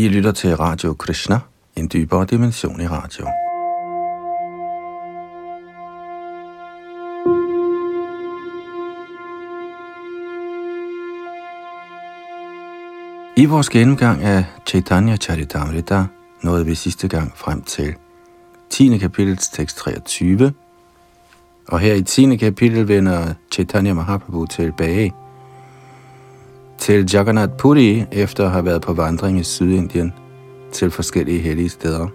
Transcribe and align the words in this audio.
I 0.00 0.08
lytter 0.08 0.32
til 0.32 0.56
Radio 0.56 0.94
Krishna, 0.94 1.38
en 1.76 1.90
dybere 1.92 2.26
dimension 2.26 2.80
i 2.80 2.86
radio. 2.86 3.26
I 13.36 13.44
vores 13.44 13.68
gennemgang 13.68 14.22
af 14.22 14.44
Chaitanya 14.66 15.16
Charitamrita 15.16 16.04
nåede 16.42 16.66
vi 16.66 16.74
sidste 16.74 17.08
gang 17.08 17.32
frem 17.36 17.62
til 17.62 17.94
10. 18.70 18.98
kapitels 18.98 19.48
tekst 19.48 19.76
23, 19.76 20.52
og 21.68 21.80
her 21.80 21.94
i 21.94 22.02
10. 22.02 22.36
kapitel 22.36 22.88
vender 22.88 23.34
Chaitanya 23.52 23.94
Mahaprabhu 23.94 24.46
tilbage 24.46 25.12
til 26.80 27.08
Jagannath 27.12 27.52
Puri 27.52 28.04
efter 28.12 28.44
at 28.44 28.50
have 28.50 28.64
været 28.64 28.82
på 28.82 28.92
vandring 28.92 29.40
i 29.40 29.42
Sydindien 29.42 30.12
til 30.72 30.90
forskellige 30.90 31.40
hellige 31.40 31.68
steder. 31.68 32.06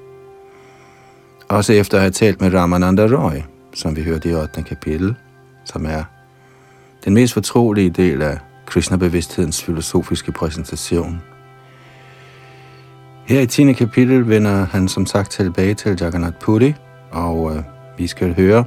Også 1.50 1.74
efter 1.74 1.98
at 1.98 2.02
have 2.02 2.12
talt 2.12 2.41
med 2.41 2.54
Ramananda 2.54 3.05
Roy, 3.05 3.41
som 3.74 3.96
vi 3.96 4.04
hørte 4.04 4.30
i 4.30 4.34
8. 4.34 4.64
kapitel, 4.64 5.16
som 5.66 5.86
er 5.86 6.04
den 7.05 7.14
mest 7.14 7.34
fortrolige 7.34 7.90
del 7.90 8.22
af 8.22 8.40
Krishna-bevidsthedens 8.66 9.64
filosofiske 9.64 10.32
præsentation. 10.32 11.22
Her 13.26 13.41
i 13.41 13.48
10. 13.48 13.74
kapitel 13.74 14.30
vender 14.30 14.66
han 14.66 14.88
som 14.88 15.05
sagt 15.05 15.32
tilbage 15.32 15.74
til 15.74 15.98
Jagannath 16.02 16.36
Puri, 16.36 16.74
og 17.12 17.55
øh, 17.55 17.63
vi 17.98 18.08
skal 18.08 18.36
høre, 18.36 18.63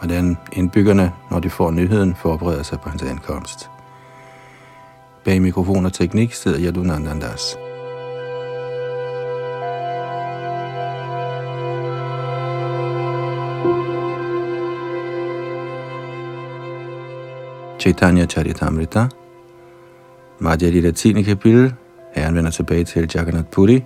hvordan 0.00 0.36
indbyggerne, 0.52 1.12
når 1.30 1.40
de 1.40 1.50
får 1.50 1.70
nyheden, 1.70 2.14
forbereder 2.14 2.62
sig 2.62 2.80
på 2.80 2.88
hans 2.88 3.02
ankomst. 3.02 3.70
Bag 5.24 5.42
mikrofon 5.42 5.86
og 5.86 5.92
teknik 5.92 6.34
sidder 6.34 6.60
Yadunandandas. 6.60 7.56
Chaitanya 17.80 18.26
Charitamrita, 18.26 19.08
Madhya 20.38 20.70
Lila 20.70 20.90
10. 20.90 21.22
kapitel, 21.22 21.74
Herren 22.14 22.34
vender 22.34 22.50
tilbage 22.50 22.84
til 22.84 23.10
Jagannath 23.14 23.50
Puri, 23.50 23.84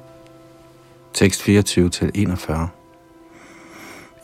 tekst 1.14 1.42
24 1.42 1.88
til 1.88 2.10
41. 2.14 2.68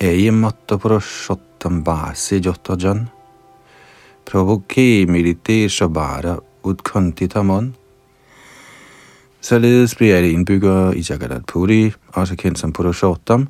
Ayamatta 0.01 0.77
Purushottam 0.77 1.85
Basi 1.85 2.39
Jotajan, 2.39 3.09
Prabhuke 4.27 5.07
Milite 5.07 5.69
Shabara 5.69 6.39
Utkontitamon. 6.65 7.77
Således 9.41 9.95
bliver 9.95 10.17
alle 10.17 10.31
indbyggere 10.31 10.97
i 10.97 11.05
Jagannath 11.11 11.45
Puri, 11.47 11.93
også 12.09 12.37
kendt 12.37 12.59
som 12.59 12.73
Purushottam, 12.73 13.49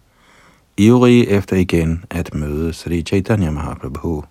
ivrige 0.76 1.28
efter 1.28 1.56
igen 1.56 2.04
at 2.10 2.34
møde 2.34 2.72
Sri 2.72 3.02
Chaitanya 3.02 3.50
Mahaprabhu. 3.50 4.24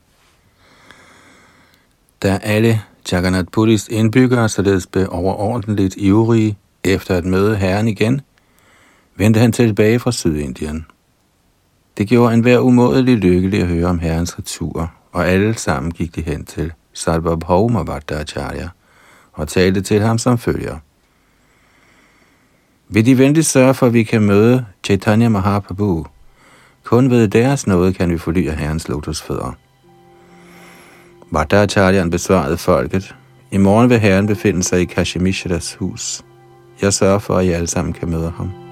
Da 2.24 2.40
alle 2.44 2.82
Jagannath 3.12 3.48
Puris 3.52 3.88
indbyggere 3.88 4.50
således 4.50 4.88
blev 4.88 5.08
overordentligt 5.12 5.96
ivrige 5.98 6.58
efter 6.84 7.16
at 7.16 7.26
møde 7.26 7.56
herren 7.56 7.88
igen, 7.88 8.22
vendte 9.16 9.40
han 9.40 9.52
tilbage 9.52 10.00
fra 10.00 10.12
Sydindien. 10.12 10.86
Det 11.98 12.08
gjorde 12.08 12.34
enhver 12.34 12.60
umådelig 12.60 13.18
lykkelig 13.18 13.62
at 13.62 13.68
høre 13.68 13.86
om 13.86 14.00
herrens 14.00 14.40
retur, 14.40 14.92
og 15.12 15.28
alle 15.28 15.54
sammen 15.54 15.92
gik 15.92 16.16
de 16.16 16.22
hen 16.22 16.46
til 16.46 16.74
Sarvabhauma 16.94 17.84
Bhattacharya 17.84 18.70
og 19.34 19.48
talte 19.48 19.82
til 19.82 20.02
ham 20.02 20.18
som 20.18 20.38
følger. 20.38 20.78
Vil 22.90 23.06
de 23.06 23.18
venligt 23.18 23.46
sørge 23.46 23.74
for, 23.74 23.86
at 23.86 23.94
vi 23.94 24.04
kan 24.04 24.22
møde 24.22 24.66
Chaitanya 24.84 25.30
Mahaprabhu? 25.30 26.06
Kun 26.84 27.10
ved 27.10 27.28
deres 27.28 27.68
nåde 27.68 27.94
kan 27.94 28.10
vi 28.10 28.18
forlye 28.18 28.52
herrens 28.52 28.88
lotusfødder. 28.88 29.58
Bhattacharyan 31.34 32.10
besvarede 32.10 32.58
folket. 32.58 33.16
I 33.52 33.58
morgen 33.58 33.90
vil 33.90 34.00
herren 34.00 34.28
befinde 34.28 34.64
sig 34.64 34.82
i 34.82 34.86
Kashimishadas 34.86 35.76
hus. 35.76 36.26
Jeg 36.82 36.94
sørger 36.94 37.20
for, 37.20 37.36
at 37.36 37.46
I 37.46 37.50
alle 37.50 37.68
sammen 37.68 37.94
kan 37.94 38.10
møde 38.10 38.34
ham. 38.38 38.63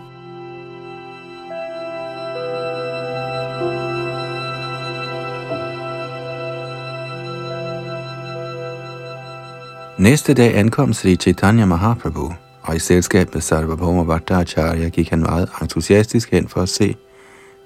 Næste 10.02 10.34
dag 10.34 10.58
ankom 10.58 10.94
Sri 10.94 11.16
Chaitanya 11.16 11.66
Mahaprabhu, 11.66 12.34
og 12.62 12.76
i 12.76 12.80
selskab 12.80 13.34
med 13.34 13.42
Sarvabhauma 13.42 14.04
Bhattacharya 14.04 14.90
gik 14.90 15.10
han 15.10 15.20
meget 15.20 15.50
entusiastisk 15.62 16.32
hen 16.32 16.48
for 16.48 16.62
at 16.62 16.70
se 16.70 16.96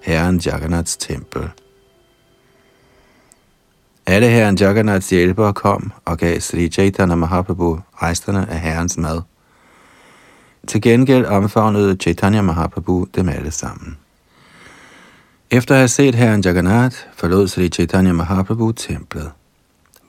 herren 0.02 0.38
Jagannaths 0.46 0.98
tempel. 0.98 1.50
Alle 4.06 4.28
herren 4.28 4.58
Jagannaths 4.58 5.10
hjælpere 5.10 5.54
kom 5.54 5.92
og 6.06 6.18
gav 6.18 6.40
Sri 6.40 6.70
Chaitanya 6.70 7.16
Mahaprabhu 7.16 7.80
resterne 7.94 8.50
af 8.50 8.60
herrens 8.60 8.98
mad. 8.98 9.22
Til 10.68 10.82
gengæld 10.82 11.26
omfavnede 11.26 11.96
Chaitanya 11.96 12.42
Mahaprabhu 12.42 13.08
dem 13.16 13.30
alle 13.30 13.52
sammen. 13.52 13.98
Efter 15.52 15.76
at 15.76 15.80
have 15.80 15.88
set 15.88 16.16
herren 16.16 16.42
Jagannath, 16.42 16.98
forlod 17.14 17.48
Sri 17.48 17.70
Chaitanya 17.70 18.14
Mahaprabhu 18.14 18.72
templet. 18.72 19.32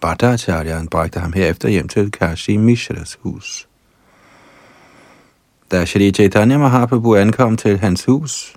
Bhattacharyan 0.01 0.89
bragte 0.89 1.21
ham 1.21 1.33
herefter 1.33 1.69
hjem 1.69 1.89
til 1.89 2.11
Kashi 2.11 2.57
Mishras 2.57 3.19
hus. 3.21 3.69
Da 5.71 5.85
Shri 5.85 6.11
Chaitanya 6.13 6.59
Mahaprabhu 6.59 7.15
ankom 7.15 7.57
til 7.57 7.79
hans 7.79 8.05
hus, 8.05 8.55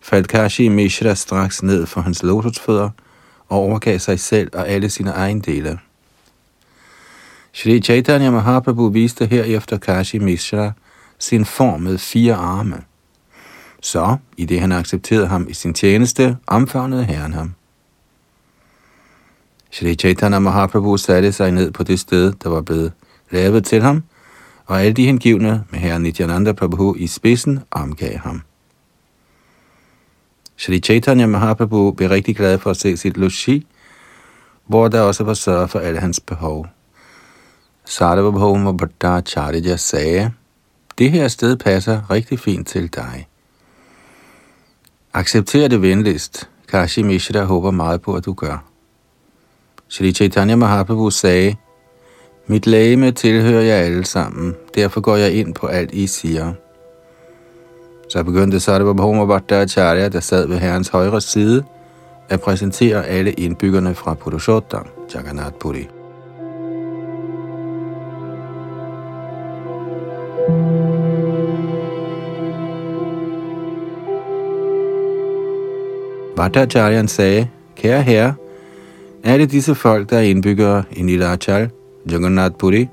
faldt 0.00 0.28
Kashi 0.28 0.68
Mishra 0.68 1.14
straks 1.14 1.62
ned 1.62 1.86
for 1.86 2.00
hans 2.00 2.22
lotusfødder 2.22 2.90
og 3.48 3.58
overgav 3.58 3.98
sig 3.98 4.20
selv 4.20 4.50
og 4.52 4.68
alle 4.68 4.90
sine 4.90 5.10
ejendele. 5.10 5.78
Shri 7.52 7.80
Chaitanya 7.80 8.30
Mahaprabhu 8.30 8.88
viste 8.88 9.26
herefter 9.26 9.78
Kashi 9.78 10.18
Mishra 10.18 10.72
sin 11.18 11.44
form 11.44 11.80
med 11.80 11.98
fire 11.98 12.34
arme. 12.34 12.82
Så, 13.80 14.16
i 14.36 14.44
det 14.44 14.60
han 14.60 14.72
accepterede 14.72 15.26
ham 15.26 15.46
i 15.48 15.54
sin 15.54 15.74
tjeneste, 15.74 16.36
omfavnede 16.46 17.04
herren 17.04 17.32
ham. 17.32 17.54
Shri 19.74 19.94
Chaitanya 19.94 20.38
Mahaprabhu 20.38 20.96
satte 20.96 21.32
sig 21.32 21.50
ned 21.50 21.70
på 21.70 21.82
det 21.82 22.00
sted, 22.00 22.32
der 22.42 22.48
var 22.48 22.60
blevet 22.60 22.92
lavet 23.30 23.64
til 23.64 23.82
ham, 23.82 24.02
og 24.66 24.80
alle 24.80 24.92
de 24.92 25.06
hengivne 25.06 25.64
med 25.70 25.78
herren 25.78 26.02
Nityananda 26.02 26.52
Prabhu 26.52 26.94
i 26.98 27.06
spidsen 27.06 27.60
omgav 27.70 28.18
ham. 28.18 28.42
Shri 30.56 30.80
Chaitanya 30.80 31.26
Mahaprabhu 31.26 31.90
blev 31.90 32.08
rigtig 32.08 32.36
glad 32.36 32.58
for 32.58 32.70
at 32.70 32.76
se 32.76 32.96
sit 32.96 33.16
logi, 33.16 33.66
hvor 34.66 34.88
der 34.88 35.00
også 35.00 35.24
var 35.24 35.34
sørget 35.34 35.70
for 35.70 35.78
alle 35.78 36.00
hans 36.00 36.20
behov. 36.20 36.66
Sarvabhauma 37.84 38.72
Bhattacharya 38.72 39.76
sagde, 39.76 40.32
det 40.98 41.10
her 41.10 41.28
sted 41.28 41.56
passer 41.56 42.10
rigtig 42.10 42.38
fint 42.38 42.68
til 42.68 42.94
dig. 42.94 43.28
Accepter 45.14 45.68
det 45.68 45.82
venligst. 45.82 46.48
Kashi 46.68 47.02
Mishra 47.02 47.44
håber 47.44 47.70
meget 47.70 48.02
på, 48.02 48.14
at 48.14 48.24
du 48.24 48.32
gør. 48.32 48.73
Shri 49.94 50.12
Chaitanya 50.12 50.56
Mahaprabhu 50.56 51.10
sagde, 51.10 51.56
Mit 52.46 52.66
lægeme 52.66 53.12
tilhører 53.12 53.62
jer 53.62 53.74
alle 53.74 54.04
sammen, 54.04 54.54
derfor 54.74 55.00
går 55.00 55.16
jeg 55.16 55.32
ind 55.32 55.54
på 55.54 55.66
alt, 55.66 55.90
I 55.92 56.06
siger. 56.06 56.52
Så 58.08 58.22
begyndte 58.22 58.60
Sarvabhauma 58.60 59.24
Bhattacharya, 59.24 60.08
der 60.08 60.20
sad 60.20 60.48
ved 60.48 60.58
herrens 60.58 60.88
højre 60.88 61.20
side, 61.20 61.64
at 62.28 62.40
præsentere 62.40 63.06
alle 63.06 63.32
indbyggerne 63.32 63.94
fra 63.94 64.14
Purushottam, 64.14 64.86
Jagannath 65.14 65.54
Puri. 65.60 65.88
Bhattacharyan 76.36 77.08
sagde, 77.08 77.48
Kære 77.76 78.02
herre, 78.02 78.34
alle 79.24 79.46
disse 79.46 79.74
folk, 79.74 80.10
der 80.10 80.16
er 80.16 80.22
indbyggere 80.22 80.84
i 80.92 81.02
Nilachal, 81.02 81.70
Jagannath 82.10 82.54
Puri, 82.54 82.88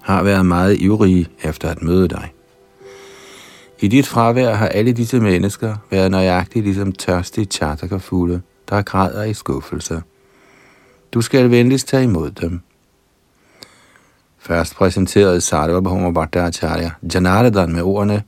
har 0.00 0.22
været 0.22 0.46
meget 0.46 0.80
ivrige 0.80 1.28
efter 1.42 1.70
at 1.70 1.82
møde 1.82 2.08
dig. 2.08 2.32
I 3.80 3.88
dit 3.88 4.06
fravær 4.06 4.54
har 4.54 4.68
alle 4.68 4.92
disse 4.92 5.20
mennesker 5.20 5.76
været 5.90 6.10
nøjagtigt 6.10 6.64
ligesom 6.64 6.92
tørstige 6.92 7.44
chartakerfugle, 7.44 8.42
der 8.68 8.82
græder 8.82 9.24
i 9.24 9.34
skuffelse. 9.34 10.02
Du 11.12 11.20
skal 11.20 11.50
venligst 11.50 11.88
tage 11.88 12.04
imod 12.04 12.30
dem. 12.30 12.60
Først 14.38 14.76
præsenterede 14.76 15.40
Sarvabhauma 15.40 16.10
Bhattacharya 16.10 16.90
Janardan 17.14 17.72
med 17.72 17.82
ordene, 17.82 18.22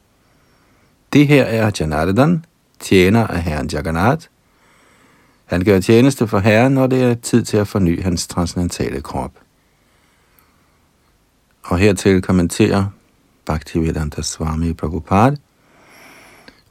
Det 1.12 1.26
her 1.26 1.44
er 1.44 1.70
Janardan, 1.80 2.44
tjener 2.80 3.26
af 3.26 3.42
herren 3.42 3.68
Jagannath. 3.72 4.26
Han 5.44 5.64
gør 5.64 5.80
tjeneste 5.80 6.28
for 6.28 6.38
herren, 6.38 6.72
når 6.72 6.86
det 6.86 7.02
er 7.02 7.14
tid 7.14 7.44
til 7.44 7.56
at 7.56 7.68
forny 7.68 8.02
hans 8.02 8.26
transcendentale 8.26 9.00
krop. 9.00 9.32
Og 11.62 11.78
hertil 11.78 12.22
kommenterer 12.22 12.86
Bhaktivedanta 13.46 14.22
Swami 14.22 14.72
Prabhupada, 14.72 15.36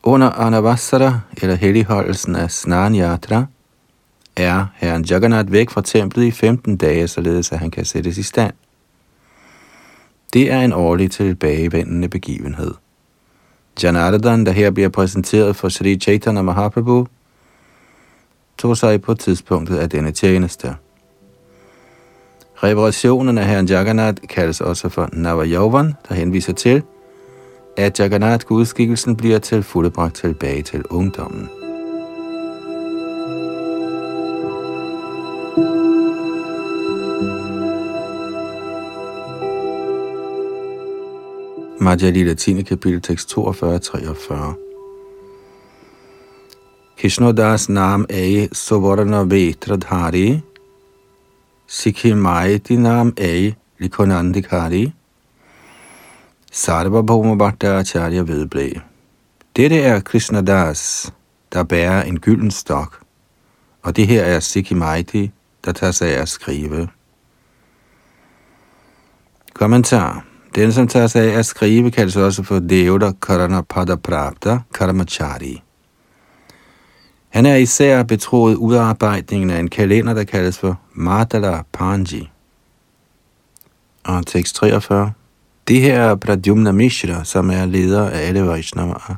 under 0.03 0.29
Anavasara, 0.29 1.19
eller 1.41 1.55
helligholdelsen 1.55 2.35
af 2.35 2.51
Snanyatra, 2.51 3.45
er 4.35 4.65
herren 4.75 5.05
Jagannath 5.05 5.51
væk 5.51 5.69
fra 5.69 5.81
templet 5.81 6.23
i 6.23 6.31
15 6.31 6.77
dage, 6.77 7.07
således 7.07 7.51
at 7.51 7.59
han 7.59 7.71
kan 7.71 7.85
sættes 7.85 8.17
i 8.17 8.23
stand. 8.23 8.53
Det 10.33 10.51
er 10.51 10.59
en 10.59 10.73
årlig 10.73 11.11
tilbagevendende 11.11 12.09
begivenhed. 12.09 12.73
Janardhan, 13.83 14.45
der 14.45 14.51
her 14.51 14.71
bliver 14.71 14.89
præsenteret 14.89 15.55
for 15.55 15.69
Sri 15.69 15.99
Chaitanya 15.99 16.41
Mahaprabhu, 16.41 17.07
tog 18.57 18.77
sig 18.77 19.01
på 19.01 19.13
tidspunktet 19.13 19.77
af 19.77 19.89
denne 19.89 20.11
tjeneste. 20.11 20.75
Reparationen 22.55 23.37
af 23.37 23.45
herren 23.45 23.65
Jagannath 23.65 24.21
kaldes 24.29 24.61
også 24.61 24.89
for 24.89 25.09
Navajovan, 25.13 25.93
der 26.09 26.15
henviser 26.15 26.53
til, 26.53 26.83
at 27.77 27.99
Jagannath 27.99 28.45
gudskikkelsen 28.45 29.15
bliver 29.15 29.39
til 29.39 29.63
fuldebragt 29.63 30.15
tilbage 30.15 30.61
til 30.61 30.83
ungdommen. 30.89 31.49
Madhya 41.79 42.09
Lila 42.09 42.33
10. 42.33 42.61
kapitel, 42.61 43.01
tekst 43.01 43.33
42-43. 43.37 44.62
Krishnodas 47.03 47.67
nam 47.69 48.05
ei 48.09 48.47
Sovarna 48.53 49.25
Vetradhari, 49.25 50.41
Sikhimai 51.67 52.61
nam 52.77 53.13
ei 53.17 53.55
Likonandikari, 53.79 54.93
Sarvabhauma 56.51 57.35
Bhattacharya 57.35 58.23
vedblæ. 58.23 58.69
Dette 59.53 59.81
er 59.81 59.99
Krishnadas, 59.99 61.11
der 61.53 61.63
bærer 61.63 62.03
en 62.03 62.19
gylden 62.19 62.51
stok, 62.51 62.99
og 63.81 63.95
det 63.95 64.07
her 64.07 64.23
er 64.23 64.39
Sikhimaiti, 64.39 65.31
der 65.65 65.71
tager 65.71 65.91
sig 65.91 66.09
af 66.17 66.21
at 66.21 66.29
skrive. 66.29 66.87
Kommentar 69.53 70.25
den, 70.55 70.71
som 70.71 70.87
tager 70.87 71.07
sig 71.07 71.33
af 71.33 71.37
at 71.37 71.45
skrive, 71.45 71.91
kaldes 71.91 72.15
også 72.15 72.43
for 72.43 72.59
Devda 72.59 73.11
Karana 73.21 73.61
Prapta 73.61 74.59
Karamachari. 74.73 75.62
Han 77.33 77.45
er 77.45 77.55
især 77.55 78.03
betroet 78.03 78.55
udarbejdningen 78.55 79.49
af 79.49 79.59
en 79.59 79.69
kalender, 79.69 80.13
der 80.13 80.23
kaldes 80.23 80.59
for 80.59 80.79
Madala 80.93 81.61
Panji. 81.71 82.31
Og 84.03 84.27
tekst 84.27 84.55
43. 84.55 85.11
Det 85.67 85.81
her 85.81 86.01
er 86.01 86.15
Pradyumna 86.15 86.71
Mishra, 86.71 87.23
som 87.23 87.49
er 87.49 87.65
leder 87.65 88.09
af 88.09 88.27
alle 88.27 88.47
Vaishnavaer. 88.47 89.15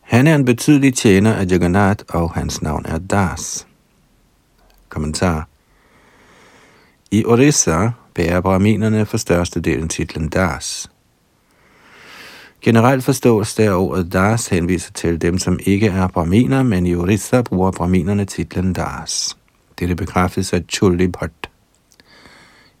Han 0.00 0.26
er 0.26 0.34
en 0.34 0.44
betydelig 0.44 0.94
tjener 0.94 1.34
af 1.34 1.46
Jagannath, 1.50 2.04
og 2.08 2.32
hans 2.32 2.62
navn 2.62 2.86
er 2.86 2.98
Das. 2.98 3.66
Kommentar. 4.88 5.48
I 7.10 7.24
Orissa 7.24 7.90
bærer 8.14 8.40
brahminerne 8.40 9.06
for 9.06 9.16
størstedelen 9.16 9.88
titlen 9.88 10.28
Das. 10.28 10.90
Generelt 12.66 13.04
forstås 13.04 13.54
der 13.54 13.72
ordet 13.72 14.12
Das 14.12 14.48
henviser 14.48 14.92
til 14.92 15.22
dem, 15.22 15.38
som 15.38 15.58
ikke 15.66 15.86
er 15.86 16.08
brahminer, 16.08 16.62
men 16.62 16.86
i 16.86 16.94
Orissa 16.94 17.42
bruger 17.42 17.70
brahminerne 17.70 18.24
titlen 18.24 18.72
Das. 18.72 19.36
Dette 19.78 19.94
bekræftes 19.94 20.52
af 20.52 20.62
Chulli 20.68 21.06
Bhatt. 21.08 21.50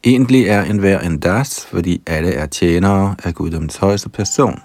Egentlig 0.04 0.46
er 0.46 0.62
enhver 0.62 1.00
en 1.00 1.18
Das, 1.18 1.66
fordi 1.66 2.02
alle 2.06 2.32
er 2.32 2.46
tjenere 2.46 3.14
af 3.24 3.34
guddoms 3.34 3.76
højeste 3.76 4.08
person. 4.08 4.60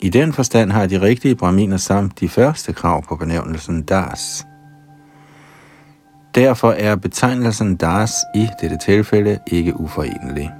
I 0.00 0.08
den 0.08 0.32
forstand 0.32 0.70
har 0.70 0.86
de 0.86 1.00
rigtige 1.00 1.34
brahminer 1.34 1.76
samt 1.76 2.20
de 2.20 2.28
første 2.28 2.72
krav 2.72 3.04
på 3.06 3.16
benævnelsen 3.16 3.82
Das. 3.82 4.46
Derfor 6.34 6.70
er 6.72 6.96
betegnelsen 6.96 7.76
Das 7.76 8.12
i 8.34 8.46
dette 8.60 8.78
tilfælde 8.78 9.38
ikke 9.46 9.80
uforenelig. 9.80 10.50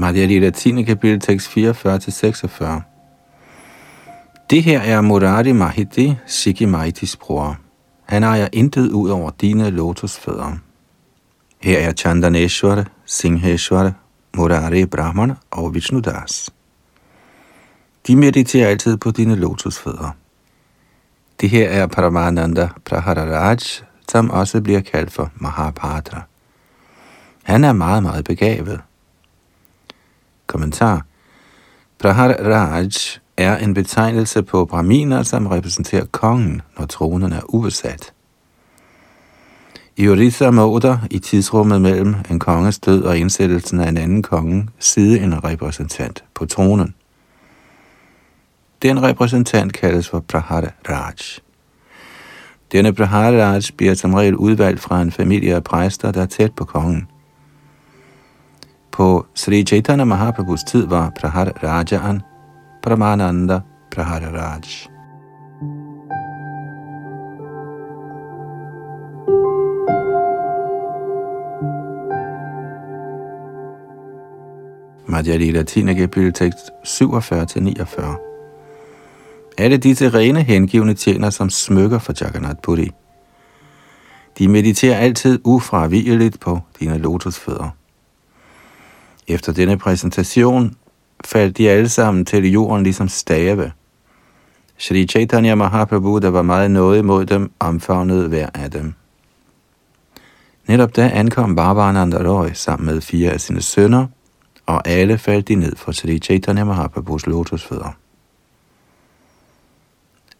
Madhya 0.00 0.26
Lila 0.26 0.50
10. 0.50 0.82
kapitel 0.82 1.20
tekst 1.20 1.48
44-46. 1.48 2.80
Det 4.50 4.62
her 4.62 4.80
er 4.80 5.00
Murari 5.00 5.52
Mahiti, 5.52 6.14
Sikimaitis 6.26 7.16
bror. 7.16 7.56
Han 8.06 8.22
ejer 8.22 8.48
intet 8.52 8.90
ud 8.90 9.10
over 9.10 9.30
dine 9.40 9.70
lotusfødder. 9.70 10.52
Her 11.62 11.78
er 11.78 11.92
Chandaneshwar, 11.92 12.86
Singheshwar, 13.06 13.92
Murari 14.36 14.86
Brahman 14.86 15.32
og 15.50 15.74
Vishnudas. 15.74 16.50
De 18.06 18.16
mediterer 18.16 18.68
altid 18.68 18.96
på 18.96 19.10
dine 19.10 19.36
lotusfødder. 19.36 20.10
Det 21.40 21.50
her 21.50 21.68
er 21.68 21.86
Paramananda 21.86 22.68
Prahararaj, 22.84 23.58
som 24.08 24.30
også 24.30 24.60
bliver 24.60 24.80
kaldt 24.80 25.12
for 25.12 25.30
Mahapadra. 25.34 26.22
Han 27.42 27.64
er 27.64 27.72
meget, 27.72 28.02
meget 28.02 28.24
begavet. 28.24 28.80
Kommentar. 30.50 31.04
Praharaj 31.98 32.88
er 33.36 33.56
en 33.56 33.74
betegnelse 33.74 34.42
på 34.42 34.64
brahminer, 34.64 35.22
som 35.22 35.46
repræsenterer 35.46 36.04
kongen, 36.04 36.62
når 36.78 36.86
tronen 36.86 37.32
er 37.32 37.40
ubesat. 37.54 38.12
I 39.96 40.08
Orissa 40.08 40.50
måder 40.50 40.98
i 41.10 41.18
tidsrummet 41.18 41.80
mellem 41.80 42.14
en 42.30 42.38
konges 42.38 42.78
død 42.78 43.02
og 43.02 43.18
indsættelsen 43.18 43.80
af 43.80 43.88
en 43.88 43.96
anden 43.96 44.22
konge 44.22 44.68
sidde 44.78 45.20
en 45.20 45.44
repræsentant 45.44 46.24
på 46.34 46.46
tronen. 46.46 46.94
Den 48.82 49.02
repræsentant 49.02 49.72
kaldes 49.72 50.08
for 50.08 50.20
Praharaj. 50.20 51.14
Denne 52.72 52.92
Praharaj 52.92 53.60
bliver 53.76 53.94
som 53.94 54.14
regel 54.14 54.36
udvalgt 54.36 54.80
fra 54.80 55.02
en 55.02 55.12
familie 55.12 55.54
af 55.54 55.64
præster, 55.64 56.12
der 56.12 56.22
er 56.22 56.26
tæt 56.26 56.52
på 56.52 56.64
kongen. 56.64 57.08
På 58.92 59.26
Sri 59.34 59.64
Chaitanya 59.64 60.04
Mahaprabhus 60.04 60.64
tid 60.64 60.86
var 60.86 61.10
Praharajaan 61.10 62.22
Pramananda 62.82 63.60
Prahararaj. 63.90 64.62
Madhya 75.08 75.36
Lila 75.36 75.62
10. 75.62 75.94
kapitel 75.94 76.32
tekst 76.32 76.70
47-49. 76.84 78.30
Alle 79.58 79.76
disse 79.76 80.08
rene 80.08 80.42
hengivne 80.42 80.94
tjener 80.94 81.30
som 81.30 81.50
smykker 81.50 81.98
for 81.98 82.12
Jagannath 82.20 82.60
Puri. 82.62 82.90
De 84.38 84.48
mediterer 84.48 84.96
altid 84.96 85.38
ufravigeligt 85.44 86.40
på 86.40 86.60
dine 86.80 86.98
lotusfødder. 86.98 87.79
Efter 89.28 89.52
denne 89.52 89.78
præsentation 89.78 90.76
faldt 91.24 91.58
de 91.58 91.70
alle 91.70 91.88
sammen 91.88 92.24
til 92.24 92.52
jorden 92.52 92.82
ligesom 92.82 93.08
stave. 93.08 93.72
Shri 94.78 95.06
Chaitanya 95.06 95.54
Mahaprabhu, 95.54 96.18
der 96.18 96.28
var 96.28 96.42
meget 96.42 96.70
noget 96.70 96.98
imod 96.98 97.26
dem, 97.26 97.52
omfavnede 97.58 98.28
hver 98.28 98.48
af 98.54 98.70
dem. 98.70 98.94
Netop 100.66 100.96
da 100.96 101.10
ankom 101.14 101.56
Bhavananda 101.56 102.16
Roy 102.16 102.48
sammen 102.54 102.86
med 102.94 103.00
fire 103.00 103.30
af 103.30 103.40
sine 103.40 103.62
sønner, 103.62 104.06
og 104.66 104.88
alle 104.88 105.18
faldt 105.18 105.48
de 105.48 105.54
ned 105.54 105.76
for 105.76 105.92
Sri 105.92 106.18
Chaitanya 106.18 106.64
Mahaprabhus 106.64 107.26
lotusfødder. 107.26 107.96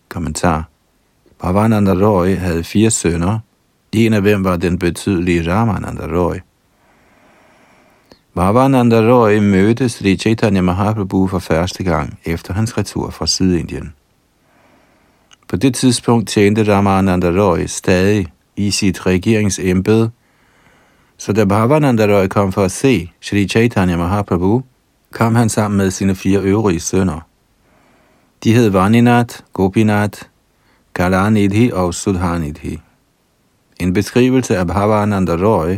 Kommentar 0.09 0.69
Bhavananda 1.39 1.93
Roy 1.93 2.37
havde 2.37 2.65
fire 2.65 2.91
sønner, 2.91 3.39
en 3.93 4.13
af 4.13 4.21
hvem 4.21 4.45
var 4.45 4.57
den 4.57 4.79
betydelige 4.79 5.53
Ramananda 5.53 6.07
Roy– 6.07 6.37
Vavananda 8.41 9.01
Roy 9.01 9.39
mødte 9.39 9.89
Sri 9.89 10.17
Chaitanya 10.17 10.61
Mahaprabhu 10.61 11.27
for 11.27 11.39
første 11.39 11.85
gang 11.85 12.19
efter 12.25 12.55
hans 12.55 12.79
retur 12.79 13.11
fra 13.11 13.27
Sydindien. 13.27 13.93
På 15.49 15.57
det 15.57 15.75
tidspunkt 15.75 16.29
tjente 16.29 16.75
Ramananda 16.75 17.29
Roy 17.29 17.67
stadig 17.67 18.27
i 18.57 18.71
sit 18.71 19.07
regeringsembede, 19.07 20.11
så 21.19 21.33
da 21.33 21.45
Bhavananda 21.45 22.07
Roy 22.07 22.27
kom 22.27 22.53
for 22.53 22.63
at 22.63 22.73
se 22.73 23.11
Sri 23.21 23.49
Chaitanya 23.49 23.97
Mahaprabhu, 23.97 24.63
kom 25.13 25.35
han 25.35 25.49
sammen 25.49 25.79
med 25.79 25.91
sine 25.91 26.15
fire 26.15 26.41
øvrige 26.41 26.81
sønner. 26.81 27.21
De 28.45 28.53
hed 28.53 28.69
Vaninat, 28.69 29.45
Gopinat, 29.53 30.29
Kalanidhi 30.95 31.71
og 31.73 31.95
Sudhanidhi. 31.95 32.81
En 33.81 33.93
beskrivelse 33.93 34.57
af 34.57 34.67
Bhavananda 34.67 35.33
Roy 35.33 35.77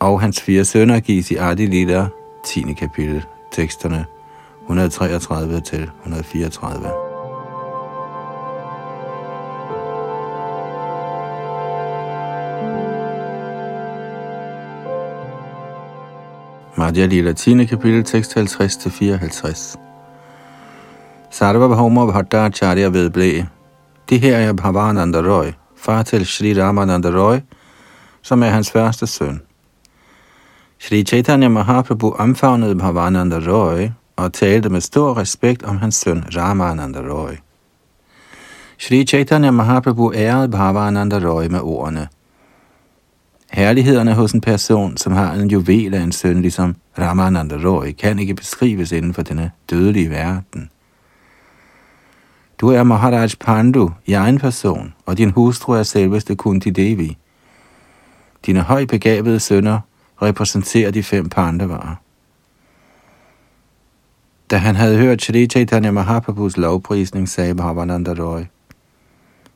og 0.00 0.20
hans 0.20 0.40
fire 0.40 0.64
sønner 0.64 1.00
gives 1.00 1.30
i 1.30 1.36
Adi 1.36 1.66
Lila, 1.66 2.06
10. 2.44 2.72
kapitel, 2.72 3.24
teksterne 3.52 4.04
133 4.62 5.60
til 5.60 5.90
134. 6.04 6.90
Madhya 16.76 17.06
Lila 17.06 17.32
10. 17.32 17.64
kapitel, 17.64 18.04
tekst 18.04 18.34
50 18.34 18.76
til 18.76 18.90
54. 18.90 19.76
Sarva 21.30 21.68
Bhauma 21.68 22.06
Bhattacharya 22.06 22.88
vedblev. 22.88 23.44
Det 24.08 24.20
her 24.20 24.36
er 24.36 24.52
Bhavananda 24.52 25.18
Roy, 25.18 25.46
far 25.76 26.02
til 26.02 26.26
Sri 26.26 26.62
Ramananda 26.62 27.08
Roy, 27.08 27.36
som 28.22 28.42
er 28.42 28.48
hans 28.48 28.70
første 28.70 29.06
søn. 29.06 29.47
Sri 30.78 31.04
Chaitanya 31.04 31.48
Mahaprabhu 31.48 32.10
omfavnede 32.18 32.74
Bhavananda 32.74 33.36
Roy 33.36 33.88
og 34.16 34.32
talte 34.32 34.68
med 34.68 34.80
stor 34.80 35.16
respekt 35.16 35.62
om 35.62 35.76
hans 35.76 35.94
søn 35.94 36.24
Ramananda 36.36 36.98
Roy. 36.98 37.32
Sri 38.78 39.04
Chaitanya 39.04 39.50
Mahaprabhu 39.50 40.12
ærede 40.14 40.48
Bhavananda 40.48 41.18
Roy 41.18 41.46
med 41.46 41.60
ordene– 41.60 42.08
Herlighederne 43.52 44.14
hos 44.14 44.32
en 44.32 44.40
person, 44.40 44.96
som 44.96 45.12
har 45.12 45.32
en 45.32 45.50
juvel 45.50 45.94
af 45.94 46.00
en 46.00 46.12
søn, 46.12 46.42
ligesom 46.42 46.76
Ramananda 46.98 47.56
Roy, 47.56 47.92
kan 47.92 48.18
ikke 48.18 48.34
beskrives 48.34 48.92
inden 48.92 49.14
for 49.14 49.22
denne 49.22 49.50
dødelige 49.70 50.10
verden. 50.10 50.70
Du 52.60 52.68
er 52.68 52.82
Maharaj 52.82 53.28
Pandu 53.40 53.90
i 54.06 54.12
egen 54.12 54.38
person, 54.38 54.94
og 55.06 55.18
din 55.18 55.30
hustru 55.30 55.72
er 55.72 55.82
selveste 55.82 56.36
Kunti 56.36 56.70
Devi. 56.70 57.16
Dine 58.46 58.60
højbegavede 58.60 59.40
sønner 59.40 59.80
repræsenterer 60.22 60.90
de 60.90 61.02
fem 61.02 61.28
pandavarer. 61.28 61.94
Da 64.50 64.56
han 64.56 64.76
havde 64.76 64.98
hørt 64.98 65.22
Shri 65.22 65.46
Chaitanya 65.46 65.90
Mahaprabhus 65.90 66.56
lovprisning, 66.56 67.28
sagde 67.28 67.54
Bhavananda 67.54 68.14
Roy, 68.18 68.42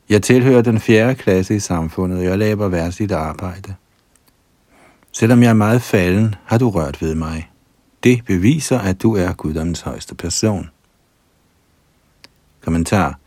Jeg 0.09 0.23
tilhører 0.23 0.63
den 0.63 0.81
fjerde 0.81 1.15
klasse 1.15 1.57
i 1.57 1.59
samfundet, 1.59 2.19
og 2.19 2.25
jeg 2.25 2.39
laver 2.39 2.69
værtsligt 2.69 3.13
arbejde. 3.13 3.75
Selvom 5.13 5.43
jeg 5.43 5.51
er 5.51 5.55
meget 5.55 5.83
falden, 5.83 6.35
har 6.45 6.59
du 6.59 6.71
rørt 6.71 7.03
ved 7.03 7.15
mig. 7.15 7.51
Det 8.05 8.25
beviser, 8.25 8.79
at 8.79 9.03
du 9.03 9.17
er 9.17 9.33
guddommens 9.33 9.81
højeste 9.81 10.15
person. 10.15 10.71
Kommentar. 12.61 13.19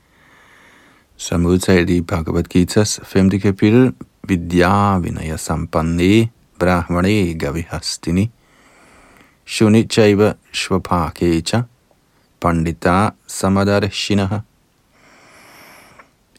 Som 1.16 1.46
udtalt 1.46 1.90
i 1.90 2.02
Bhagavad 2.02 2.56
Gita's 2.56 3.04
5. 3.04 3.30
kapitel, 3.30 3.94
Vidya 4.24 4.98
Vinaya 4.98 5.38
Sampanne 5.38 6.30
Brahmane 6.60 7.34
Gavihastini 7.34 8.30
Shunichaiva 9.46 10.34
Shvapakecha 10.54 11.64
Pandita 12.42 13.12
Samadarshinaha 13.28 14.40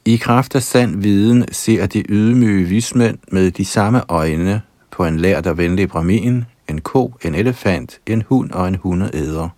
I 0.04 0.16
kraft 0.16 0.54
af 0.54 0.62
sand 0.62 1.02
viden 1.02 1.44
ser 1.52 1.86
de 1.86 2.04
ydmyge 2.08 2.64
vismænd 2.64 3.18
med 3.32 3.50
de 3.50 3.64
samme 3.64 4.02
øjne 4.08 4.62
på 4.90 5.04
en 5.04 5.20
lært 5.20 5.46
og 5.46 5.58
venlig 5.58 5.88
bramin, 5.88 6.44
en 6.68 6.80
ko, 6.80 7.14
en 7.24 7.34
elefant, 7.34 8.00
en 8.06 8.22
hund 8.22 8.50
og 8.50 8.68
en 8.68 8.74
hundeæder, 8.74 9.48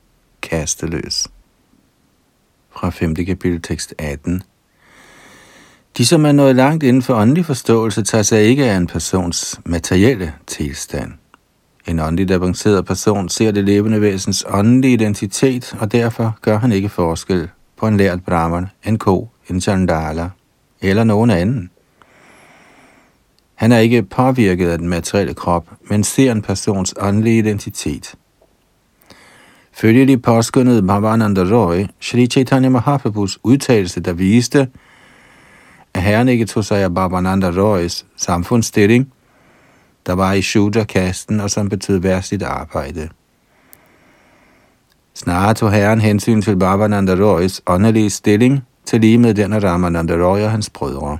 kasteløs. 0.43 1.29
Fra 2.71 2.91
5. 2.91 3.15
kapitel 3.15 3.63
tekst 3.63 3.95
18. 3.99 4.43
De, 5.97 6.07
som 6.07 6.27
er 6.27 6.33
nået 6.33 6.57
langt 6.57 6.83
inden 6.83 7.03
for 7.03 7.15
åndelig 7.15 7.45
forståelse, 7.45 8.03
tager 8.03 8.23
sig 8.23 8.43
ikke 8.43 8.71
af 8.71 8.77
en 8.77 8.87
persons 8.87 9.61
materielle 9.65 10.33
tilstand. 10.47 11.13
En 11.89 12.01
åndeligt 12.01 12.31
avanceret 12.31 12.87
person 12.87 13.29
ser 13.29 13.51
det 13.51 13.65
levende 13.65 14.01
væsens 14.01 14.45
åndelige 14.49 14.93
identitet, 14.93 15.77
og 15.81 15.93
derfor 15.93 16.39
gør 16.41 16.59
han 16.59 16.73
ikke 16.73 16.89
forskel 16.89 17.49
på 17.77 17.87
en 17.87 17.97
lært 17.97 18.25
brahman, 18.25 18.67
en 18.87 18.99
ko, 18.99 19.29
en 19.51 19.61
chandala 19.61 20.31
eller 20.81 21.05
nogen 21.05 21.31
anden. 21.31 21.71
Han 23.55 23.73
er 23.73 23.79
ikke 23.79 24.03
påvirket 24.03 24.69
af 24.69 24.79
den 24.79 24.89
materielle 24.89 25.35
krop, 25.35 25.67
men 25.91 26.05
ser 26.05 26.33
en 26.33 26.43
persons 26.43 26.95
åndelige 27.01 27.39
identitet. 27.39 28.15
Følgelig 29.73 30.23
påskyndede 30.23 30.83
Bhavananda 30.83 31.41
Roy 31.41 31.85
Sri 32.01 32.27
Chaitanya 32.27 32.69
Mahaprabhus 32.69 33.39
udtalelse, 33.43 34.01
der 34.01 34.13
viste, 34.13 34.69
at 35.99 36.05
herren 36.05 36.29
ikke 36.29 36.47
tog 36.47 36.65
sig 36.65 36.79
af 36.79 36.95
Babananda 36.95 37.51
Roys 37.51 38.07
samfundsstilling, 38.17 39.13
der 40.07 40.13
var 40.13 40.33
i 40.33 40.43
Shudra-kasten 40.43 41.41
og 41.41 41.51
som 41.51 41.69
betød 41.69 41.99
værstligt 41.99 42.43
arbejde. 42.43 43.09
Snarere 45.15 45.55
tog 45.55 45.73
herren 45.73 46.01
hensyn 46.01 46.43
til 46.43 46.57
Babananda 46.57 47.15
Roys 47.15 47.61
åndelige 47.67 48.11
stilling, 48.11 48.61
til 48.85 49.01
lige 49.01 49.19
med 49.19 49.35
den 49.35 49.53
af 49.53 49.63
Ramananda 49.63 50.15
Roy 50.15 50.41
og 50.41 50.51
hans 50.51 50.71
brødre. 50.71 51.19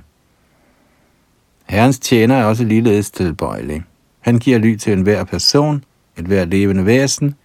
Herrens 1.65 1.99
tjener 1.99 2.35
er 2.35 2.45
også 2.45 2.63
ligeledes 2.63 3.11
tilbøjelig. 3.11 3.83
Han 4.19 4.39
giver 4.39 4.57
ly 4.57 4.75
til 4.75 4.93
enhver 4.93 5.23
person, 5.23 5.83
et 6.17 6.25
hver 6.25 6.45
levende 6.45 6.85
væsen, 6.85 7.35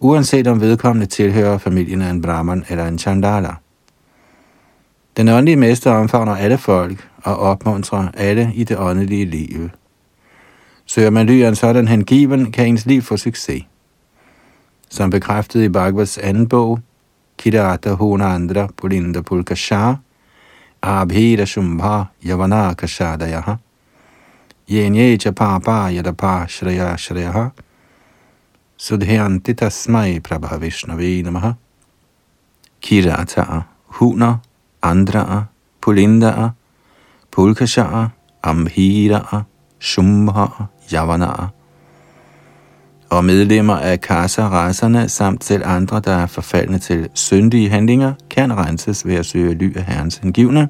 uanset 0.00 0.46
om 0.46 0.60
vedkommende 0.60 1.06
tilhører 1.06 1.58
familien 1.58 2.02
af 2.02 2.10
en 2.10 2.22
brahman 2.22 2.64
eller 2.68 2.86
en 2.86 2.98
chandala. 2.98 3.54
Den 5.16 5.28
åndelige 5.28 5.56
mester 5.56 5.90
omfavner 5.90 6.36
alle 6.36 6.58
folk 6.58 7.08
og 7.22 7.36
opmuntrer 7.36 8.08
alle 8.14 8.52
i 8.54 8.64
det 8.64 8.78
åndelige 8.78 9.24
liv. 9.24 9.70
Søger 10.86 11.10
man 11.10 11.26
ly 11.26 11.42
af 11.42 11.48
en 11.48 11.54
sådan 11.54 11.88
hengiven, 11.88 12.52
kan 12.52 12.66
ens 12.66 12.86
liv 12.86 13.02
få 13.02 13.16
succes. 13.16 13.62
Som 14.90 15.10
bekræftet 15.10 15.62
i 15.62 15.68
Bhagavats 15.68 16.18
anden 16.18 16.48
bog, 16.48 16.80
Kidarata 17.38 17.90
Hona 17.90 18.34
Andra 18.34 18.68
Pulinda 18.76 19.20
Pulkashah, 19.20 19.96
abhira 20.82 21.46
shumbha 21.46 22.04
yavana 22.24 22.74
kashadayaha 22.74 23.56
yenye 24.68 25.16
Chapapa 25.16 25.90
yadapa 25.90 26.46
Shreya 26.48 26.96
Shreya, 26.96 27.50
sudhyanti 28.76 29.54
tasmai 29.54 30.20
prabha 30.20 30.58
vishnavi 30.58 31.22
namaha 31.22 31.54
kirata 32.80 33.62
huner 33.86 34.38
andra 34.84 35.44
pulinda 35.82 36.50
pulkasha 37.32 38.08
ambhira 38.42 39.42
shumbha 39.80 40.46
yavana 40.92 41.48
og 43.10 43.24
medlemmer 43.24 43.76
af 43.76 44.00
kasa-raserne 44.00 45.08
samt 45.08 45.44
selv 45.44 45.62
andre, 45.66 46.00
der 46.00 46.12
er 46.12 46.26
forfaldne 46.26 46.78
til 46.78 47.08
syndige 47.14 47.70
handlinger, 47.70 48.12
kan 48.30 48.56
renses 48.56 49.06
ved 49.06 49.14
at 49.14 49.26
søge 49.26 49.54
ly 49.54 49.76
af 49.76 49.84
Herrens 49.84 50.16
hengivne, 50.16 50.68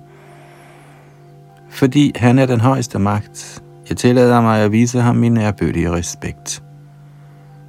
fordi 1.70 2.12
han 2.16 2.38
er 2.38 2.46
den 2.46 2.60
højeste 2.60 2.98
magt. 2.98 3.62
Jeg 3.88 3.96
tillader 3.96 4.40
mig 4.40 4.60
at 4.60 4.72
vise 4.72 5.00
ham 5.00 5.16
min 5.16 5.36
ærbødige 5.36 5.92
respekt. 5.92 6.62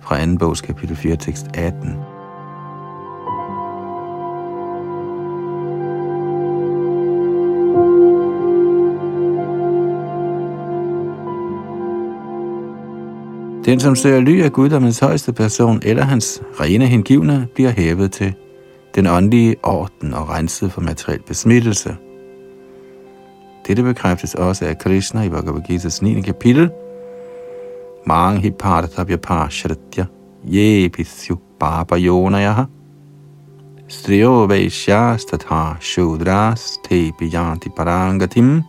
Fra 0.02 0.26
2. 0.26 0.38
bogs 0.38 0.62
kapitel 0.62 0.96
4, 0.96 1.16
tekst 1.16 1.48
18. 1.54 2.15
Den, 13.66 13.80
som 13.80 13.96
søger 13.96 14.20
ly 14.20 14.42
af 14.42 14.52
guddommens 14.52 15.00
højeste 15.00 15.34
person 15.34 15.82
eller 15.84 16.04
hans 16.04 16.42
rene 16.60 16.88
hengivne, 16.88 17.48
bliver 17.56 17.72
hævet 17.72 18.12
til 18.12 18.34
den 18.96 19.08
åndelige 19.08 19.56
orden 19.64 20.14
og 20.14 20.30
renset 20.30 20.72
for 20.72 20.82
materiel 20.82 21.22
besmittelse. 21.28 21.96
Dette 23.68 23.84
bekræftes 23.84 24.36
også 24.36 24.66
af 24.66 24.78
Krishna 24.78 25.22
i 25.22 25.30
Bhagavad 25.30 25.62
Gita's 25.70 26.00
9. 26.02 26.22
kapitel. 26.22 26.70
Mang 28.08 28.42
hi 28.42 28.52
partabhya 28.52 29.16
pashratya 29.16 30.06
ye 30.54 30.90
pisyu 30.90 31.38
baba 31.60 31.96
striyo 33.88 34.46
vaishyas 34.46 35.26
tatha 35.26 35.76
shudras 35.80 36.80
te 36.90 37.12
biyanti 37.20 37.70
parangatim. 37.70 38.62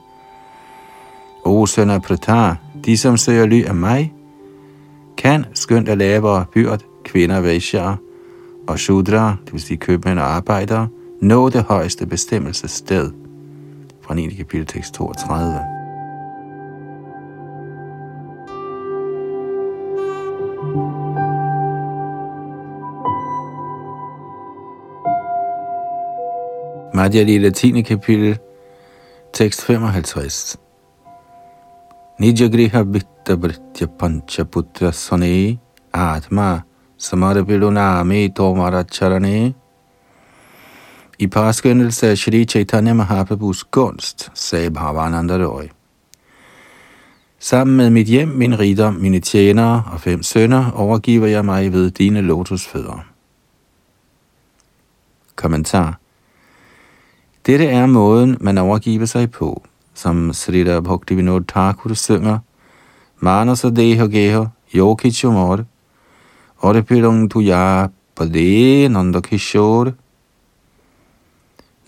O 1.45 1.67
søn 1.67 1.91
af 1.91 2.03
Prata, 2.03 2.55
de 2.85 2.97
som 2.97 3.17
søger 3.17 3.47
ly 3.47 3.65
af 3.65 3.75
mig, 3.75 4.16
kan, 5.19 5.45
skønt 5.55 5.89
af 5.89 5.99
lavere 5.99 6.45
byrd, 6.53 6.81
kvinder, 7.05 7.41
vaishyar 7.41 7.99
og 8.69 8.79
shudra, 8.79 9.37
det 9.45 9.53
vil 9.53 9.61
sige 9.61 9.77
købmænd 9.77 10.19
og 10.19 10.25
arbejdere, 10.25 10.89
nå 11.21 11.49
det 11.49 11.63
højeste 11.63 12.07
bestemmelsessted. 12.07 13.11
Fra 14.03 14.15
9. 14.15 14.35
kapitel 14.35 14.67
tekst 14.67 14.95
32. 14.95 15.61
Madhya 26.95 27.23
Lila 27.23 27.51
10. 27.51 27.83
kapitel, 27.83 28.39
tekst 29.33 29.65
55. 29.65 30.66
Nijagriha 32.19 32.83
Vitta 32.83 33.37
Panchaputra 33.99 34.91
Sone 34.91 35.59
Atma 35.93 36.63
Samarapiluname 36.97 38.33
Tomara 38.35 38.85
Charane 38.85 39.55
I 41.19 41.27
påskyndelse 41.27 42.09
af 42.09 42.19
Shri 42.19 42.45
Chaitanya 42.45 42.93
Mahaprabhus 42.93 43.65
gunst, 43.65 44.31
sagde 44.35 44.71
Bhavananda 44.71 45.47
Roy. 45.47 45.65
Sammen 47.39 47.77
med 47.77 47.91
mit 47.91 48.07
hjem, 48.07 48.29
min 48.29 48.59
rigdom, 48.59 48.95
mine 48.95 49.21
tjenere 49.21 49.83
og 49.93 50.01
fem 50.01 50.23
sønner 50.23 50.71
overgiver 50.71 51.27
jeg 51.27 51.45
mig 51.45 51.73
ved 51.73 51.91
dine 51.91 52.21
lotusfødder. 52.21 53.07
Kommentar 55.35 55.99
Dette 57.47 57.67
er 57.67 57.87
måden, 57.87 58.37
man 58.41 58.59
overgiver 58.59 59.07
sig 59.07 59.31
på, 59.31 59.63
som 59.97 60.33
Srila 60.33 60.81
Bhaktivinoda 60.81 61.45
Thakur 61.49 61.95
synger, 61.95 62.39
Manasa 63.21 63.71
Deha 63.71 64.07
Geha 64.07 64.45
Yoki 64.75 65.11
Chumor, 65.11 65.65
tu 66.63 67.29
Tuya 67.29 67.89
Pade 68.17 68.89
Nandakishore. 68.89 69.93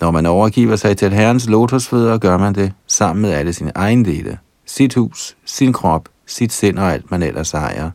Når 0.00 0.10
man 0.10 0.26
overgiver 0.26 0.76
sig 0.76 0.96
til 0.96 1.12
Herrens 1.12 1.48
lotusfødder, 1.48 2.18
gør 2.18 2.38
man 2.38 2.54
det 2.54 2.72
sammen 2.86 3.22
med 3.22 3.30
alle 3.30 3.52
sine 3.52 3.72
ejendele, 3.76 4.38
sit 4.66 4.94
hus, 4.94 5.36
sin 5.44 5.72
krop, 5.72 6.08
sit 6.26 6.52
sind 6.52 6.78
og 6.78 6.92
alt 6.92 7.10
man 7.10 7.22
ellers 7.22 7.54
ejer. 7.54 7.90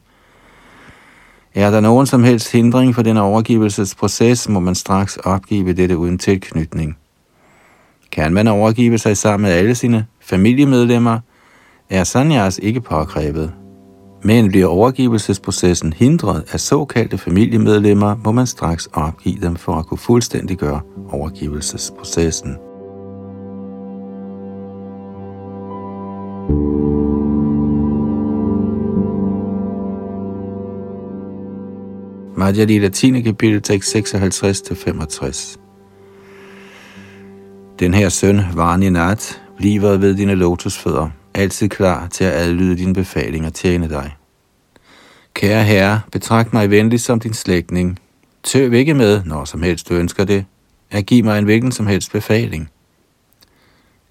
Er 1.56 1.72
der 1.72 1.80
nogen 1.80 2.06
som 2.06 2.24
helst 2.24 2.52
hindring 2.52 2.96
for 2.96 3.02
den 3.02 3.18
overgivelsesproces, 3.18 4.50
må 4.50 4.60
man 4.60 4.76
straks 4.76 5.18
opgive 5.18 5.74
dette 5.74 5.98
uden 5.98 6.18
tilknytning. 6.18 6.98
Kan 8.14 8.34
man 8.34 8.48
overgive 8.48 8.98
sig 8.98 9.18
sammen 9.18 9.50
med 9.50 9.58
alle 9.58 9.76
sine 9.76 10.06
familiemedlemmer, 10.22 11.20
er 11.90 12.04
sanyas 12.04 12.60
ikke 12.64 12.82
påkrævet. 12.82 13.54
Men 14.24 14.48
bliver 14.50 14.68
overgivelsesprocessen 14.68 15.94
hindret 15.94 16.44
af 16.52 16.60
såkaldte 16.60 17.18
familiemedlemmer, 17.18 18.16
må 18.26 18.32
man 18.32 18.48
straks 18.48 18.90
opgive 18.94 19.42
dem 19.42 19.56
for 19.56 19.76
at 19.76 19.86
kunne 19.86 19.98
fuldstændiggøre 19.98 20.82
overgivelsesprocessen. 21.12 22.56
Madhya 32.38 32.64
Lila 32.64 32.90
10. 32.90 33.22
kapitel, 33.22 33.62
tekst 33.62 33.96
56-65. 33.96 35.63
Den 37.84 37.94
her 37.94 38.10
søn, 38.10 38.42
Varni 38.54 38.90
Nat, 38.90 39.42
bliver 39.58 39.98
ved 39.98 40.16
dine 40.16 40.36
lotusfødder, 40.36 41.10
altid 41.34 41.70
klar 41.70 42.08
til 42.08 42.24
at 42.24 42.32
adlyde 42.32 42.78
dine 42.78 42.94
befalinger 42.94 43.50
og 43.50 43.54
tjene 43.54 43.90
dig. 43.90 44.16
Kære 45.34 45.64
herre, 45.64 46.02
betragt 46.12 46.54
mig 46.54 46.70
venligt 46.70 47.02
som 47.02 47.20
din 47.20 47.34
slægtning. 47.34 48.00
Tøv 48.44 48.74
ikke 48.74 48.94
med, 48.94 49.22
når 49.26 49.46
som 49.46 49.62
helst 49.62 49.90
du 49.90 49.94
ønsker 49.94 50.24
det, 50.24 50.46
at 50.92 51.06
give 51.06 51.24
mig 51.24 51.40
en 51.40 51.46
hvilken 51.46 51.72
som 51.72 51.88
helst 51.88 52.12
befaling. 52.12 52.70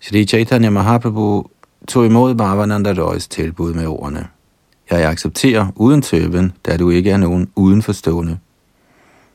Shri 0.01 0.25
Chaitanya 0.25 0.71
Mahaprabhu 0.71 1.47
tog 1.89 2.07
imod 2.07 2.35
Bhavananda 2.35 2.93
Roys 2.93 3.29
tilbud 3.29 3.75
med 3.75 3.87
ordene. 3.87 4.27
Jeg 4.91 5.11
accepterer 5.11 5.67
uden 5.77 6.03
tøven, 6.03 6.53
da 6.67 6.77
du 6.77 6.91
ikke 6.91 7.11
er 7.11 7.17
nogen 7.17 7.49
udenforstående. 7.57 8.39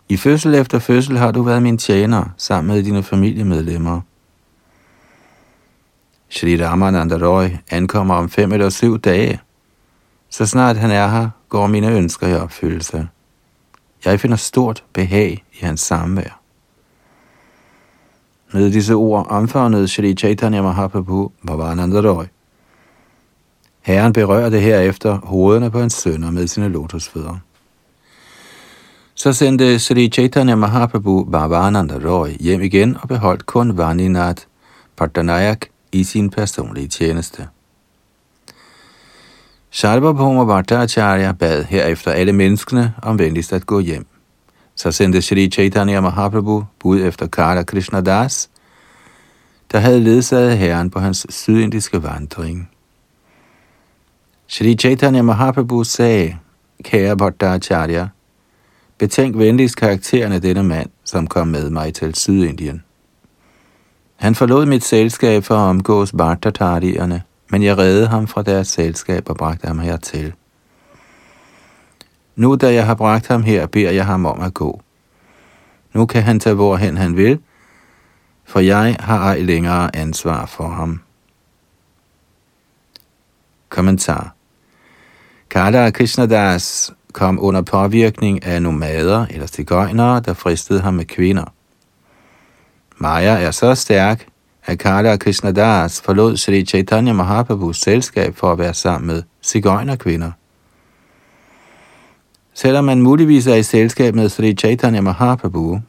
I 0.10 0.18
fødsel 0.18 0.56
efter 0.56 0.80
fødsel 0.80 1.18
har 1.18 1.32
du 1.32 1.42
været 1.42 1.64
min 1.64 1.78
tjener 1.78 2.24
sammen 2.38 2.76
med 2.76 2.84
dine 2.84 3.04
familiemedlemmer. 3.04 4.02
Shri 6.30 6.58
Ramananda 6.58 7.18
Roy 7.18 7.50
ankommer 7.72 8.16
om 8.16 8.30
fem 8.30 8.52
eller 8.52 8.70
syv 8.70 9.00
dage. 9.00 9.40
Så 10.30 10.46
snart 10.46 10.78
han 10.78 10.92
er 10.92 11.08
her, 11.08 11.30
går 11.50 11.68
mine 11.68 11.92
ønsker 11.92 12.28
i 12.28 12.36
opfyldelse. 12.36 13.08
Jeg 14.06 14.20
finder 14.20 14.38
stort 14.38 14.84
behag 14.94 15.44
i 15.54 15.66
hans 15.66 15.82
samvær. 15.82 16.40
Med 18.54 18.72
disse 18.72 18.94
ord 18.94 19.28
omfavnede 19.30 19.88
Shri 19.88 20.14
Chaitanya 20.14 20.62
Mahaprabhu 20.62 21.32
Bhavananda 21.48 22.02
Roy. 22.12 22.26
Herren 23.82 24.14
berørte 24.14 24.60
herefter 24.60 25.18
hovederne 25.24 25.72
på 25.72 25.80
hans 25.80 25.94
sønner 25.94 26.32
med 26.32 26.48
sine 26.48 26.70
lotusfødder. 26.70 27.38
Så 29.16 29.34
sendte 29.34 29.80
Sri 29.80 30.10
Chaitanya 30.10 30.56
Mahaprabhu 30.56 31.24
Bhavananda 31.24 32.10
Roy 32.10 32.30
hjem 32.40 32.62
igen 32.62 32.98
og 33.02 33.08
beholdt 33.08 33.46
kun 33.46 33.78
Vaninath 33.78 34.44
Patanayak 34.98 35.66
i 36.00 36.04
sin 36.04 36.30
personlige 36.30 36.88
tjeneste. 36.88 37.48
Sarvabhauma 39.72 40.46
Bhattacharya 40.46 41.32
bad 41.32 41.64
herefter 41.64 42.12
alle 42.12 42.34
menneskene 42.34 42.94
om 43.02 43.20
venligst 43.20 43.54
at 43.54 43.66
gå 43.66 43.80
hjem. 43.80 44.06
Så 44.76 44.92
sendte 44.92 45.22
Sri 45.22 45.50
Chaitanya 45.50 46.02
Mahaprabhu 46.02 46.64
bud 46.80 47.02
efter 47.02 47.28
Kala 47.28 47.64
Krishna 47.64 48.02
Das, 48.02 48.50
der 49.72 49.80
havde 49.80 50.00
ledsaget 50.00 50.58
herren 50.58 50.90
på 50.90 51.00
hans 51.00 51.26
sydindiske 51.30 52.04
vandring. 52.04 52.70
Sri 54.48 54.76
Chaitanya 54.76 55.22
Mahaprabhu 55.22 55.84
sagde, 55.84 56.38
kære 56.84 57.18
Bhattacharya, 57.18 58.08
betænk 58.98 59.38
venligst 59.38 59.76
karakteren 59.76 60.32
af 60.32 60.42
denne 60.42 60.64
mand, 60.64 60.90
som 61.04 61.28
kom 61.28 61.48
med 61.48 61.70
mig 61.70 61.94
til 61.94 62.16
Sydindien. 62.16 62.84
Han 64.18 64.36
forlod 64.36 64.66
mit 64.66 64.84
selskab 64.84 65.44
for 65.44 65.56
at 65.56 65.70
omgås 65.70 66.12
Bhattatarierne, 66.12 67.24
men 67.50 67.64
jeg 67.64 67.78
reddede 67.78 68.08
ham 68.08 68.28
fra 68.28 68.42
deres 68.42 68.68
selskab 68.68 69.30
og 69.30 69.38
bragte 69.38 69.68
ham 69.68 69.80
hertil. 69.80 70.34
Nu 72.36 72.56
da 72.56 72.74
jeg 72.74 72.86
har 72.86 72.96
bragt 72.96 73.28
ham 73.28 73.44
her, 73.44 73.68
beder 73.68 73.92
jeg 73.92 74.06
ham 74.06 74.26
om 74.26 74.42
at 74.42 74.54
gå. 74.54 74.82
Nu 75.94 76.06
kan 76.06 76.24
han 76.24 76.40
tage 76.40 76.56
hvorhen 76.56 76.98
han 76.98 77.18
vil, 77.18 77.40
for 78.46 78.60
jeg 78.60 78.98
har 79.00 79.20
ej 79.20 79.40
længere 79.40 79.96
ansvar 79.96 80.46
for 80.46 80.68
ham. 80.68 81.02
Kommentar 83.70 84.36
Kala 85.50 85.92
Krishnadas 85.92 86.92
kom 87.14 87.40
under 87.42 87.62
påvirkning 87.62 88.46
af 88.46 88.62
nomader 88.62 89.26
eller 89.30 89.46
stigøjnere, 89.46 90.20
der 90.20 90.34
fristede 90.34 90.82
ham 90.82 90.94
med 90.94 91.06
kvinder. 91.06 91.54
Maya 92.98 93.42
er 93.42 93.52
så 93.52 93.76
stærk, 93.76 94.28
at 94.66 94.80
Kala 94.80 95.18
Krishnadas 95.18 96.02
forlod 96.02 96.38
Sri 96.38 96.66
Chaitanya 96.66 97.14
Mahaprabhus 97.14 97.82
selskab 97.82 98.36
for 98.36 98.52
at 98.52 98.58
være 98.58 98.74
sammen 98.74 99.08
med 99.08 99.24
cigøjnerkvinder. 99.44 100.32
Selvom 102.54 102.86
man 102.86 103.02
muligvis 103.02 103.48
er 103.48 103.56
i 103.56 103.64
selskab 103.64 104.16
med 104.16 104.30
Sri 104.30 104.54
Chaitanya 104.54 105.02
Mahaprabhu, 105.02 105.82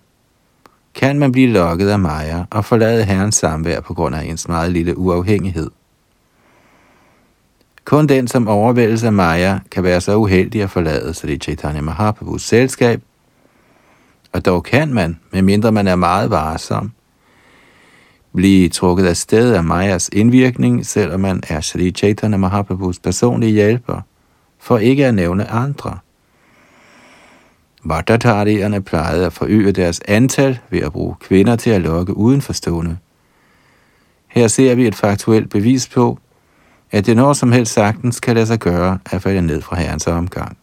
kan 0.94 1.18
man 1.18 1.32
blive 1.32 1.52
lokket 1.52 1.88
af 1.88 1.98
Maya 1.98 2.44
og 2.50 2.64
forlade 2.64 3.04
herrens 3.04 3.34
samvær 3.34 3.80
på 3.80 3.94
grund 3.94 4.14
af 4.14 4.24
ens 4.24 4.48
meget 4.48 4.72
lille 4.72 4.98
uafhængighed. 4.98 5.70
Kun 7.84 8.06
den, 8.06 8.28
som 8.28 8.48
overvældes 8.48 9.04
af 9.04 9.12
Maya, 9.12 9.58
kan 9.70 9.82
være 9.82 10.00
så 10.00 10.16
uheldig 10.16 10.62
at 10.62 10.70
forlade 10.70 11.14
Sri 11.14 11.36
Chaitanya 11.36 11.80
Mahaprabhus 11.80 12.42
selskab, 12.42 13.02
og 14.32 14.46
dog 14.46 14.62
kan 14.62 14.94
man, 14.94 15.20
medmindre 15.32 15.72
man 15.72 15.86
er 15.86 15.96
meget 15.96 16.30
varsom, 16.30 16.92
blive 18.34 18.68
trukket 18.68 19.06
af 19.06 19.16
sted 19.16 19.54
af 19.54 19.64
Mayas 19.64 20.10
indvirkning, 20.12 20.86
selvom 20.86 21.20
man 21.20 21.42
er 21.48 21.60
Sri 21.60 21.90
Chaitanya 21.90 22.36
Mahaprabhus 22.36 22.98
personlige 22.98 23.52
hjælper, 23.52 24.00
for 24.58 24.78
ikke 24.78 25.06
at 25.06 25.14
nævne 25.14 25.50
andre. 25.50 25.98
Vadattarierne 27.84 28.82
plejede 28.82 29.26
at 29.26 29.32
forøge 29.32 29.72
deres 29.72 30.00
antal 30.08 30.58
ved 30.70 30.80
at 30.80 30.92
bruge 30.92 31.14
kvinder 31.20 31.56
til 31.56 31.70
at 31.70 31.80
lokke 31.80 32.16
udenforstående. 32.16 32.96
Her 34.28 34.48
ser 34.48 34.74
vi 34.74 34.86
et 34.86 34.94
faktuelt 34.94 35.50
bevis 35.50 35.88
på, 35.88 36.18
at 36.90 37.06
det 37.06 37.16
når 37.16 37.32
som 37.32 37.52
helst 37.52 37.72
sagtens 37.72 38.20
kan 38.20 38.34
lade 38.34 38.46
sig 38.46 38.58
gøre 38.58 38.98
at 39.10 39.22
falde 39.22 39.42
ned 39.42 39.62
fra 39.62 39.76
herrens 39.76 40.06
omgang. 40.06 40.56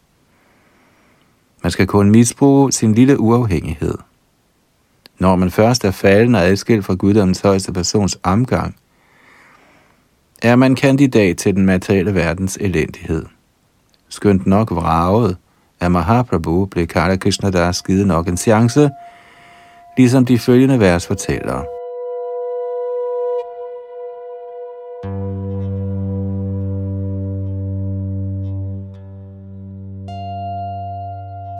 Man 1.62 1.70
skal 1.70 1.86
kun 1.86 2.10
misbruge 2.10 2.72
sin 2.72 2.94
lille 2.94 3.20
uafhængighed. 3.20 3.94
Når 5.18 5.36
man 5.36 5.50
først 5.50 5.84
er 5.84 5.90
falden 5.90 6.34
og 6.34 6.42
adskilt 6.42 6.84
fra 6.84 6.94
guddommens 6.94 7.40
højeste 7.40 7.72
persons 7.72 8.18
omgang, 8.22 8.76
er 10.42 10.56
man 10.56 10.74
kandidat 10.74 11.36
til 11.36 11.56
den 11.56 11.66
materielle 11.66 12.14
verdens 12.14 12.58
elendighed. 12.60 13.24
Skønt 14.08 14.46
nok 14.46 14.70
vraget 14.70 15.36
af 15.80 15.90
Mahaprabhu 15.90 16.64
blev 16.64 16.86
Kala 16.86 17.16
Krishna 17.16 17.50
der 17.50 17.72
skide 17.72 18.06
nok 18.06 18.28
en 18.28 18.36
chance, 18.36 18.90
ligesom 19.96 20.26
de 20.26 20.38
følgende 20.38 20.80
vers 20.80 21.06
fortæller. 21.06 21.64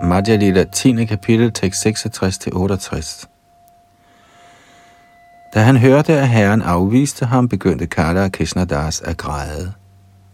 Madhya 0.03 0.37
Lila 0.37 0.65
10. 0.65 1.05
kapitel, 1.05 1.53
tekst 1.53 1.87
66-68. 1.87 3.36
Da 5.57 5.61
han 5.61 5.77
hørte, 5.77 6.13
at 6.13 6.29
herren 6.29 6.63
afviste 6.63 7.27
ham, 7.27 7.49
begyndte 7.49 7.87
Kala 7.87 8.25
og 8.25 8.71
Das 8.71 9.01
at 9.01 9.17
græde. 9.17 9.73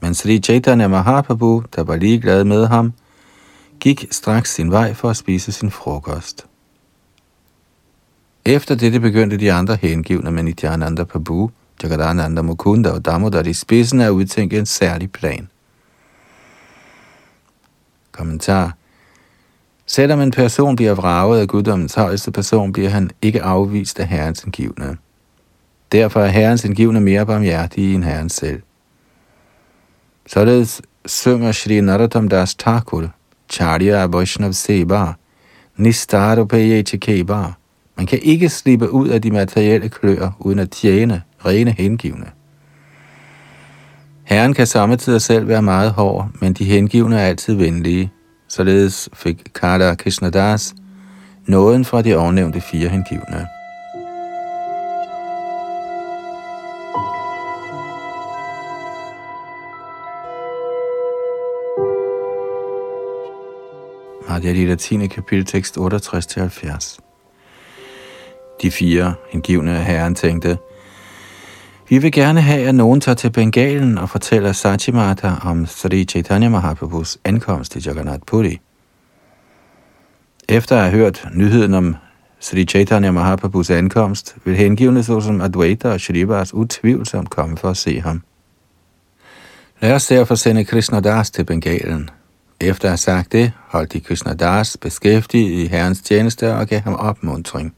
Men 0.01 0.15
Sri 0.15 0.39
Chaitanya 0.39 0.89
Mahaprabhu, 0.89 1.63
der 1.77 1.83
var 1.83 1.97
ligeglad 1.97 2.45
med 2.45 2.67
ham, 2.67 2.93
gik 3.81 4.07
straks 4.11 4.55
sin 4.55 4.71
vej 4.71 4.95
for 4.95 5.11
at 5.11 5.17
spise 5.17 5.53
sin 5.53 5.71
frokost. 5.71 6.47
Efter 8.45 8.75
dette 8.75 9.01
begyndte 9.01 9.37
de 9.37 9.53
andre 9.53 9.77
hengivne 9.77 10.31
med 10.31 10.43
Nityananda 10.43 11.05
Prabhu, 11.05 11.51
Jagadananda 11.83 12.43
Mukunda 12.43 12.91
og 12.91 13.05
Damodar 13.05 13.43
i 13.43 13.53
spidsen 13.53 14.01
at 14.01 14.11
udtænke 14.11 14.59
en 14.59 14.67
særlig 14.67 15.13
plan– 15.13 15.49
Kommentar. 18.13 18.77
Selvom 19.87 20.21
en 20.21 20.31
person 20.31 20.77
bliver 20.77 20.95
vraget 20.95 21.41
af 21.41 21.49
guddommens 21.49 21.95
højeste 21.95 22.31
person, 22.31 22.73
bliver 22.73 22.89
han 22.89 23.11
ikke 23.23 23.43
afvist 23.43 24.01
af 24.01 24.09
herrens 24.09 24.45
indgivende. 24.45 24.97
Derfor 25.93 26.21
er 26.21 26.29
herrens 26.29 26.65
indgivende 26.65 27.01
mere 27.01 27.27
barmhjertige 27.27 27.95
end 27.95 28.05
herren 28.05 28.29
selv. 28.29 28.63
Således 30.27 30.83
synger 31.07 31.53
Shri 31.53 31.81
Narottam 31.81 32.29
Das 32.29 32.55
Thakur, 32.55 33.11
Charya 33.49 34.07
Vaishnav 34.07 34.53
Seba, 34.53 35.07
Nistarupaye 35.77 36.83
Chikeba. 36.83 37.43
Man 37.97 38.07
kan 38.07 38.19
ikke 38.23 38.49
slippe 38.49 38.91
ud 38.91 39.09
af 39.09 39.23
de 39.23 39.31
materielle 39.31 39.89
kløer, 39.89 40.31
uden 40.39 40.59
at 40.59 40.71
tjene 40.71 41.23
rene 41.47 41.71
hengivne. 41.71 42.27
Herren 44.25 44.55
kan 44.55 44.67
samtidig 44.67 45.23
selv 45.23 45.49
være 45.49 45.63
meget 45.63 45.91
hård, 45.91 46.29
men 46.41 46.53
de 46.53 46.65
hengivne 46.65 47.21
er 47.21 47.27
altid 47.27 47.55
venlige. 47.55 48.13
Således 48.49 49.09
fik 49.13 49.43
Kala 49.55 49.95
Krishnadas 49.95 50.75
nåden 51.47 51.85
fra 51.85 52.03
de 52.03 52.17
ovennævnte 52.17 52.61
fire 52.61 52.89
hengivne. 52.89 53.47
Madhya 64.33 64.53
Lila 64.53 64.75
10. 64.75 65.07
kapitel 65.07 65.45
tekst 65.45 65.79
68-70. 65.79 66.99
De 68.63 68.71
fire 68.71 69.15
hengivne 69.31 69.79
af 69.79 69.85
herren 69.85 70.15
tænkte, 70.15 70.59
vi 71.89 71.99
vil 71.99 72.13
gerne 72.13 72.41
have, 72.41 72.69
at 72.69 72.75
nogen 72.75 73.01
tager 73.01 73.17
til 73.17 73.31
Bengalen 73.31 73.99
og 73.99 74.11
fortæller 74.11 74.53
Sachimata 74.53 75.33
om 75.45 75.67
Sri 75.67 76.05
Chaitanya 76.05 76.49
Mahaprabhus 76.49 77.19
ankomst 77.25 77.73
til 77.73 77.83
Jagannath 77.87 78.23
Puri. 78.27 78.61
Efter 80.49 80.77
at 80.77 80.83
have 80.83 80.99
hørt 80.99 81.29
nyheden 81.35 81.75
om 81.75 81.97
Sri 82.41 82.65
Chaitanya 82.65 83.11
Mahaprabhus 83.11 83.71
ankomst, 83.71 84.37
vil 84.45 84.57
hengivne 84.57 85.03
såsom 85.03 85.41
Advaita 85.41 85.89
og 85.93 86.01
Shrivas 86.01 86.55
utvivlsomt 86.55 87.31
komme 87.31 87.57
for 87.57 87.71
at 87.71 87.77
se 87.77 88.01
ham. 88.01 88.23
Lad 89.81 89.95
os 89.95 90.07
derfor 90.07 90.35
sende 90.35 90.65
Krishna 90.65 91.01
Das 91.01 91.31
til 91.31 91.45
Bengalen. 91.45 92.11
Efter 92.63 92.89
at 92.89 92.91
have 92.91 92.97
sagt 92.97 93.33
det, 93.33 93.53
holdt 93.69 93.93
de 93.93 94.01
Krishna 94.01 94.35
Das 94.35 94.77
beskæftiget 94.77 95.51
i 95.51 95.67
herrens 95.67 96.01
tjeneste 96.01 96.55
og 96.55 96.67
gav 96.67 96.81
ham 96.81 96.95
opmuntring. 96.95 97.75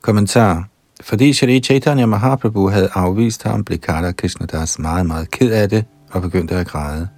Kommentar 0.00 0.68
fordi 1.02 1.32
Shri 1.32 1.60
Chaitanya 1.60 2.06
Mahaprabhu 2.06 2.68
havde 2.68 2.88
afvist 2.94 3.42
ham, 3.42 3.64
blev 3.64 3.78
Krishna 3.78 4.12
Krishnadas 4.12 4.78
meget, 4.78 5.06
meget 5.06 5.30
ked 5.30 5.52
af 5.52 5.68
det 5.68 5.84
og 6.10 6.22
begyndte 6.22 6.54
at 6.54 6.66
græde. 6.66 7.08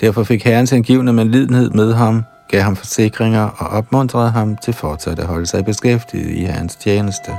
Derfor 0.00 0.24
fik 0.24 0.44
herrens 0.44 0.72
angivende 0.72 1.12
med 1.12 1.24
lidenhed 1.24 1.70
med 1.70 1.94
ham, 1.94 2.22
gav 2.48 2.62
ham 2.62 2.76
forsikringer 2.76 3.42
og 3.42 3.66
opmuntrede 3.66 4.30
ham 4.30 4.56
til 4.56 4.74
fortsat 4.74 5.18
at 5.18 5.26
holde 5.26 5.46
sig 5.46 5.64
beskæftiget 5.64 6.30
i 6.30 6.44
herrens 6.44 6.76
tjeneste. 6.76 7.32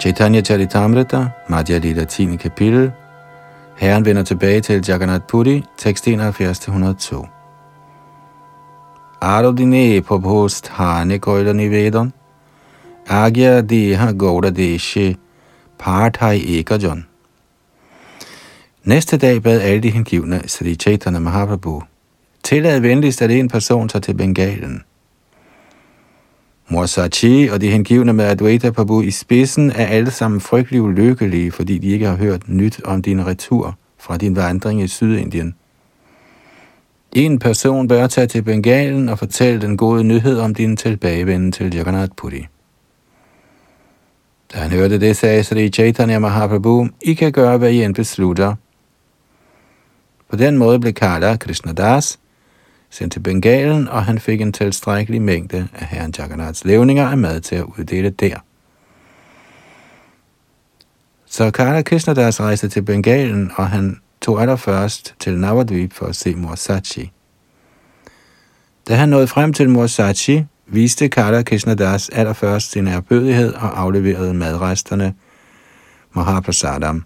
Chaitanya 0.00 0.40
Charitamrita, 0.40 1.34
Madhya 1.50 1.78
Lila 1.78 2.04
10. 2.06 2.36
kapitel, 2.38 2.92
Herren 3.76 4.04
vender 4.04 4.22
tilbage 4.22 4.60
til 4.60 4.84
Jagannath 4.88 5.26
Puri, 5.26 5.64
tekst 5.76 6.08
71-102. 6.08 7.26
Arodine 9.20 10.02
post 10.02 10.68
Hane 10.68 11.18
Koila 11.18 11.52
Nivedon, 11.52 12.12
Agya 13.06 13.60
Deha 13.60 14.12
Gauda 14.12 14.50
Deshe, 14.50 15.16
Parthai 15.78 16.58
Ekajon. 16.58 17.06
Næste 18.84 19.16
dag 19.16 19.42
bad 19.42 19.60
alle 19.60 19.80
de 19.80 19.90
hengivne 19.90 20.40
Sri 20.46 20.74
Chaitanya 20.74 21.20
Mahaprabhu, 21.20 21.82
tillad 22.42 22.80
venligst, 22.80 23.22
at 23.22 23.30
en 23.30 23.48
person 23.48 23.88
tager 23.88 24.00
til 24.00 24.14
Bengalen– 24.14 24.82
Morsachi 26.72 27.48
og 27.48 27.60
de 27.60 27.70
hengivne 27.70 28.12
med 28.12 28.24
Advaita 28.24 28.70
Prabhu 28.70 29.02
i 29.02 29.10
spidsen 29.10 29.70
er 29.70 29.86
alle 29.86 30.10
sammen 30.10 30.40
frygtelig 30.40 30.82
ulykkelige, 30.82 31.52
fordi 31.52 31.78
de 31.78 31.86
ikke 31.86 32.06
har 32.06 32.16
hørt 32.16 32.48
nyt 32.48 32.80
om 32.84 33.02
din 33.02 33.26
retur 33.26 33.78
fra 33.98 34.16
din 34.16 34.36
vandring 34.36 34.82
i 34.82 34.88
Sydindien. 34.88 35.54
En 37.12 37.38
person 37.38 37.88
bør 37.88 38.06
tage 38.06 38.26
til 38.26 38.42
Bengalen 38.42 39.08
og 39.08 39.18
fortælle 39.18 39.60
den 39.60 39.76
gode 39.76 40.04
nyhed 40.04 40.38
om 40.38 40.54
din 40.54 40.76
tilbagevenden 40.76 41.52
til 41.52 41.74
Jagannath 41.74 42.12
Puri. 42.16 42.46
Da 44.52 44.58
han 44.58 44.70
hørte 44.70 45.00
det, 45.00 45.16
sagde 45.16 45.44
Sri 45.44 45.68
Chaitanya 45.68 46.18
Mahaprabhu, 46.18 46.88
I 47.02 47.14
kan 47.14 47.32
gøre, 47.32 47.58
hvad 47.58 47.70
I 47.70 47.84
end 47.84 47.94
beslutter. 47.94 48.54
På 50.28 50.36
den 50.36 50.58
måde 50.58 50.80
blev 50.80 50.92
Kala 50.92 51.36
Krishnadas 51.36 52.18
sendt 52.90 53.12
til 53.12 53.20
Bengalen, 53.20 53.88
og 53.88 54.04
han 54.04 54.18
fik 54.18 54.40
en 54.40 54.52
tilstrækkelig 54.52 55.22
mængde 55.22 55.68
af 55.74 55.86
herren 55.86 56.14
Jagannaths 56.18 56.64
levninger 56.64 57.08
af 57.08 57.18
mad 57.18 57.40
til 57.40 57.56
at 57.56 57.64
uddele 57.64 58.10
der. 58.10 58.36
Så 61.26 61.50
Kala 61.50 61.82
Krishnadas 61.82 62.40
rejste 62.40 62.68
til 62.68 62.82
Bengalen, 62.82 63.50
og 63.56 63.68
han 63.68 64.00
tog 64.20 64.40
allerførst 64.42 65.14
til 65.18 65.38
Navadvip 65.38 65.92
for 65.92 66.06
at 66.06 66.16
se 66.16 66.34
Morsachi. 66.34 67.12
Da 68.88 68.94
han 68.94 69.08
nåede 69.08 69.26
frem 69.26 69.52
til 69.52 69.68
Morsachi, 69.68 70.44
viste 70.66 71.08
Kala 71.08 71.42
Krishnadas 71.42 72.08
allerførst 72.08 72.70
sin 72.70 72.88
erbødighed 72.88 73.54
og 73.54 73.80
afleverede 73.80 74.34
madresterne 74.34 75.14
Mahaprasadam. 76.12 77.04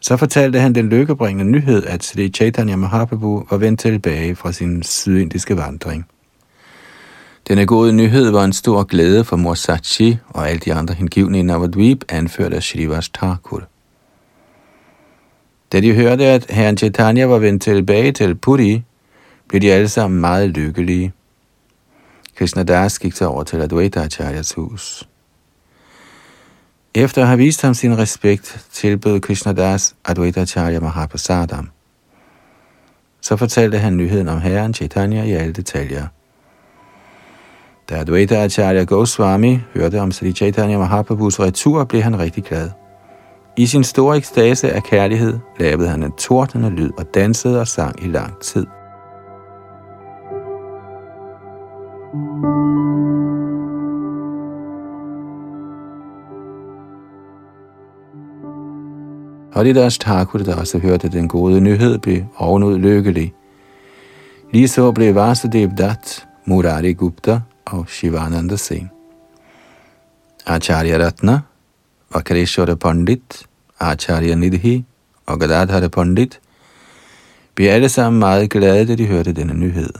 Så 0.00 0.16
fortalte 0.16 0.60
han 0.60 0.74
den 0.74 0.88
lykkebringende 0.88 1.52
nyhed, 1.52 1.86
at 1.86 2.04
Sri 2.04 2.28
Chaitanya 2.28 2.76
Mahaprabhu 2.76 3.46
var 3.50 3.56
vendt 3.56 3.80
tilbage 3.80 4.36
fra 4.36 4.52
sin 4.52 4.82
sydindiske 4.82 5.56
vandring. 5.56 6.06
Denne 7.48 7.66
gode 7.66 7.92
nyhed 7.92 8.30
var 8.30 8.44
en 8.44 8.52
stor 8.52 8.82
glæde 8.82 9.24
for 9.24 9.36
mor 9.36 9.54
Sachi 9.54 10.18
og 10.28 10.50
alle 10.50 10.60
de 10.60 10.74
andre 10.74 10.94
hengivne 10.94 11.38
i 11.38 11.42
Navadvip, 11.42 12.04
anført 12.08 12.52
af 12.52 12.62
Shrivas 12.62 13.08
Thakur. 13.08 13.62
Da 15.72 15.80
de 15.80 15.94
hørte, 15.94 16.24
at 16.24 16.46
herren 16.50 16.76
Chaitanya 16.76 17.26
var 17.26 17.38
vendt 17.38 17.62
tilbage 17.62 18.12
til 18.12 18.34
Puri, 18.34 18.82
blev 19.48 19.60
de 19.60 19.72
alle 19.72 19.88
sammen 19.88 20.20
meget 20.20 20.50
lykkelige. 20.50 21.12
Krishna 22.36 22.62
Das 22.62 22.98
gik 22.98 23.12
så 23.12 23.26
over 23.26 23.42
til 23.42 23.56
Advaita 23.56 24.00
Acharyas 24.00 24.52
hus. 24.52 25.08
Efter 26.98 27.22
at 27.22 27.28
have 27.28 27.38
vist 27.38 27.62
ham 27.62 27.74
sin 27.74 27.98
respekt, 27.98 28.66
tilbød 28.72 29.20
Krishnadas 29.20 29.94
Advaita 30.04 30.40
Acharya 30.40 30.80
Mahaprasadam. 30.80 31.70
Så 33.20 33.36
fortalte 33.36 33.78
han 33.78 33.96
nyheden 33.96 34.28
om 34.28 34.40
herren 34.40 34.74
Chaitanya 34.74 35.24
i 35.24 35.32
alle 35.32 35.52
detaljer. 35.52 36.06
Da 37.90 37.94
Advaita 37.94 38.44
Acharya 38.44 38.84
Goswami 38.84 39.60
hørte 39.74 40.00
om 40.00 40.12
Sri 40.12 40.32
Chaitanya 40.32 40.78
Mahaprabhus 40.78 41.40
retur, 41.40 41.84
blev 41.84 42.02
han 42.02 42.18
rigtig 42.18 42.44
glad. 42.44 42.70
I 43.56 43.66
sin 43.66 43.84
store 43.84 44.16
ekstase 44.16 44.72
af 44.72 44.82
kærlighed 44.82 45.38
lavede 45.58 45.88
han 45.88 46.02
en 46.02 46.12
tordende 46.12 46.70
lyd 46.70 46.90
og 46.98 47.14
dansede 47.14 47.60
og 47.60 47.68
sang 47.68 48.04
i 48.04 48.06
lang 48.06 48.40
tid. 48.40 48.66
Haridas 59.58 59.98
Thakur, 59.98 60.38
der 60.38 60.56
også 60.56 60.78
hørte 60.78 61.08
den 61.08 61.28
gode 61.28 61.60
nyhed, 61.60 61.98
blev 61.98 62.22
ovenud 62.36 62.78
lykkelig. 62.78 63.32
Lige 64.52 64.68
så 64.68 64.92
blev 64.92 65.14
Vasudev 65.14 65.70
Dat, 65.78 66.26
Murari 66.44 66.92
Gupta 66.92 67.40
og 67.64 67.84
Shivananda 67.88 68.56
Sen. 68.56 68.90
Acharya 70.46 71.06
Ratna, 71.06 71.40
Vakreshwara 72.14 72.74
Pandit, 72.74 73.46
Acharya 73.80 74.34
Nidhi 74.34 74.84
og 75.26 75.40
Gadadhara 75.40 75.88
Pandit 75.88 76.40
blev 77.54 77.68
alle 77.68 77.88
sammen 77.88 78.18
meget 78.18 78.50
glade, 78.50 78.86
da 78.86 78.94
de 78.94 79.06
hørte 79.06 79.32
denne 79.32 79.54
nyhed. 79.54 79.90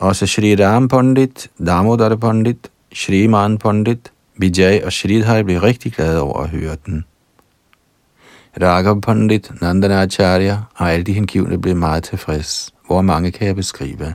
Også 0.00 0.26
Shri 0.26 0.56
Ram 0.64 0.88
Pandit, 0.88 1.50
Damodar 1.66 2.16
Pandit, 2.16 2.70
Shri 2.94 3.26
Man 3.26 3.58
Pandit, 3.58 4.12
Vijay 4.36 4.82
og 4.82 4.92
Shridhar 4.92 5.42
blev 5.42 5.60
rigtig 5.60 5.92
glade 5.92 6.20
over 6.20 6.40
at 6.40 6.48
høre 6.48 6.76
den. 6.86 7.04
Raghav 8.60 9.00
Pandit, 9.00 9.50
Acharya 9.62 10.58
og 10.74 10.92
alle 10.92 11.04
de 11.04 11.12
hengivne 11.12 11.60
blev 11.60 11.76
meget 11.76 12.04
tilfreds. 12.04 12.74
Hvor 12.86 13.02
mange 13.02 13.30
kan 13.30 13.46
jeg 13.46 13.56
beskrive? 13.56 14.14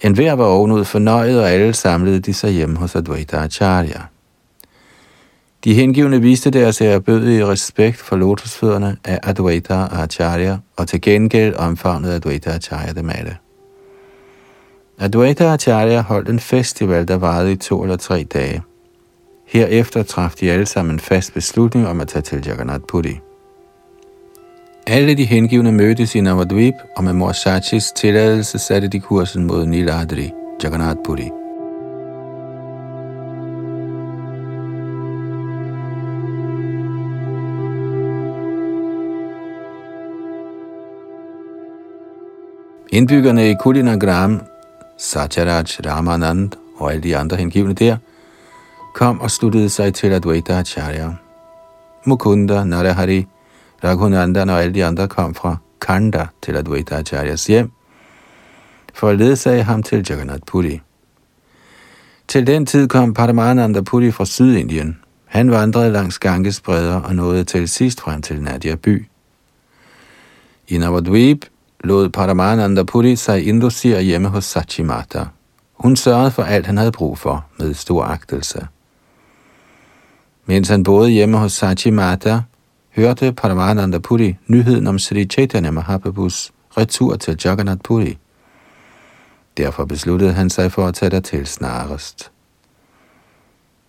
En 0.00 0.14
hver 0.14 0.32
var 0.32 0.44
ovenud 0.44 0.84
fornøjet, 0.84 1.40
og 1.40 1.50
alle 1.50 1.72
samlede 1.72 2.20
de 2.20 2.34
sig 2.34 2.50
hjem 2.50 2.76
hos 2.76 2.96
Advaita 2.96 3.36
Acharya. 3.36 4.00
De 5.64 5.74
hengivne 5.74 6.20
viste 6.20 6.50
deres 6.50 6.80
erbødige 6.80 7.46
respekt 7.46 7.96
for 7.96 8.16
lotusfødderne 8.16 8.96
af 9.04 9.20
Advaita 9.22 9.74
og 9.74 10.02
Acharya, 10.02 10.58
og 10.76 10.88
til 10.88 11.00
gengæld 11.00 11.54
omfavnede 11.54 12.14
Advaita 12.14 12.50
Acharya 12.50 12.92
dem 12.92 13.10
alle. 13.10 13.36
Advaita 14.98 15.52
Acharya 15.52 16.00
holdt 16.00 16.28
en 16.28 16.40
festival, 16.40 17.08
der 17.08 17.16
varede 17.16 17.52
i 17.52 17.56
to 17.56 17.82
eller 17.82 17.96
tre 17.96 18.24
dage. 18.24 18.62
Herefter 19.52 20.02
traf 20.02 20.34
de 20.34 20.50
alle 20.50 20.66
sammen 20.66 20.94
en 20.94 21.00
fast 21.00 21.34
beslutning 21.34 21.86
om 21.86 22.00
at 22.00 22.08
tage 22.08 22.22
til 22.22 22.42
Jagannath 22.46 22.84
Puri. 22.88 23.20
Alle 24.86 25.14
de 25.14 25.24
hengivne 25.24 25.72
mødtes 25.72 26.14
i 26.14 26.20
Navadvip, 26.20 26.74
og 26.96 27.04
med 27.04 27.12
mor 27.12 27.32
Sachis 27.32 27.92
tilladelse 27.92 28.58
satte 28.58 28.88
de 28.88 29.00
kursen 29.00 29.44
mod 29.44 29.66
Niladri, 29.66 30.30
Jagannath 30.62 30.98
Puri. 31.04 31.30
Indbyggerne 42.92 43.50
i 43.50 43.54
Kulinagram, 43.60 44.42
Sacharaj, 44.98 45.64
Ramanand 45.86 46.50
og 46.76 46.92
alle 46.92 47.02
de 47.02 47.16
andre 47.16 47.36
hengivne 47.36 47.72
der, 47.72 47.96
kom 48.94 49.20
og 49.20 49.30
sluttede 49.30 49.68
sig 49.68 49.94
til 49.94 50.12
Advaita 50.12 50.52
Acharya. 50.52 51.10
Mukunda, 52.04 52.64
Narahari, 52.64 53.26
Raghunandan 53.84 54.50
og 54.50 54.62
alle 54.62 54.74
de 54.74 54.84
andre 54.84 55.08
kom 55.08 55.34
fra 55.34 55.56
Kanda 55.80 56.26
til 56.42 56.56
Advaita 56.56 56.94
Acharyas 56.94 57.46
hjem, 57.46 57.70
for 58.94 59.08
at 59.08 59.18
ledsage 59.18 59.62
ham 59.62 59.82
til 59.82 60.06
Jagannath 60.10 60.42
Puri. 60.46 60.80
Til 62.28 62.46
den 62.46 62.66
tid 62.66 62.88
kom 62.88 63.14
Paramananda 63.14 63.80
Puri 63.80 64.10
fra 64.10 64.24
Sydindien. 64.24 64.98
Han 65.24 65.50
vandrede 65.50 65.92
langs 65.92 66.18
Ganges 66.18 66.60
bredder 66.60 67.00
og 67.00 67.14
nåede 67.14 67.44
til 67.44 67.68
sidst 67.68 68.00
frem 68.00 68.22
til 68.22 68.42
Nadia 68.42 68.74
by. 68.74 69.06
I 70.68 70.78
Navadvip 70.78 71.44
lod 71.84 72.08
Paramananda 72.08 72.82
Puri 72.82 73.16
sig 73.16 73.46
indocere 73.46 74.02
hjemme 74.02 74.28
hos 74.28 74.44
Sachimata. 74.44 75.24
Hun 75.74 75.96
sørgede 75.96 76.30
for 76.30 76.42
alt, 76.42 76.66
han 76.66 76.76
havde 76.76 76.92
brug 76.92 77.18
for, 77.18 77.46
med 77.58 77.74
stor 77.74 78.04
agtelse. 78.04 78.66
Mens 80.50 80.68
han 80.68 80.82
boede 80.82 81.10
hjemme 81.10 81.38
hos 81.38 81.52
Sachimata, 81.52 82.40
hørte 82.96 83.32
Paramananda 83.32 83.98
Puri 83.98 84.36
nyheden 84.46 84.86
om 84.86 84.98
Sri 84.98 85.24
Chaitanya 85.24 85.70
Mahaprabhus 85.70 86.52
retur 86.76 87.16
til 87.16 87.38
Jagannath 87.44 87.80
Puri. 87.84 88.18
Derfor 89.56 89.84
besluttede 89.84 90.32
han 90.32 90.50
sig 90.50 90.72
for 90.72 90.86
at 90.86 90.94
tage 90.94 91.10
der 91.10 91.20
til 91.20 91.46
snarest. 91.46 92.30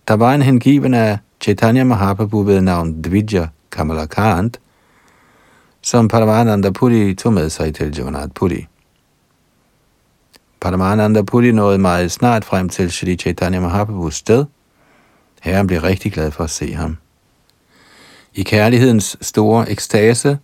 Der 0.08 0.14
var 0.14 0.34
en 0.34 0.42
hengiven 0.42 0.94
af 0.94 1.18
Chaitanya 1.40 1.84
Mahaprabhu 1.84 2.42
ved 2.42 2.60
navn 2.60 3.02
Dvija 3.02 3.48
Kamalakant, 3.72 4.60
som 5.82 6.08
Paramananda 6.08 6.70
Puri 6.70 7.14
tog 7.14 7.32
med 7.32 7.50
sig 7.50 7.74
til 7.74 7.96
Jagannath 7.96 8.32
Puri. 8.34 8.66
Paramananda 10.60 11.22
Puri 11.22 11.52
nåede 11.52 11.78
meget 11.78 12.12
snart 12.12 12.44
frem 12.44 12.68
til 12.68 12.92
Sri 12.92 13.16
Chaitanya 13.16 13.60
Mahaprabhus 13.60 14.14
sted. 14.14 14.44
Herren 15.42 15.66
blev 15.66 15.80
rigtig 15.80 16.12
glad 16.12 16.30
for 16.30 16.44
at 16.44 16.50
se 16.50 16.74
ham. 16.74 16.96
I 18.34 18.42
kærlighedens 18.42 19.16
store 19.20 19.70
ekstase 19.70 20.38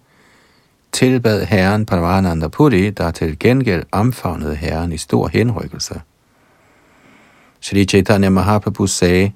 tilbad 0.92 1.44
herren 1.44 1.86
Parvananda 1.86 2.48
Puri, 2.48 2.90
der 2.90 3.10
til 3.10 3.38
gengæld 3.38 3.84
omfavnede 3.92 4.54
herren 4.54 4.92
i 4.92 4.96
stor 4.96 5.28
henrykkelse. 5.28 6.00
Shri 7.60 7.84
Chaitanya 7.84 8.28
Mahaprabhu 8.28 8.86
sagde, 8.86 9.32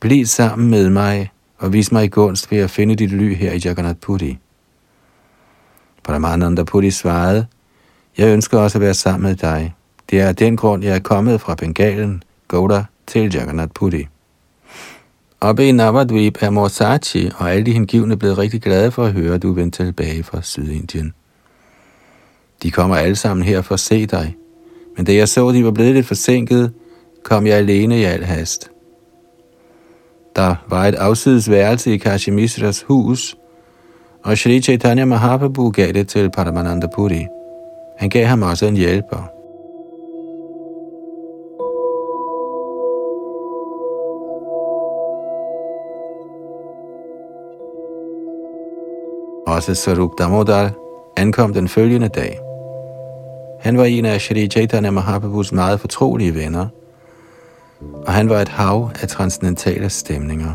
Bliv 0.00 0.26
sammen 0.26 0.70
med 0.70 0.90
mig 0.90 1.30
og 1.58 1.72
vis 1.72 1.92
mig 1.92 2.04
i 2.04 2.08
gunst 2.08 2.50
ved 2.50 2.58
at 2.58 2.70
finde 2.70 2.96
dit 2.96 3.10
ly 3.10 3.34
her 3.34 3.52
i 3.52 3.60
Jagannath 3.64 3.98
Puri. 3.98 4.38
Paramananda 6.04 6.62
Puri 6.62 6.90
svarede, 6.90 7.46
Jeg 8.18 8.32
ønsker 8.32 8.58
også 8.58 8.78
at 8.78 8.82
være 8.82 8.94
sammen 8.94 9.30
med 9.30 9.36
dig. 9.36 9.74
Det 10.10 10.20
er 10.20 10.32
den 10.32 10.56
grund, 10.56 10.84
jeg 10.84 10.94
er 10.94 11.00
kommet 11.00 11.40
fra 11.40 11.54
Bengalen, 11.54 12.22
Gouda, 12.48 12.84
til 13.06 13.34
Jagannath 13.34 13.72
Puri. 13.74 14.06
Oppe 15.40 15.68
i 15.68 15.72
Navadvip 15.72 16.38
er 16.40 16.50
Morsachi 16.50 17.30
og 17.36 17.52
alle 17.52 17.66
de 17.66 17.72
hengivne 17.72 18.16
blevet 18.16 18.38
rigtig 18.38 18.62
glade 18.62 18.90
for 18.90 19.04
at 19.04 19.12
høre, 19.12 19.34
at 19.34 19.42
du 19.42 19.52
vendte 19.52 19.84
tilbage 19.84 20.22
fra 20.22 20.42
Sydindien. 20.42 21.14
De 22.62 22.70
kommer 22.70 22.96
alle 22.96 23.16
sammen 23.16 23.44
her 23.44 23.62
for 23.62 23.74
at 23.74 23.80
se 23.80 24.06
dig. 24.06 24.36
Men 24.96 25.06
da 25.06 25.14
jeg 25.14 25.28
så, 25.28 25.48
at 25.48 25.54
de 25.54 25.64
var 25.64 25.70
blevet 25.70 25.94
lidt 25.94 26.06
forsinket, 26.06 26.72
kom 27.22 27.46
jeg 27.46 27.56
alene 27.56 28.00
i 28.00 28.04
al 28.04 28.24
hast. 28.24 28.70
Der 30.36 30.54
var 30.68 30.86
et 30.86 30.94
afsides 30.94 31.50
værelse 31.50 31.94
i 31.94 31.96
Kashimisras 31.96 32.82
hus, 32.82 33.36
og 34.24 34.38
Shri 34.38 34.60
Chaitanya 34.60 35.04
Mahaprabhu 35.04 35.70
gav 35.70 35.92
det 35.92 36.08
til 36.08 36.30
Paramananda 36.30 36.86
Puri. 36.94 37.26
Han 37.98 38.10
gav 38.10 38.26
ham 38.26 38.42
også 38.42 38.66
en 38.66 38.76
hjælper. 38.76 39.31
Også 49.62 49.74
Sarup 49.74 50.18
Damodar 50.18 50.70
ankom 51.16 51.54
den 51.54 51.68
følgende 51.68 52.08
dag. 52.08 52.38
Han 53.60 53.78
var 53.78 53.84
en 53.84 54.04
af 54.04 54.20
Shri 54.20 54.48
Chaitanya 54.48 54.90
Mahaprabhus 54.90 55.52
meget 55.52 55.80
fortrolige 55.80 56.34
venner, 56.34 56.66
og 58.06 58.12
han 58.12 58.28
var 58.28 58.40
et 58.40 58.48
hav 58.48 58.90
af 59.02 59.08
transcendentale 59.08 59.90
stemninger. 59.90 60.54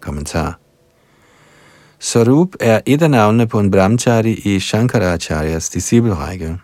Kommentar 0.00 0.58
Sarup 1.98 2.48
er 2.60 2.80
et 2.86 3.02
af 3.02 3.10
navnene 3.10 3.46
på 3.46 3.60
en 3.60 3.70
brahmachari 3.70 4.32
i 4.32 4.60
Shankaracharyas 4.60 5.68
disciplerække. 5.68 6.58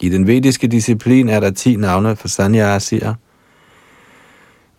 I 0.00 0.08
den 0.08 0.26
vediske 0.26 0.66
disciplin 0.66 1.28
er 1.28 1.40
der 1.40 1.50
ti 1.50 1.76
navne 1.76 2.16
for 2.16 2.28
sannyasier 2.28 3.14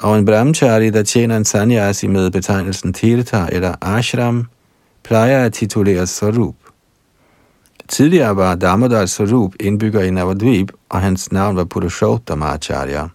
og 0.01 0.17
en 0.17 0.25
brahmachari, 0.25 0.89
der 0.89 1.03
tjener 1.03 1.37
en 1.37 1.45
sanyasi 1.45 2.07
med 2.07 2.31
betegnelsen 2.31 2.93
tirtha 2.93 3.45
eller 3.51 3.75
ashram, 3.81 4.45
plejer 5.03 5.45
at 5.45 5.53
tituleres 5.53 6.09
Sarup. 6.09 6.55
Tidligere 7.87 8.35
var 8.35 8.55
Damodar 8.55 9.05
Sarup 9.05 9.53
indbygger 9.59 10.01
i 10.01 10.11
Navadvip, 10.11 10.71
og 10.89 11.01
hans 11.01 11.31
navn 11.31 11.55
var 11.55 11.63
Purushottam 11.63 12.43
Acharya. 12.43 13.07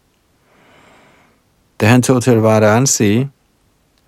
Da 1.81 1.87
han 1.87 2.03
tog 2.03 2.23
til 2.23 2.37
Varanasi, 2.37 3.27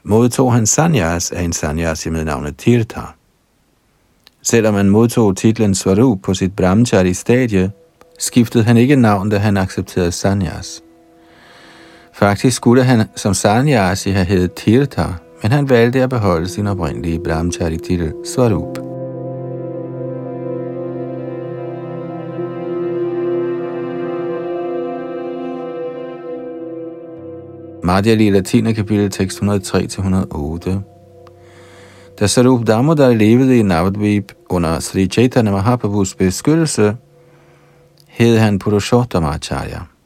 modtog 0.03 0.53
han 0.53 0.67
sanyas 0.67 1.33
af 1.33 1.43
en 1.43 1.53
sanyasi 1.53 2.11
med 2.11 2.25
navnet 2.25 2.57
Tirtha. 2.57 3.01
Selvom 4.43 4.75
han 4.75 4.91
modtog 4.91 5.37
titlen 5.37 5.75
Swarup 5.75 6.19
på 6.23 6.35
sit 6.35 6.57
brahmachari 6.57 7.15
stadie, 7.15 7.71
skiftede 8.19 8.65
han 8.65 8.77
ikke 8.77 8.97
navn, 8.97 9.29
da 9.29 9.39
han 9.39 9.57
accepterede 9.57 10.13
sanyas. 10.13 10.83
Faktisk 12.19 12.57
skulle 12.57 12.83
han 12.83 13.09
som 13.17 13.35
sanyasi 13.35 14.11
have 14.11 14.27
heddet 14.27 14.53
Tirtha, 14.53 15.05
men 15.43 15.53
han 15.53 15.71
valgte 15.71 16.03
at 16.03 16.11
beholde 16.11 16.49
sin 16.49 16.67
oprindelige 16.67 17.21
brahmachari-titel 17.25 18.13
Swarup. 18.35 18.79
Madhya 27.85 28.15
Lila 28.15 28.41
10. 28.41 28.73
kapitel, 28.73 29.11
tekst 29.11 29.43
103-108. 29.43 30.79
Da 32.21 32.27
Sarup 32.27 32.67
Damodar 32.67 33.15
levede 33.15 33.59
i 33.59 33.63
Navadvip 33.63 34.33
under 34.51 34.81
Sri 34.81 35.07
Chaitanya 35.07 35.53
Mahaprabhus 35.53 36.15
beskyttelse, 36.15 36.97
hed 38.07 38.39
han 38.39 38.59
Purushottama 38.59 39.29
Acharya. 39.29 39.98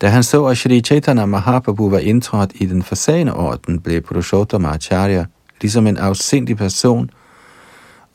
Da 0.00 0.08
han 0.08 0.22
så, 0.22 0.44
at 0.44 0.58
Sri 0.58 0.80
Chaitanya 0.80 1.26
Mahaprabhu 1.26 1.90
var 1.90 1.98
indtrådt 1.98 2.52
i 2.54 2.66
den 2.66 2.82
forsagende 2.82 3.34
orden, 3.34 3.80
blev 3.80 4.02
Purushottama 4.02 4.68
Acharya 4.68 5.24
ligesom 5.60 5.86
en 5.86 5.96
afsindig 5.96 6.56
person 6.56 7.10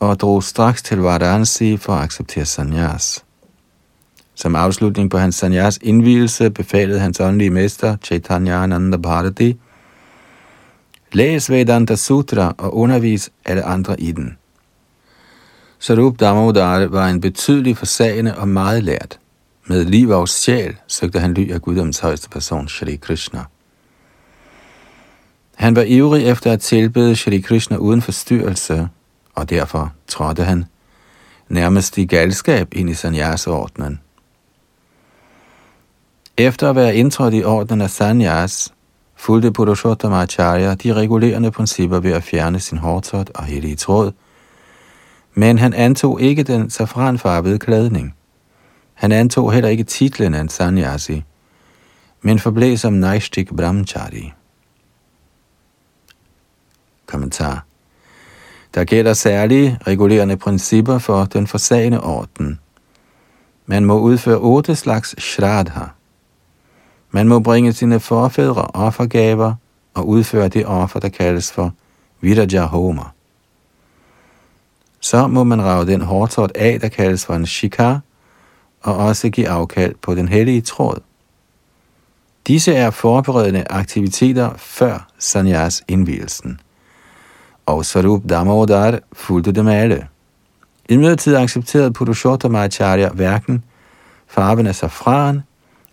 og 0.00 0.20
drog 0.20 0.42
straks 0.42 0.82
til 0.82 0.98
Varanasi 0.98 1.76
for 1.76 1.92
at 1.92 2.02
acceptere 2.02 2.44
sannyas. 2.44 3.24
Som 4.34 4.56
afslutning 4.56 5.10
på 5.10 5.18
hans 5.18 5.34
sanyas 5.34 5.78
indvielse 5.82 6.50
befalede 6.50 7.00
hans 7.00 7.20
åndelige 7.20 7.50
mester, 7.50 7.96
Chaitanya 8.02 8.62
Ananda 8.62 8.96
Bharati, 8.96 9.56
læs 11.12 11.50
Vedanta 11.50 11.96
Sutra 11.96 12.54
og 12.58 12.76
undervis 12.76 13.30
alle 13.44 13.62
andre 13.62 14.00
i 14.00 14.12
den. 14.12 14.36
Sarup 15.78 16.20
Damodar 16.20 16.86
var 16.86 17.08
en 17.08 17.20
betydelig 17.20 17.76
forsagende 17.76 18.36
og 18.36 18.48
meget 18.48 18.84
lært. 18.84 19.18
Med 19.70 19.84
liv 19.84 20.08
og 20.08 20.28
sjæl 20.28 20.76
søgte 20.86 21.20
han 21.20 21.34
ly 21.34 21.52
af 21.52 21.62
Guddoms 21.62 21.98
højeste 21.98 22.28
person, 22.28 22.68
Shri 22.68 22.96
Krishna. 22.96 23.44
Han 25.56 25.76
var 25.76 25.82
ivrig 25.82 26.26
efter 26.26 26.52
at 26.52 26.60
tilbede 26.60 27.16
Shri 27.16 27.40
Krishna 27.40 27.76
uden 27.76 28.02
forstyrrelse, 28.02 28.88
og 29.34 29.50
derfor 29.50 29.92
trådte 30.06 30.44
han 30.44 30.64
nærmest 31.48 31.98
i 31.98 32.04
galskab 32.04 32.68
ind 32.72 32.90
i 32.90 32.94
sanyasordnen. 32.94 34.00
Efter 36.36 36.70
at 36.70 36.76
være 36.76 36.96
indtrådt 36.96 37.34
i 37.34 37.44
ordenen 37.44 37.80
af 37.80 37.90
sanyas, 37.90 38.72
fulgte 39.16 39.52
Purushottama 39.52 40.22
Acharya 40.22 40.74
de 40.74 40.92
regulerende 40.92 41.50
principper 41.50 42.00
ved 42.00 42.12
at 42.12 42.22
fjerne 42.22 42.60
sin 42.60 42.78
hårtot 42.78 43.30
og 43.34 43.44
hellige 43.44 43.76
tråd, 43.76 44.12
Men 45.34 45.58
han 45.58 45.74
antog 45.74 46.20
ikke 46.20 46.42
den 46.42 46.70
safranfarvede 46.70 47.58
klædning. 47.58 48.14
Han 49.00 49.12
antog 49.12 49.52
heller 49.52 49.68
ikke 49.68 49.84
titlen 49.84 50.34
af 50.34 50.40
en 50.40 50.48
sanyasi, 50.48 51.24
men 52.22 52.38
forblev 52.38 52.76
som 52.76 52.92
Naishtik 52.92 53.56
Brahmachari. 53.56 54.32
Kommentar. 57.06 57.64
Der 58.74 58.84
gælder 58.84 59.12
særlige 59.12 59.78
regulerende 59.86 60.36
principper 60.36 60.98
for 60.98 61.24
den 61.24 61.46
forsagende 61.46 62.00
orden. 62.00 62.60
Man 63.66 63.84
må 63.84 63.98
udføre 63.98 64.38
otte 64.38 64.76
slags 64.76 65.22
shraddha. 65.22 65.84
Man 67.10 67.28
må 67.28 67.40
bringe 67.40 67.72
sine 67.72 68.00
forfædre 68.00 68.62
offergaver 68.62 69.54
og 69.94 70.08
udføre 70.08 70.48
det 70.48 70.66
offer, 70.66 71.00
der 71.00 71.08
kaldes 71.08 71.52
for 71.52 71.74
Vidajahoma. 72.20 73.04
Så 75.00 75.26
må 75.26 75.44
man 75.44 75.62
rave 75.62 75.86
den 75.86 76.00
hårdtort 76.00 76.52
af, 76.54 76.80
der 76.80 76.88
kaldes 76.88 77.26
for 77.26 77.34
en 77.34 77.46
shikar, 77.46 78.00
og 78.82 78.96
også 78.96 79.30
give 79.30 79.48
afkald 79.48 79.94
på 80.02 80.14
den 80.14 80.28
hellige 80.28 80.60
tråd. 80.60 80.98
Disse 82.46 82.74
er 82.74 82.90
forberedende 82.90 83.64
aktiviteter 83.70 84.50
før 84.56 85.08
sanyas 85.18 85.82
indvielsen. 85.88 86.60
Og 87.66 87.84
Sarup 87.84 88.22
Damodar 88.28 88.98
fulgte 89.12 89.52
dem 89.52 89.66
alle. 89.68 90.08
I 90.88 90.96
midlertid 90.96 91.36
accepterede 91.36 91.92
Purushottama 91.92 92.64
Acharya 92.64 93.08
hverken 93.08 93.64
farven 94.30 94.66
af 94.66 94.74
safran, 94.74 95.42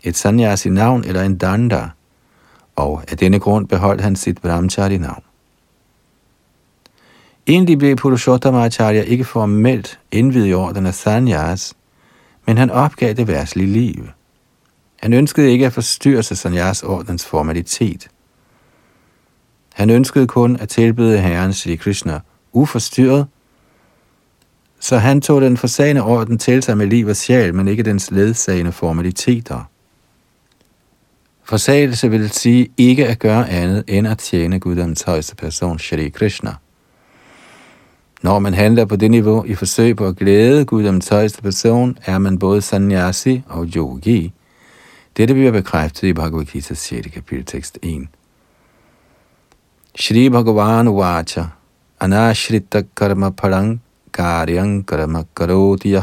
et 0.03 0.15
sanyasi 0.15 0.69
navn 0.69 1.03
eller 1.03 1.21
en 1.21 1.37
danda, 1.37 1.89
og 2.75 3.03
af 3.07 3.17
denne 3.17 3.39
grund 3.39 3.67
beholdt 3.67 4.01
han 4.01 4.15
sit 4.15 4.41
brahmachari 4.41 4.97
navn. 4.97 5.23
Egentlig 7.47 7.77
blev 7.77 7.95
Purushottama 7.95 8.65
Acharya 8.65 9.01
ikke 9.01 9.25
formelt 9.25 9.99
indvidet 10.11 10.49
i 10.49 10.53
orden 10.53 10.85
af 10.85 10.93
sanyas, 10.93 11.73
men 12.47 12.57
han 12.57 12.69
opgav 12.69 13.13
det 13.13 13.27
værtslige 13.27 13.67
liv. 13.67 14.07
Han 14.99 15.13
ønskede 15.13 15.51
ikke 15.51 15.65
at 15.65 15.73
forstyrre 15.73 16.23
sig 16.23 16.37
sanyas 16.37 16.83
ordens 16.83 17.25
formalitet. 17.25 18.07
Han 19.73 19.89
ønskede 19.89 20.27
kun 20.27 20.57
at 20.59 20.69
tilbede 20.69 21.19
Herren 21.19 21.53
Sri 21.53 21.75
Krishna 21.75 22.19
uforstyrret, 22.51 23.27
så 24.79 24.97
han 24.97 25.21
tog 25.21 25.41
den 25.41 25.57
forsagende 25.57 26.03
orden 26.03 26.37
til 26.37 26.63
sig 26.63 26.77
med 26.77 26.87
liv 26.87 27.07
og 27.07 27.15
sjæl, 27.15 27.55
men 27.55 27.67
ikke 27.67 27.83
dens 27.83 28.11
ledsagende 28.11 28.71
formaliteter. 28.71 29.69
Forsagelse 31.43 32.09
vil 32.09 32.29
sige 32.29 32.69
ikke 32.77 33.07
at 33.07 33.19
gøre 33.19 33.49
andet 33.49 33.83
end 33.87 34.07
at 34.07 34.17
tjene 34.17 34.59
Guddoms 34.59 35.01
højeste 35.01 35.35
person, 35.35 35.79
Shri 35.79 36.09
Krishna. 36.09 36.55
Når 38.21 38.39
man 38.39 38.53
handler 38.53 38.85
på 38.85 38.95
det 38.95 39.11
niveau 39.11 39.45
i 39.45 39.55
forsøg 39.55 39.95
på 39.95 40.07
at 40.07 40.15
glæde 40.15 40.65
Guddoms 40.65 41.07
højeste 41.07 41.41
person, 41.41 41.97
er 42.05 42.17
man 42.17 42.39
både 42.39 42.61
sannyasi 42.61 43.43
og 43.47 43.65
yogi. 43.75 44.33
Dette 45.17 45.33
bliver 45.33 45.51
bekræftet 45.51 46.07
i 46.07 46.13
Bhagavad 46.13 46.45
Gita 46.45 46.73
6. 46.73 47.07
kapitel 47.13 47.45
tekst 47.45 47.79
1. 47.83 48.07
Shri 49.99 50.29
Bhagavan 50.29 50.87
Vacha 50.87 51.43
Anashrita 51.99 52.81
Karma 52.95 53.29
Parang 53.29 53.81
Karyang 54.13 54.85
Karma 54.85 55.23
Karotiya 55.39 56.01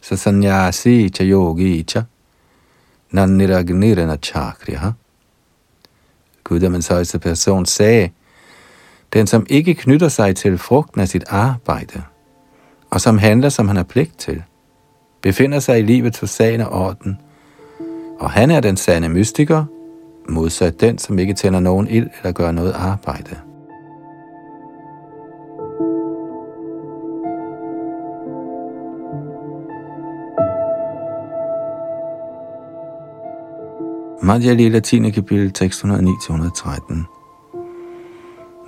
Sa 0.00 0.14
Sanyasi 0.14 1.08
Cha 1.08 1.24
Yogi 1.24 1.82
Cha 1.82 2.02
Nanniragnirana 3.10 4.16
Chakriya 4.16 4.92
Guddommens 6.44 6.88
højeste 6.88 7.18
person 7.18 7.66
sagde, 7.66 8.10
den 9.12 9.26
som 9.26 9.46
ikke 9.50 9.74
knytter 9.74 10.08
sig 10.08 10.36
til 10.36 10.58
frugten 10.58 11.00
af 11.00 11.08
sit 11.08 11.24
arbejde, 11.28 12.02
og 12.90 13.00
som 13.00 13.18
handler, 13.18 13.48
som 13.48 13.68
han 13.68 13.76
har 13.76 13.84
pligt 13.84 14.18
til, 14.18 14.42
befinder 15.22 15.58
sig 15.58 15.78
i 15.78 15.82
livets 15.82 16.18
forsagende 16.18 16.68
orden, 16.68 17.18
og 18.20 18.30
han 18.30 18.50
er 18.50 18.60
den 18.60 18.76
sande 18.76 19.08
mystiker, 19.08 19.64
modsat 20.28 20.80
den, 20.80 20.98
som 20.98 21.18
ikke 21.18 21.34
tænder 21.34 21.60
nogen 21.60 21.88
ild 21.88 22.08
eller 22.18 22.32
gør 22.32 22.52
noget 22.52 22.72
arbejde. 22.72 23.36
Madhya 34.22 34.52
Lila 34.52 34.80
10. 34.80 35.10
kapitel, 35.10 35.52
tekst 35.52 35.84
109-113. 35.84 37.17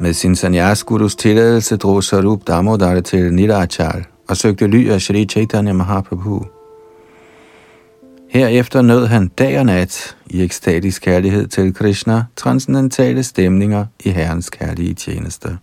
Med 0.03 0.15
sin 0.15 0.37
sanyas 0.37 0.85
gurus 0.85 1.17
tilladelse 1.17 1.77
drog 1.77 2.05
Sarup 2.05 2.47
Damodar 2.47 3.01
til 3.01 3.35
Nilachal 3.35 4.05
og 4.29 4.37
søgte 4.37 4.67
ly 4.67 4.91
af 4.91 5.01
Shri 5.01 5.25
Chaitanya 5.25 5.73
Mahaprabhu. 5.73 6.47
Herefter 8.31 8.83
nød 8.83 9.07
han 9.07 9.29
dag 9.29 9.59
og 9.59 9.67
nat 9.67 10.17
i 10.27 10.43
ekstatisk 10.43 11.03
kærlighed 11.03 11.47
til 11.47 11.75
Krishna 11.75 12.25
transcendentale 12.37 13.23
stemninger 13.23 13.87
i 14.05 14.11
Herrens 14.11 14.51
kærlige 14.51 14.95
tjeneste. 14.95 15.59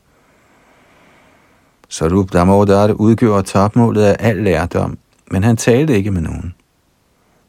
Sarup 1.89 2.33
Damodar 2.33 2.91
udgjorde 2.91 3.43
topmålet 3.43 4.03
af 4.03 4.15
al 4.19 4.37
lærdom, 4.37 4.97
men 5.31 5.43
han 5.43 5.57
talte 5.57 5.95
ikke 5.95 6.11
med 6.11 6.21
nogen. 6.21 6.55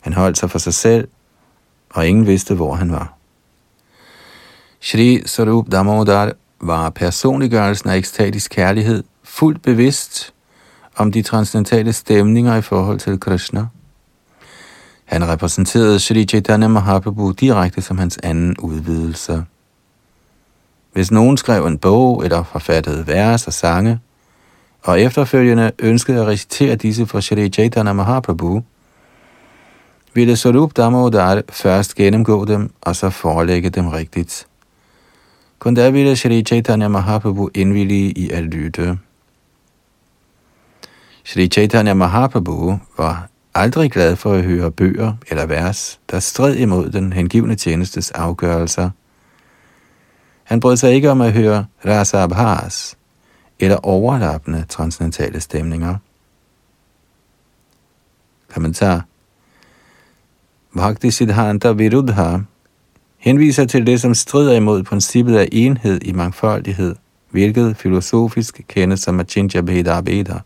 Han 0.01 0.13
holdt 0.13 0.39
sig 0.39 0.51
for 0.51 0.59
sig 0.59 0.75
selv, 0.75 1.09
og 1.91 2.07
ingen 2.07 2.27
vidste, 2.27 2.55
hvor 2.55 2.75
han 2.75 2.93
var. 2.93 3.15
Shri 4.81 5.23
Sarup 5.27 5.67
Damodar 5.73 6.33
var 6.61 6.91
personliggørelsen 6.91 7.91
af 7.91 7.97
ekstatisk 7.97 8.51
kærlighed 8.51 9.05
fuldt 9.25 9.63
bevidst 9.63 10.35
om 10.97 11.13
de 11.13 11.23
transcendentale 11.23 11.93
stemninger 11.93 12.57
i 12.57 12.63
forhold 12.63 12.99
til 12.99 13.21
Krishna. 13.21 13.67
Han 15.05 15.29
repræsenterede 15.29 15.99
Sri 15.99 16.25
Chaitanya 16.25 16.69
Mahaprabhu 16.69 17.31
direkte 17.31 17.83
som 17.83 17.99
hans 17.99 18.19
anden 18.23 18.57
udvidelse. 18.59 19.45
Hvis 20.93 21.11
nogen 21.11 21.37
skrev 21.37 21.67
en 21.67 21.79
bog 21.79 22.25
eller 22.25 22.43
forfattede 22.43 23.07
vers 23.07 23.47
og 23.47 23.53
sange, 23.53 24.01
og 24.83 25.01
efterfølgende 25.01 25.73
ønskede 25.79 26.21
at 26.21 26.27
recitere 26.27 26.75
disse 26.75 27.07
for 27.07 27.21
Sri 27.21 27.49
Chaitanya 27.49 27.93
Mahaprabhu, 27.93 28.63
ville 30.15 30.37
Sarup 30.37 30.77
Damodar 30.77 31.43
først 31.51 31.95
gennemgå 31.95 32.45
dem 32.45 32.71
og 32.81 32.97
så 32.97 33.11
forelægge 33.11 33.71
dem 33.71 33.89
rigtigt. 33.89 34.47
Kun 35.59 35.77
der 35.77 35.91
ville 35.91 36.17
Shri 36.17 36.43
Chaitanya 36.43 36.89
Mahaprabhu 36.89 37.51
indvillige 37.55 38.11
i 38.11 38.31
at 38.31 38.45
lytte. 38.45 38.99
Shri 41.25 41.49
Chaitanya 41.49 41.95
Mahaprabhu 41.95 42.79
var 42.97 43.29
aldrig 43.55 43.91
glad 43.91 44.17
for 44.17 44.33
at 44.33 44.45
høre 44.45 44.71
bøger 44.71 45.13
eller 45.31 45.47
vers, 45.47 46.01
der 46.11 46.21
stred 46.21 46.57
imod 46.57 46.91
den 46.91 47.13
hengivne 47.13 47.55
tjenestes 47.55 48.11
afgørelser. 48.11 48.91
Han 50.45 50.61
brød 50.61 50.77
sig 50.77 50.93
ikke 50.93 51.11
om 51.11 51.21
at 51.21 51.33
høre 51.33 51.67
rasa 51.87 52.17
abhas 52.17 52.97
eller 53.61 53.77
overlappende 53.77 54.65
transcendentale 54.69 55.41
stemninger. 55.41 55.97
Kommentar 58.55 59.05
Bhakti 60.77 61.11
Siddhanta 61.11 61.73
Viruddha 61.73 62.39
henviser 63.19 63.65
til 63.65 63.87
det, 63.87 64.01
som 64.01 64.15
strider 64.15 64.53
imod 64.53 64.83
princippet 64.83 65.37
af 65.37 65.49
enhed 65.53 66.01
i 66.05 66.13
mangfoldighed, 66.13 66.95
hvilket 67.31 67.77
filosofisk 67.77 68.61
kendes 68.69 69.01
som 69.01 69.21
Achinja 69.21 69.61
Beda 69.61 70.01
Beda. 70.01 70.39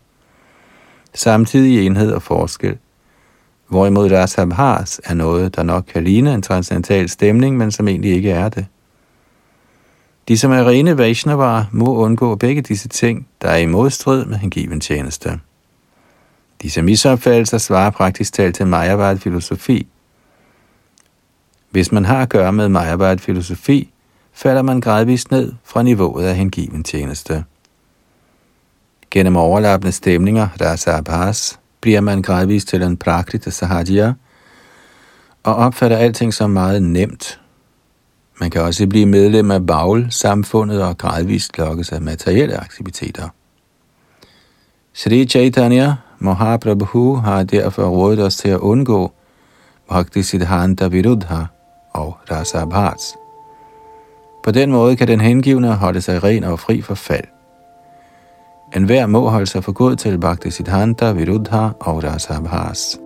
Samtidig 1.13 1.85
enhed 1.85 2.11
og 2.11 2.21
forskel, 2.21 2.77
hvorimod 3.67 4.11
Rasabhas 4.11 5.01
er 5.05 5.13
noget, 5.13 5.55
der 5.55 5.63
nok 5.63 5.83
kan 5.93 6.03
ligne 6.03 6.33
en 6.33 6.41
transcendental 6.41 7.09
stemning, 7.09 7.57
men 7.57 7.71
som 7.71 7.87
egentlig 7.87 8.11
ikke 8.11 8.31
er 8.31 8.49
det. 8.49 8.65
De, 10.27 10.37
som 10.37 10.51
er 10.51 10.67
rene 10.67 10.97
Vaishnavaer, 10.97 11.65
må 11.71 11.95
undgå 11.95 12.35
begge 12.35 12.61
disse 12.61 12.87
ting, 12.87 13.27
der 13.41 13.47
er 13.47 13.57
i 13.57 13.65
modstrid 13.65 14.25
med 14.25 14.37
hengiven 14.37 14.79
tjeneste. 14.79 15.39
Disse 16.61 16.81
misopfattelser 16.81 17.57
svarer 17.57 17.89
praktisk 17.89 18.33
talt 18.33 18.55
til 18.55 18.67
Majavad-filosofi, 18.67 19.87
hvis 21.73 21.91
man 21.91 22.05
har 22.05 22.21
at 22.21 22.29
gøre 22.29 22.53
med 22.53 22.69
Mayabad 22.69 23.17
filosofi, 23.17 23.91
falder 24.33 24.61
man 24.61 24.81
gradvist 24.81 25.31
ned 25.31 25.53
fra 25.63 25.83
niveauet 25.83 26.25
af 26.25 26.35
hengiven 26.35 26.83
tjeneste. 26.83 27.43
Gennem 29.11 29.35
overlappende 29.35 29.91
stemninger, 29.91 30.47
rasa 30.61 30.91
abhas, 30.91 31.59
bliver 31.81 32.01
man 32.01 32.21
gradvist 32.21 32.67
til 32.67 32.81
en 32.81 32.97
prakrita 32.97 33.49
sahajya, 33.49 34.13
og 35.43 35.55
opfatter 35.55 35.97
alting 35.97 36.33
som 36.33 36.49
meget 36.49 36.83
nemt. 36.83 37.39
Man 38.39 38.51
kan 38.51 38.61
også 38.61 38.87
blive 38.87 39.05
medlem 39.05 39.51
af 39.51 39.65
bagl, 39.67 40.07
samfundet 40.09 40.83
og 40.83 40.97
gradvist 40.97 41.57
lokkes 41.57 41.91
af 41.91 42.01
materielle 42.01 42.57
aktiviteter. 42.57 43.29
Sri 44.93 45.25
Chaitanya 45.25 45.95
Mahaprabhu 46.19 47.15
har 47.15 47.43
derfor 47.43 47.87
rådet 47.87 48.19
os 48.25 48.35
til 48.35 48.49
at 48.49 48.59
undgå 48.59 49.13
Bhakti 49.89 50.23
Siddhanta 50.23 50.87
Viruddha, 50.87 51.43
og 51.93 52.17
Rasabhats. 52.31 53.15
På 54.43 54.51
den 54.51 54.71
måde 54.71 54.95
kan 54.95 55.07
den 55.07 55.21
hengivne 55.21 55.73
holde 55.73 56.01
sig 56.01 56.23
ren 56.23 56.43
og 56.43 56.59
fri 56.59 56.81
for 56.81 56.95
fald. 56.95 57.27
En 58.75 58.83
hver 58.83 59.07
må 59.07 59.29
holde 59.29 59.45
sig 59.45 59.63
for 59.63 59.71
god 59.71 59.95
til 59.95 60.19
Bhakti 60.19 60.49
Siddhanta, 60.49 61.11
Viruddha 61.11 61.69
og 61.79 62.03
Rasabhas. 62.03 62.99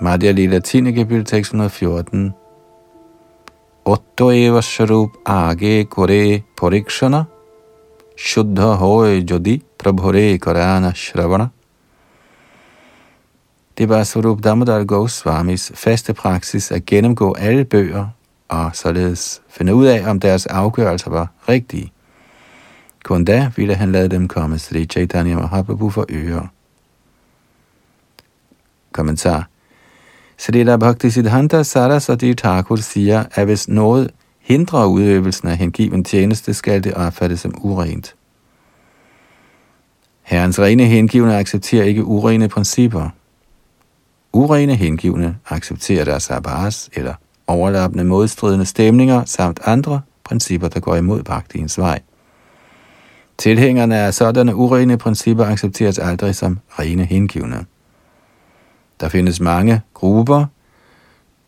Madhya 0.00 0.30
Lila 0.30 0.58
10. 0.58 0.92
kapitel 0.92 1.24
tekst 1.24 1.50
114. 1.50 2.34
Otto 3.84 4.30
eva 4.30 4.60
sharup 4.60 5.10
age 5.26 5.84
kore 5.84 6.42
porikshana 6.56 7.24
shuddha 8.16 8.74
hoy 8.74 9.24
jodi 9.30 9.62
prabhore 9.78 10.38
karana 10.38 10.92
shravana. 10.94 11.48
Det 13.78 13.88
var 13.88 14.04
Swarup 14.04 14.44
Damodar 14.44 14.84
Goswamis 14.84 15.72
faste 15.74 16.14
praksis 16.14 16.72
at 16.72 16.86
gennemgå 16.86 17.32
alle 17.32 17.64
bøger 17.64 18.08
og 18.48 18.70
således 18.76 19.42
finde 19.48 19.74
ud 19.74 19.86
af, 19.86 20.10
om 20.10 20.20
deres 20.20 20.46
afgørelser 20.46 21.10
var 21.10 21.28
rigtige. 21.48 21.92
Kun 23.04 23.24
da 23.24 23.50
ville 23.56 23.74
han 23.74 23.92
lade 23.92 24.08
dem 24.08 24.28
komme 24.28 24.58
Sri 24.58 24.84
Chaitanya 24.84 25.36
Mahaprabhu 25.36 25.90
for 25.90 26.06
øre. 26.10 26.48
Kommentar 28.92 29.48
Srila 30.38 30.76
Bhakti 30.76 31.10
Siddhanta 31.10 31.62
Saraswati 31.62 32.34
Thakur 32.34 32.76
siger, 32.76 33.24
at 33.30 33.44
hvis 33.44 33.68
noget 33.68 34.10
hindrer 34.46 34.86
udøvelsen 34.86 35.48
af 35.48 35.56
hengiven 35.56 36.04
tjeneste, 36.04 36.54
skal 36.54 36.84
det 36.84 36.94
opfattes 36.94 37.40
som 37.40 37.54
urent. 37.58 38.14
Herrens 40.22 40.60
rene 40.60 40.84
hengivne 40.84 41.36
accepterer 41.36 41.84
ikke 41.84 42.04
urene 42.04 42.48
principper. 42.48 43.08
Urene 44.32 44.74
hengivne 44.74 45.36
accepterer 45.48 46.04
deres 46.04 46.30
abhas 46.30 46.90
eller 46.92 47.14
overlappende 47.46 48.04
modstridende 48.04 48.66
stemninger 48.66 49.24
samt 49.24 49.60
andre 49.64 50.00
principper, 50.24 50.68
der 50.68 50.80
går 50.80 50.96
imod 50.96 51.22
bhaktiens 51.22 51.78
vej. 51.78 52.00
Tilhængerne 53.38 53.96
af 53.96 54.14
sådanne 54.14 54.54
urene 54.54 54.98
principper 54.98 55.44
accepteres 55.44 55.98
aldrig 55.98 56.34
som 56.34 56.58
rene 56.78 57.04
hengivne. 57.04 57.64
Der 59.00 59.08
findes 59.08 59.40
mange 59.40 59.80
grupper, 59.94 60.46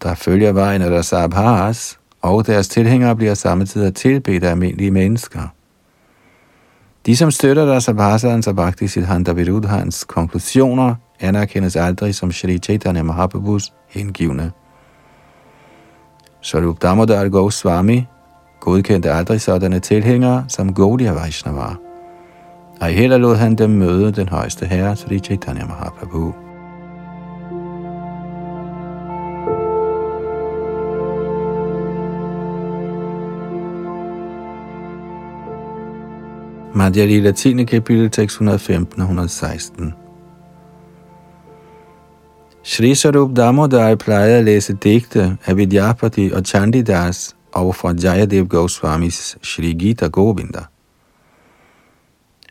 der 0.02 0.14
følger 0.14 0.52
vejen 0.52 0.82
af 0.82 0.90
deres 0.90 1.12
abhas, 1.12 1.98
og 2.22 2.46
deres 2.46 2.68
tilhængere 2.68 3.16
bliver 3.16 3.34
samtidig 3.34 3.94
tilbedt 3.94 4.44
af 4.44 4.50
almindelige 4.50 4.90
mennesker. 4.90 5.40
De, 7.06 7.16
som 7.16 7.30
støtter 7.30 7.64
deres 7.64 7.88
abhasans 7.88 8.46
og 8.46 8.56
bhakti 8.56 8.88
siddhanta 8.88 9.32
vidudhans 9.32 10.04
konklusioner, 10.04 10.94
anerkendes 11.20 11.76
aldrig 11.76 12.14
som 12.14 12.32
Shri 12.32 12.58
Chaitanya 12.58 13.02
Mahaprabhus 13.02 13.72
hengivne. 13.88 14.52
Swarup 16.40 16.82
Damodar 16.82 17.28
Goswami 17.28 18.06
godkendte 18.60 19.12
aldrig 19.12 19.40
sådanne 19.40 19.80
tilhængere 19.80 20.44
som 20.48 20.74
Gaudiya 20.74 21.12
Vaishnava. 21.12 21.74
Ej 22.80 22.90
heller 22.90 23.18
lod 23.18 23.36
han 23.36 23.54
dem 23.54 23.70
møde 23.70 24.12
den 24.12 24.28
højeste 24.28 24.66
herre, 24.66 24.96
Sri 24.96 25.18
Chaitanya 25.18 25.66
Mahaprabhu. 25.66 26.47
Madhya 36.78 37.06
Lila 37.06 37.32
10. 37.32 37.64
kapitel, 37.64 38.10
tekst 38.10 38.40
115-116. 38.40 39.92
Shri 42.62 42.94
Sarup 42.94 43.36
Damodar 43.36 43.94
plejede 43.94 44.38
at 44.38 44.44
læse 44.44 44.72
digte 44.72 45.36
af 45.46 45.56
Vidyapati 45.56 46.30
og 46.34 46.42
Chandidas 46.42 47.36
over 47.52 47.72
for 47.72 47.94
Jayadev 48.02 48.46
Goswamis 48.46 49.38
Shri 49.42 49.72
Gita 49.72 50.06
Govinda. 50.06 50.60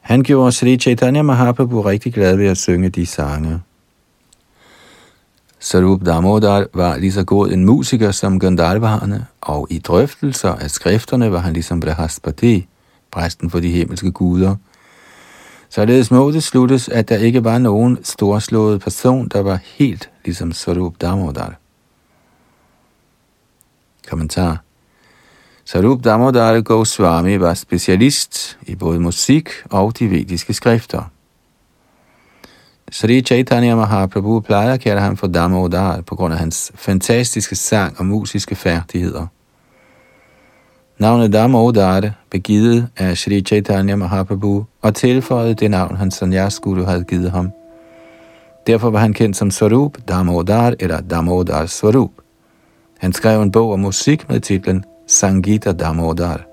Han 0.01 0.23
gjorde 0.23 0.51
Sri 0.51 0.77
Chaitanya 0.77 1.21
Mahaprabhu 1.21 1.81
rigtig 1.81 2.13
glad 2.13 2.35
ved 2.35 2.47
at 2.47 2.57
synge 2.57 2.89
de 2.89 3.05
sange. 3.05 3.61
Sarup 5.59 6.05
Damodar 6.05 6.65
var 6.73 6.97
lige 6.97 7.11
så 7.11 7.23
god 7.23 7.51
en 7.51 7.65
musiker 7.65 8.11
som 8.11 8.39
Gandharvarne, 8.39 9.25
og 9.41 9.67
i 9.69 9.79
drøftelser 9.79 10.53
af 10.53 10.71
skrifterne 10.71 11.31
var 11.31 11.39
han 11.39 11.53
ligesom 11.53 11.79
Brahaspati, 11.79 12.67
præsten 13.11 13.49
for 13.49 13.59
de 13.59 13.71
himmelske 13.71 14.11
guder. 14.11 14.55
Således 15.69 16.11
må 16.11 16.31
det 16.31 16.43
sluttes, 16.43 16.89
at 16.89 17.09
der 17.09 17.17
ikke 17.17 17.43
var 17.43 17.57
nogen 17.57 17.97
storslået 18.03 18.81
person, 18.81 19.27
der 19.27 19.41
var 19.41 19.59
helt 19.63 20.09
ligesom 20.25 20.51
Sarup 20.51 20.93
Damodar. 21.01 21.53
Kommentar 24.09 24.63
Sarup 25.65 26.03
Damodar 26.03 26.61
Goswami 26.61 27.39
var 27.39 27.53
specialist 27.53 28.57
i 28.61 28.75
både 28.75 28.99
musik 28.99 29.49
og 29.69 29.99
de 29.99 30.09
vediske 30.09 30.53
skrifter. 30.53 31.11
Sri 32.91 33.21
Chaitanya 33.21 33.75
Mahaprabhu 33.75 34.39
plejer 34.39 34.73
at 34.73 34.79
kalde 34.79 35.01
ham 35.01 35.17
for 35.17 35.27
Damodar 35.27 36.01
på 36.01 36.15
grund 36.15 36.33
af 36.33 36.39
hans 36.39 36.71
fantastiske 36.75 37.55
sang 37.55 37.99
og 37.99 38.05
musiske 38.05 38.55
færdigheder. 38.55 39.27
Navnet 40.99 41.33
Damodar 41.33 42.11
blev 42.29 42.41
givet 42.41 42.87
af 42.97 43.17
Sri 43.17 43.41
Chaitanya 43.41 43.95
Mahaprabhu 43.95 44.65
og 44.81 44.95
tilføjet 44.95 45.59
det 45.59 45.71
navn, 45.71 45.95
hans 45.95 46.13
sanyas 46.13 46.59
guru 46.59 46.83
havde 46.83 47.03
givet 47.03 47.31
ham. 47.31 47.51
Derfor 48.67 48.89
var 48.89 48.99
han 48.99 49.13
kendt 49.13 49.37
som 49.37 49.51
Swarup 49.51 49.97
Damodar 50.07 50.73
eller 50.79 51.01
Damodar 51.01 51.65
Swarup. 51.65 52.11
Han 52.99 53.13
skrev 53.13 53.41
en 53.41 53.51
bog 53.51 53.71
om 53.73 53.79
musik 53.79 54.29
med 54.29 54.39
titlen 54.39 54.83
Sangita 55.07 55.71
Damodar. 55.71 56.45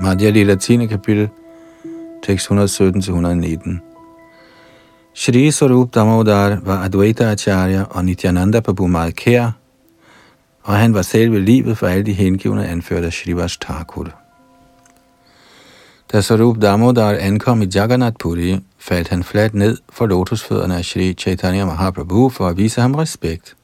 Madhya 0.00 0.30
Lila 0.30 0.54
10. 0.54 0.86
kapitel 0.86 1.28
tekst 2.24 2.50
117-119. 2.50 3.80
Shri 5.14 5.50
Sarup 5.50 5.94
Damodar 5.94 6.60
var 6.64 6.84
Advaita 6.84 7.24
Acharya 7.30 7.84
og 7.90 8.04
Nityananda 8.04 8.60
Prabhu 8.60 8.86
meget 8.86 9.16
kær, 9.16 9.50
og 10.62 10.76
han 10.76 10.94
var 10.94 11.02
selve 11.02 11.40
livet 11.40 11.78
for 11.78 11.86
alle 11.86 12.04
de 12.04 12.12
hengivne 12.12 12.68
anført 12.68 13.04
af 13.04 13.12
Shrivas 13.12 13.56
Thakur. 13.56 14.08
Da 16.12 16.20
Sarup 16.20 16.62
Damodar 16.62 17.14
ankom 17.20 17.62
i 17.62 17.66
Jagannath 17.74 18.16
Puri, 18.18 18.60
faldt 18.78 19.08
han 19.08 19.22
fladt 19.22 19.54
ned 19.54 19.78
for 19.90 20.06
lotusfødderne 20.06 20.76
af 20.76 20.84
Shri 20.84 21.12
Chaitanya 21.12 21.64
Mahaprabhu 21.64 22.28
for 22.28 22.48
at 22.48 22.56
vise 22.56 22.80
ham 22.80 22.94
respekt, 22.94 23.56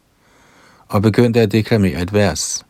og 0.88 1.02
begyndte 1.02 1.40
at 1.40 1.52
deklamere 1.52 2.02
et 2.02 2.12
vers. 2.12 2.66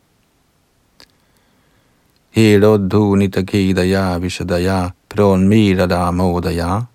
Helodhu 2.30 3.14
nitakidaya 3.14 4.18
vishadaya 4.18 4.88
pronmira 5.10 5.86
damodaya 5.86 6.86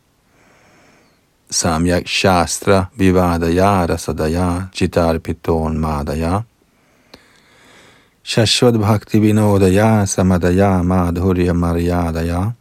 samyak 1.49 2.07
shastra 2.07 2.89
vivadaya 2.97 3.85
rasadaya 3.87 4.71
chitarpiton 4.71 5.77
madaya. 5.77 6.45
Shashwad 8.23 8.79
bhakti 8.81 9.19
vinodaya 9.19 10.07
samadaya 10.07 10.81
madhurya 10.81 11.53
maryadaya 11.53 12.55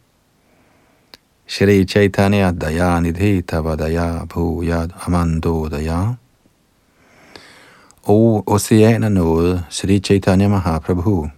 Shri 1.47 1.85
Chaitanya 1.85 2.51
Daya 2.51 2.99
Nidhi 2.99 3.43
Tavadaya 3.43 4.27
Bhuyad 4.27 4.91
Amandodaya. 5.05 6.17
O 8.07 8.41
oceaner 8.47 9.09
nåde, 9.09 9.63
Sri 9.69 9.99
Chaitanya 9.99 10.49
Mahaprabhu, 10.49 11.29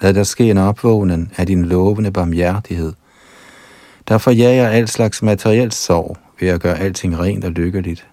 lad 0.00 0.14
der 0.14 0.24
ske 0.24 0.50
en 0.50 0.58
opvågning 0.58 1.32
af 1.36 1.46
din 1.46 1.64
lovende 1.68 2.10
barmhjertighed, 2.10 2.92
Derfor 4.08 4.30
jager 4.30 4.62
jeg 4.62 4.72
al 4.72 4.88
slags 4.88 5.22
materielt 5.22 5.74
sorg 5.74 6.16
ved 6.40 6.48
at 6.48 6.60
gøre 6.60 6.78
alting 6.78 7.18
rent 7.18 7.44
og 7.44 7.50
lykkeligt. 7.50 8.06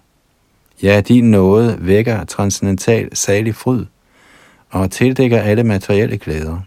Ja, 0.82 1.00
din 1.00 1.30
nåde 1.30 1.78
vækker 1.80 2.24
transcendental 2.24 3.16
salig 3.16 3.54
fryd 3.54 3.84
og 4.70 4.90
tildækker 4.90 5.40
alle 5.40 5.64
materielle 5.64 6.18
glæder. 6.18 6.60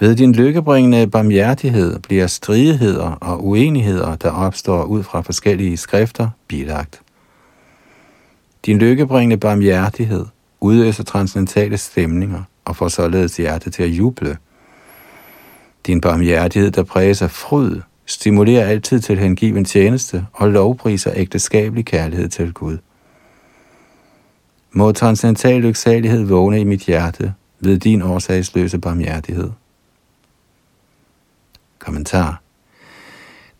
Ved 0.00 0.16
din 0.16 0.32
lykkebringende 0.32 1.06
barmhjertighed 1.06 1.98
bliver 1.98 2.26
stridigheder 2.26 3.10
og 3.10 3.46
uenigheder, 3.46 4.16
der 4.16 4.30
opstår 4.30 4.84
ud 4.84 5.02
fra 5.02 5.20
forskellige 5.20 5.76
skrifter, 5.76 6.28
bilagt. 6.48 7.00
Din 8.66 8.78
lykkebringende 8.78 9.36
barmhjertighed 9.36 10.26
udøser 10.60 11.04
transcendentale 11.04 11.76
stemninger 11.76 12.42
og 12.64 12.76
får 12.76 12.88
således 12.88 13.36
hjertet 13.36 13.72
til 13.72 13.82
at 13.82 13.88
juble. 13.88 14.38
Din 15.86 16.00
barmhjertighed, 16.00 16.70
der 16.70 16.82
præges 16.82 17.22
af 17.22 17.30
fryd, 17.30 17.80
stimulerer 18.06 18.66
altid 18.66 19.00
til 19.00 19.18
hengiven 19.18 19.64
tjeneste 19.64 20.26
og 20.32 20.50
lovpriser 20.50 21.12
ægteskabelig 21.14 21.84
kærlighed 21.84 22.28
til 22.28 22.52
Gud. 22.52 22.78
Må 24.72 24.92
transcendental 24.92 25.60
lyksalighed 25.60 26.24
vågne 26.24 26.60
i 26.60 26.64
mit 26.64 26.80
hjerte, 26.80 27.34
ved 27.60 27.78
din 27.78 28.02
årsagsløse 28.02 28.78
barmhjertighed. 28.78 29.50
Kommentar 31.78 32.42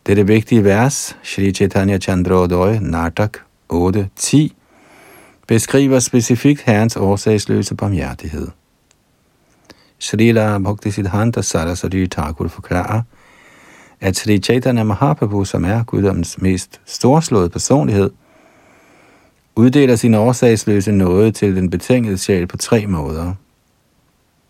Dette 0.05 0.27
vigtige 0.27 0.63
vers, 0.63 1.17
Shri 1.23 1.51
Chaitanya 1.51 1.97
Chandrodaya, 1.97 2.79
Nartak 2.79 3.37
8.10, 3.73 4.37
beskriver 5.47 5.99
specifikt 5.99 6.61
Herrens 6.61 6.95
årsagsløse 6.95 7.75
barmhjertighed. 7.75 8.47
Srila 9.99 10.57
Bhaktisiddhanta 10.57 11.41
Saraswati 11.41 12.07
Thakur 12.07 12.47
forklarer, 12.47 13.01
at 14.01 14.15
Sri 14.15 14.37
Chaitanya 14.37 14.83
Mahaprabhu, 14.83 15.45
som 15.45 15.65
er 15.65 15.83
guddommens 15.83 16.41
mest 16.41 16.81
storslåede 16.85 17.49
personlighed, 17.49 18.09
uddeler 19.55 19.95
sin 19.95 20.13
årsagsløse 20.13 20.91
nåde 20.91 21.31
til 21.31 21.55
den 21.55 21.69
betingede 21.69 22.17
sjæl 22.17 22.47
på 22.47 22.57
tre 22.57 22.87
måder. 22.87 23.33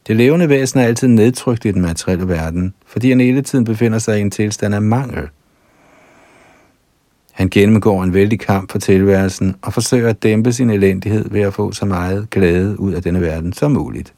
Det 0.08 0.16
levende 0.16 0.50
væsen 0.50 0.80
er 0.80 0.84
altid 0.84 1.08
nedtrykt 1.08 1.66
i 1.66 1.72
den 1.72 1.82
materielle 1.82 2.28
verden, 2.28 2.74
fordi 2.86 3.10
han 3.10 3.20
hele 3.20 3.42
tiden 3.42 3.66
befinder 3.66 4.00
sig 4.00 4.18
i 4.18 4.22
en 4.22 4.32
tilstand 4.32 4.76
af 4.76 4.82
mangel. 4.82 5.28
Han 7.32 7.50
gennemgår 7.50 8.04
en 8.04 8.14
vældig 8.14 8.40
kamp 8.40 8.72
for 8.72 8.80
tilværelsen 8.80 9.56
og 9.62 9.74
forsøger 9.74 10.10
at 10.10 10.24
dæmpe 10.24 10.54
sin 10.54 10.70
elendighed 10.70 11.30
ved 11.30 11.42
at 11.42 11.54
få 11.54 11.72
så 11.72 11.86
meget 11.86 12.30
glæde 12.30 12.80
ud 12.80 12.94
af 12.94 13.04
denne 13.04 13.22
verden 13.22 13.54
som 13.54 13.72
muligt. 13.72 14.14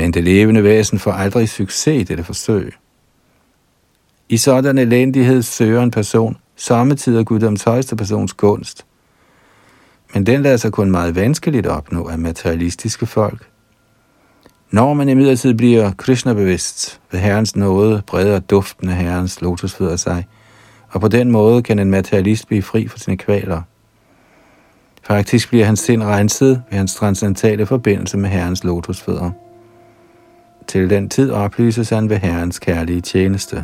Men 0.00 0.10
det 0.10 0.24
levende 0.24 0.64
væsen 0.64 0.98
får 0.98 1.12
aldrig 1.12 1.48
succes 1.48 2.00
i 2.00 2.02
dette 2.02 2.24
forsøg. 2.24 2.72
I 4.28 4.36
sådan 4.36 4.78
elendighed 4.78 5.42
søger 5.42 5.82
en 5.82 5.90
person 5.90 6.36
samtidig 6.56 7.26
Guddoms 7.26 7.62
højeste 7.62 7.96
persons 7.96 8.32
gunst. 8.32 8.86
Men 10.14 10.26
den 10.26 10.42
lader 10.42 10.56
sig 10.56 10.72
kun 10.72 10.90
meget 10.90 11.14
vanskeligt 11.14 11.66
opnå 11.66 12.08
af 12.08 12.18
materialistiske 12.18 13.06
folk. 13.06 13.48
Når 14.70 14.94
man 14.94 15.08
imidlertid 15.08 15.54
bliver 15.54 15.92
Krishna-bevidst, 15.92 17.00
ved 17.12 17.20
Herrens 17.20 17.56
nåde 17.56 18.02
breder 18.06 18.38
duften 18.38 18.88
af 18.88 18.96
Herrens 18.96 19.40
lotusfødder 19.40 19.96
sig, 19.96 20.26
og 20.88 21.00
på 21.00 21.08
den 21.08 21.30
måde 21.30 21.62
kan 21.62 21.78
en 21.78 21.90
materialist 21.90 22.46
blive 22.46 22.62
fri 22.62 22.88
for 22.88 22.98
sine 22.98 23.16
kvaler. 23.16 23.62
Faktisk 25.02 25.48
bliver 25.48 25.64
hans 25.64 25.80
sind 25.80 26.02
renset 26.02 26.62
ved 26.70 26.78
hans 26.78 26.94
transcendentale 26.94 27.66
forbindelse 27.66 28.16
med 28.16 28.30
Herrens 28.30 28.64
lotusfødder. 28.64 29.30
Til 30.70 30.90
den 30.90 31.08
tid 31.08 31.30
oplyses 31.30 31.90
han 31.90 32.10
ved 32.10 32.16
Herrens 32.16 32.58
kærlige 32.58 33.00
tjeneste. 33.00 33.56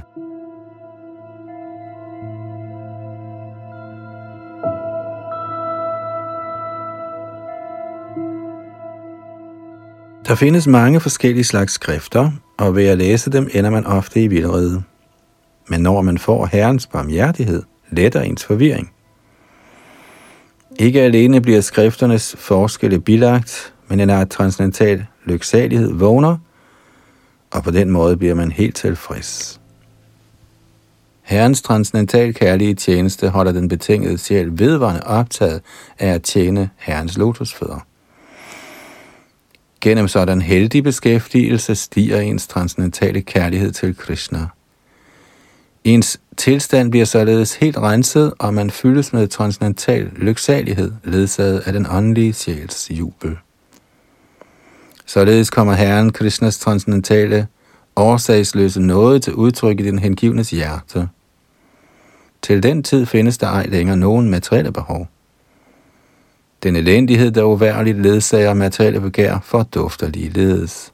Der 10.28 10.34
findes 10.34 10.66
mange 10.66 11.00
forskellige 11.00 11.44
slags 11.44 11.72
skrifter, 11.72 12.30
og 12.58 12.76
ved 12.76 12.86
at 12.86 12.98
læse 12.98 13.32
dem 13.32 13.48
ender 13.54 13.70
man 13.70 13.86
ofte 13.86 14.22
i 14.22 14.26
vildrede. 14.26 14.82
Men 15.68 15.80
når 15.80 16.02
man 16.02 16.18
får 16.18 16.46
Herrens 16.46 16.86
barmhjertighed, 16.86 17.62
letter 17.90 18.20
ens 18.20 18.44
forvirring. 18.44 18.92
Ikke 20.78 21.02
alene 21.02 21.40
bliver 21.40 21.60
skrifternes 21.60 22.36
forskelle 22.38 23.00
bilagt, 23.00 23.74
men 23.88 24.00
en 24.00 24.10
art 24.10 24.30
transcendental 24.30 25.06
lyksalighed 25.24 25.92
vågner, 25.92 26.38
og 27.56 27.62
på 27.62 27.70
den 27.70 27.90
måde 27.90 28.16
bliver 28.16 28.34
man 28.34 28.52
helt 28.52 28.76
tilfreds. 28.76 29.60
Herrens 31.22 31.62
transcendental 31.62 32.34
kærlige 32.34 32.74
tjeneste 32.74 33.28
holder 33.28 33.52
den 33.52 33.68
betingede 33.68 34.18
sjæl 34.18 34.58
vedvarende 34.58 35.06
optaget 35.06 35.62
af 35.98 36.08
at 36.08 36.22
tjene 36.22 36.70
Herrens 36.76 37.18
lotusfødder. 37.18 37.86
Gennem 39.80 40.08
sådan 40.08 40.42
heldig 40.42 40.84
beskæftigelse 40.84 41.74
stiger 41.74 42.20
ens 42.20 42.46
transcendentale 42.46 43.22
kærlighed 43.22 43.72
til 43.72 43.96
Krishna. 43.96 44.46
Ens 45.84 46.20
tilstand 46.36 46.90
bliver 46.90 47.06
således 47.06 47.54
helt 47.54 47.78
renset, 47.78 48.34
og 48.38 48.54
man 48.54 48.70
fyldes 48.70 49.12
med 49.12 49.28
transcendental 49.28 50.10
lyksalighed, 50.16 50.92
ledsaget 51.04 51.58
af 51.58 51.72
den 51.72 51.86
åndelige 51.90 52.32
sjæls 52.32 52.90
jubel. 52.90 53.36
Således 55.06 55.50
kommer 55.50 55.72
Herren 55.72 56.12
Krishnas 56.12 56.58
transcendentale, 56.58 57.46
årsagsløse 57.96 58.80
nåde 58.80 59.18
til 59.18 59.34
udtryk 59.34 59.80
i 59.80 59.82
den 59.82 59.98
hengivnes 59.98 60.50
hjerte. 60.50 61.08
Til 62.42 62.62
den 62.62 62.82
tid 62.82 63.06
findes 63.06 63.38
der 63.38 63.46
ej 63.46 63.66
længere 63.66 63.96
nogen 63.96 64.30
materielle 64.30 64.72
behov. 64.72 65.08
Den 66.62 66.76
elendighed, 66.76 67.30
der 67.30 67.42
uværligt 67.42 67.98
ledsager 67.98 68.54
materielle 68.54 69.00
begær, 69.00 69.38
fordufter 69.44 70.08
ligeledes. 70.08 70.92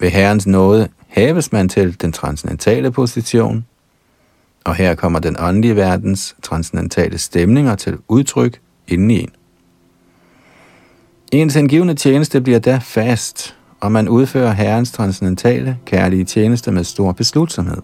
Ved 0.00 0.10
Herrens 0.10 0.46
nåde 0.46 0.88
hæves 1.08 1.52
man 1.52 1.68
til 1.68 2.00
den 2.00 2.12
transcendentale 2.12 2.90
position, 2.90 3.66
og 4.64 4.74
her 4.74 4.94
kommer 4.94 5.18
den 5.18 5.36
åndelige 5.38 5.76
verdens 5.76 6.36
transcendentale 6.42 7.18
stemninger 7.18 7.74
til 7.74 7.98
udtryk 8.08 8.60
inden 8.88 9.10
i 9.10 9.20
en. 9.20 9.30
Ens 11.32 11.54
hengivende 11.54 11.94
tjeneste 11.94 12.40
bliver 12.40 12.58
da 12.58 12.78
fast, 12.82 13.56
og 13.80 13.92
man 13.92 14.08
udfører 14.08 14.52
Herrens 14.52 14.92
transcendentale, 14.92 15.78
kærlige 15.84 16.24
tjeneste 16.24 16.72
med 16.72 16.84
stor 16.84 17.12
beslutsomhed. 17.12 17.82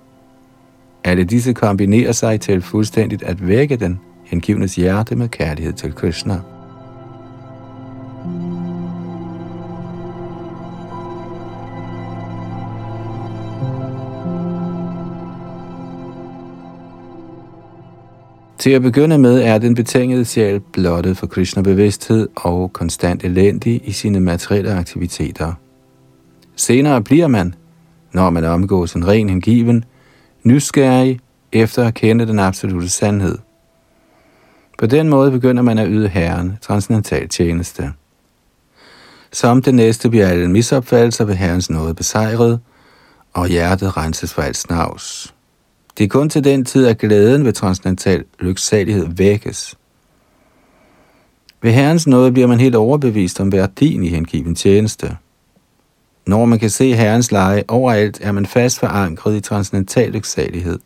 Alle 1.05 1.25
disse 1.25 1.53
kombinerer 1.53 2.13
sig 2.13 2.41
til 2.41 2.63
fuldstændigt 2.63 3.23
at 3.23 3.49
vække 3.49 3.77
den 3.77 4.01
hengivnes 4.25 4.75
hjerte 4.75 5.17
med 5.17 5.29
kærlighed 5.29 5.73
til 5.73 5.95
Krishna. 5.95 6.41
Til 18.63 18.71
at 18.71 18.83
begynde 18.83 19.19
med 19.19 19.43
er 19.43 19.59
den 19.59 19.75
betingede 19.75 20.25
sjæl 20.25 20.61
blottet 20.61 21.17
for 21.17 21.27
Krishna-bevidsthed 21.27 22.29
og 22.37 22.73
konstant 22.73 23.25
elendig 23.25 23.81
i 23.85 23.93
sine 23.93 24.21
materielle 24.21 24.73
aktiviteter. 24.75 25.53
Senere 26.57 27.03
bliver 27.03 27.27
man, 27.27 27.55
når 28.13 28.31
man 28.31 28.45
omgås 28.45 28.93
en 28.95 29.09
ren 29.09 29.29
hengiven, 29.29 29.85
nysgerrig 30.43 31.21
efter 31.53 31.87
at 31.87 31.95
kende 31.95 32.27
den 32.27 32.39
absolute 32.39 32.89
sandhed. 32.89 33.39
På 34.79 34.87
den 34.87 35.09
måde 35.09 35.31
begynder 35.31 35.63
man 35.63 35.79
at 35.79 35.89
yde 35.91 36.09
Herren 36.09 36.59
transcendental 36.61 37.29
tjeneste. 37.29 37.93
Som 39.33 39.63
det 39.63 39.75
næste 39.75 40.11
bliver 40.11 40.29
alle 40.29 40.51
misopfattelser 40.51 41.25
ved 41.25 41.35
Herrens 41.35 41.71
nåde 41.71 41.95
besejret, 41.95 42.61
og 43.33 43.49
hjertet 43.49 43.97
renses 43.97 44.35
for 44.35 44.43
alt 44.43 44.57
snavs. 44.57 45.35
Det 45.99 46.05
er 46.05 46.09
kun 46.09 46.29
til 46.29 46.45
den 46.45 46.65
tid, 46.65 46.87
at 46.87 46.99
glæden 46.99 47.45
ved 47.45 47.53
transcendental 47.53 48.25
lyksalighed 48.41 49.07
vækkes. 49.17 49.79
Ved 51.63 51.73
Herrens 51.73 52.07
nåde 52.07 52.33
bliver 52.33 52.49
man 52.49 52.61
helt 52.61 52.75
overbevist 52.75 53.41
om 53.41 53.53
værdien 53.53 54.05
i 54.05 54.09
hengiven 54.09 54.55
tjeneste. 54.55 55.17
Når 56.27 56.45
man 56.45 56.59
kan 56.59 56.71
se 56.71 56.95
Herrens 56.95 57.33
leje 57.33 57.65
overalt, 57.69 58.21
er 58.21 58.33
man 58.33 58.47
fast 58.47 58.79
forankret 58.79 59.37
i 59.37 59.41
transcendental 59.41 60.11
lyksalighed. 60.11 60.79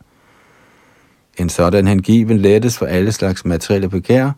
En 1.38 1.48
sådan 1.48 1.86
hengiven 1.86 2.38
lettes 2.38 2.78
for 2.78 2.86
alle 2.86 3.12
slags 3.12 3.44
materielle 3.44 3.88
begær, 3.88 4.30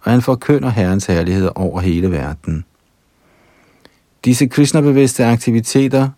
og 0.00 0.10
han 0.10 0.22
forkynder 0.22 0.68
Herrens 0.68 1.06
herlighed 1.06 1.50
over 1.54 1.80
hele 1.80 2.10
verden. 2.10 2.64
Disse 4.24 4.46
kristnebevidste 4.46 5.24
aktiviteter 5.24 6.08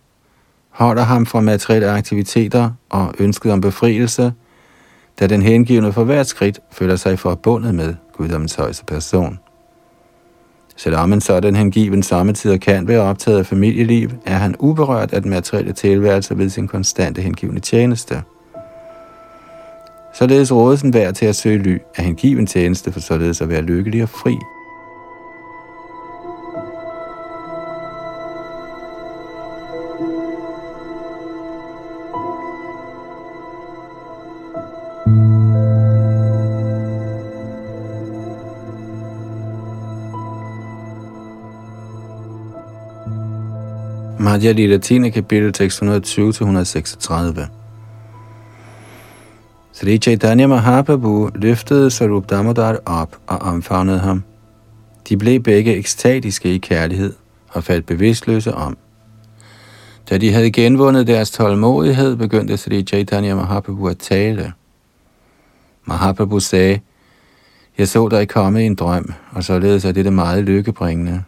holder 0.77 1.03
ham 1.03 1.27
fra 1.27 1.41
materielle 1.41 1.91
aktiviteter 1.91 2.71
og 2.91 3.15
ønsket 3.19 3.53
om 3.53 3.61
befrielse, 3.61 4.33
da 5.21 5.27
den 5.27 5.43
hengivne 5.43 5.93
for 5.93 6.05
hvert 6.05 6.27
skridt 6.27 6.61
føler 6.73 6.97
sig 6.97 7.19
forbundet 7.19 7.75
med 7.75 7.95
guddommens 8.13 8.55
højeste 8.55 8.85
person. 8.85 9.39
Selvom 10.77 11.13
en 11.13 11.21
sådan 11.21 11.57
hengiven 11.57 12.03
samtidig 12.03 12.61
kan 12.61 12.89
være 12.89 13.01
optaget 13.01 13.39
af 13.39 13.47
familieliv, 13.47 14.11
er 14.27 14.35
han 14.35 14.55
uberørt 14.59 15.13
af 15.13 15.23
den 15.23 15.31
materielle 15.31 15.73
tilværelse 15.73 16.39
ved 16.39 16.49
sin 16.49 16.69
konstante 16.69 17.23
hengivne 17.23 17.61
tjeneste. 17.61 18.23
Således 20.15 20.53
rådes 20.53 20.83
en 20.83 20.95
værd 20.95 21.15
til 21.15 21.27
at 21.27 21.37
søge 21.37 21.59
ly 21.59 21.79
af 21.97 22.05
hengiven 22.05 22.47
tjeneste 22.47 22.93
for 22.93 23.01
således 23.01 23.41
at 23.41 23.49
være 23.49 23.63
lykkelig 23.63 24.03
og 24.03 24.09
fri. 24.09 24.37
Madhya 44.37 44.53
Lila 44.53 44.79
10. 44.79 45.11
kapitel, 45.11 45.53
tekst 45.53 45.83
120-136. 45.83 47.47
Sri 49.73 49.99
Chaitanya 49.99 50.47
Mahaprabhu 50.47 51.31
løftede 51.35 51.91
Sarup 51.91 52.31
Damodar 52.31 52.79
op 52.87 53.17
og 53.27 53.39
omfavnede 53.39 53.99
ham. 53.99 54.23
De 55.09 55.17
blev 55.17 55.41
begge 55.41 55.75
ekstatiske 55.75 56.55
i 56.55 56.59
kærlighed, 56.59 57.13
og 57.49 57.65
faldt 57.65 57.87
bevidstløse 57.87 58.55
om. 58.55 58.77
Da 60.11 60.19
de 60.19 60.33
havde 60.33 60.51
genvundet 60.51 61.07
deres 61.07 61.31
tålmodighed, 61.31 62.17
begyndte 62.17 62.57
Sri 62.57 62.83
Chaitanya 62.83 63.35
Mahaprabhu 63.35 63.89
at 63.89 63.99
tale. 63.99 64.53
Mahaprabhu 65.85 66.41
sagde, 66.41 66.81
jeg 67.79 67.89
så 67.89 68.09
dig 68.09 68.29
komme 68.29 68.63
i 68.63 68.67
en 68.67 68.75
drøm, 68.75 69.13
og 69.31 69.45
således 69.45 69.85
er 69.85 69.93
det 69.93 70.13
meget 70.13 70.45
lykkebringende. 70.45 71.23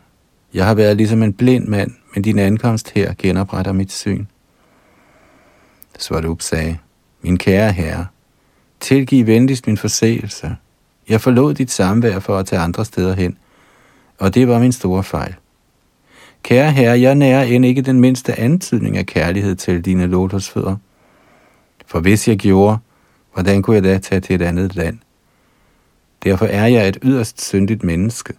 Jeg 0.54 0.66
har 0.66 0.74
været 0.74 0.96
ligesom 0.96 1.22
en 1.22 1.32
blind 1.32 1.68
mand, 1.68 1.90
men 2.18 2.22
din 2.22 2.38
ankomst 2.38 2.90
her 2.90 3.14
genopretter 3.18 3.72
mit 3.72 3.92
syn. 3.92 4.26
Svarup 5.98 6.42
sagde, 6.42 6.78
min 7.22 7.38
kære 7.38 7.72
herre, 7.72 8.06
tilgiv 8.80 9.26
venligst 9.26 9.66
min 9.66 9.76
forseelse. 9.76 10.56
Jeg 11.08 11.20
forlod 11.20 11.54
dit 11.54 11.70
samvær 11.70 12.18
for 12.18 12.38
at 12.38 12.46
tage 12.46 12.62
andre 12.62 12.84
steder 12.84 13.14
hen, 13.14 13.38
og 14.18 14.34
det 14.34 14.48
var 14.48 14.58
min 14.58 14.72
store 14.72 15.04
fejl. 15.04 15.34
Kære 16.42 16.72
herre, 16.72 17.00
jeg 17.00 17.14
nærer 17.14 17.42
end 17.42 17.64
ikke 17.64 17.82
den 17.82 18.00
mindste 18.00 18.38
antydning 18.38 18.96
af 18.96 19.06
kærlighed 19.06 19.56
til 19.56 19.84
dine 19.84 20.06
lotusfødder. 20.06 20.76
For 21.86 22.00
hvis 22.00 22.28
jeg 22.28 22.38
gjorde, 22.38 22.78
hvordan 23.32 23.62
kunne 23.62 23.76
jeg 23.76 23.84
da 23.84 23.98
tage 23.98 24.20
til 24.20 24.34
et 24.34 24.42
andet 24.42 24.74
land? 24.74 24.98
Derfor 26.24 26.46
er 26.46 26.66
jeg 26.66 26.88
et 26.88 26.98
yderst 27.02 27.40
syndigt 27.48 27.84
menneske. 27.84 28.34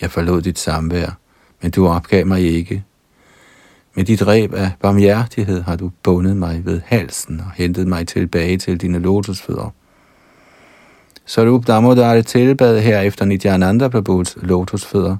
Jeg 0.00 0.10
forlod 0.10 0.42
dit 0.42 0.58
samvær, 0.58 1.18
men 1.64 1.70
du 1.70 1.88
opgav 1.88 2.26
mig 2.26 2.42
ikke. 2.42 2.84
Med 3.94 4.04
dit 4.04 4.26
ræb 4.26 4.54
af 4.54 4.70
barmhjertighed 4.80 5.62
har 5.62 5.76
du 5.76 5.90
bundet 6.02 6.36
mig 6.36 6.62
ved 6.64 6.80
halsen 6.84 7.40
og 7.40 7.50
hentet 7.54 7.86
mig 7.86 8.06
tilbage 8.06 8.58
til 8.58 8.80
dine 8.80 8.98
lotusfødder. 8.98 9.74
Sarup 11.26 11.66
Damodar 11.66 12.20
tilbad 12.20 12.80
herefter 12.80 13.24
Nityananda 13.24 13.88
Prabhus 13.88 14.36
lotusfødder, 14.42 15.16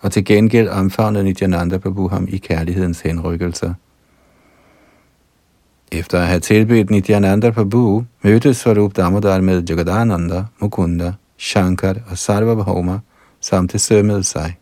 og 0.00 0.12
til 0.12 0.24
gengæld 0.24 0.68
omfavnede 0.68 1.24
Nityananda 1.24 1.78
Prabhu 1.78 2.08
ham 2.08 2.26
i 2.28 2.36
kærlighedens 2.36 3.00
henrykkelse. 3.00 3.74
Efter 5.92 6.20
at 6.20 6.26
have 6.26 6.40
tilbedt 6.40 6.90
Nityananda 6.90 7.50
Prabhu, 7.50 8.04
mødtes 8.22 8.56
Swarup 8.56 8.96
Damodar 8.96 9.40
med 9.40 9.62
Jagadananda, 9.62 10.44
Mukunda, 10.60 11.12
Shankar 11.38 11.96
og 12.10 12.18
Sarvabhauma, 12.18 12.98
samt 13.40 13.70
til 13.70 13.80
sømmede 13.80 14.24
sig. 14.24 14.56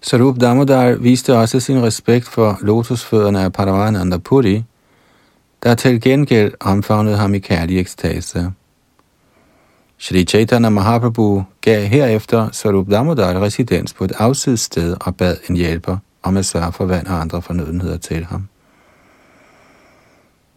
Sarup 0.00 0.40
Damodar 0.40 0.92
viste 0.94 1.36
også 1.36 1.60
sin 1.60 1.82
respekt 1.82 2.28
for 2.28 2.58
lotusfødderne 2.60 3.40
af 3.40 3.52
Paravananda 3.52 4.16
Puri, 4.16 4.64
der 5.62 5.74
til 5.74 6.00
gengæld 6.00 6.52
omfavnede 6.60 7.16
ham 7.16 7.34
i 7.34 7.38
kærlig 7.38 7.80
ekstase. 7.80 8.52
Shri 9.98 10.24
Chaitanya 10.24 10.68
Mahaprabhu 10.68 11.44
gav 11.60 11.86
herefter 11.86 12.48
Sarup 12.52 12.90
Damodar 12.90 13.40
residens 13.40 13.92
på 13.94 14.04
et 14.04 14.12
afsides 14.18 14.60
sted 14.60 14.96
og 15.00 15.16
bad 15.16 15.36
en 15.48 15.56
hjælper 15.56 15.96
om 16.22 16.36
at 16.36 16.46
sørge 16.46 16.72
for 16.72 16.84
vand 16.84 17.06
og 17.06 17.20
andre 17.20 17.42
fornødenheder 17.42 17.96
til 17.96 18.24
ham. 18.24 18.48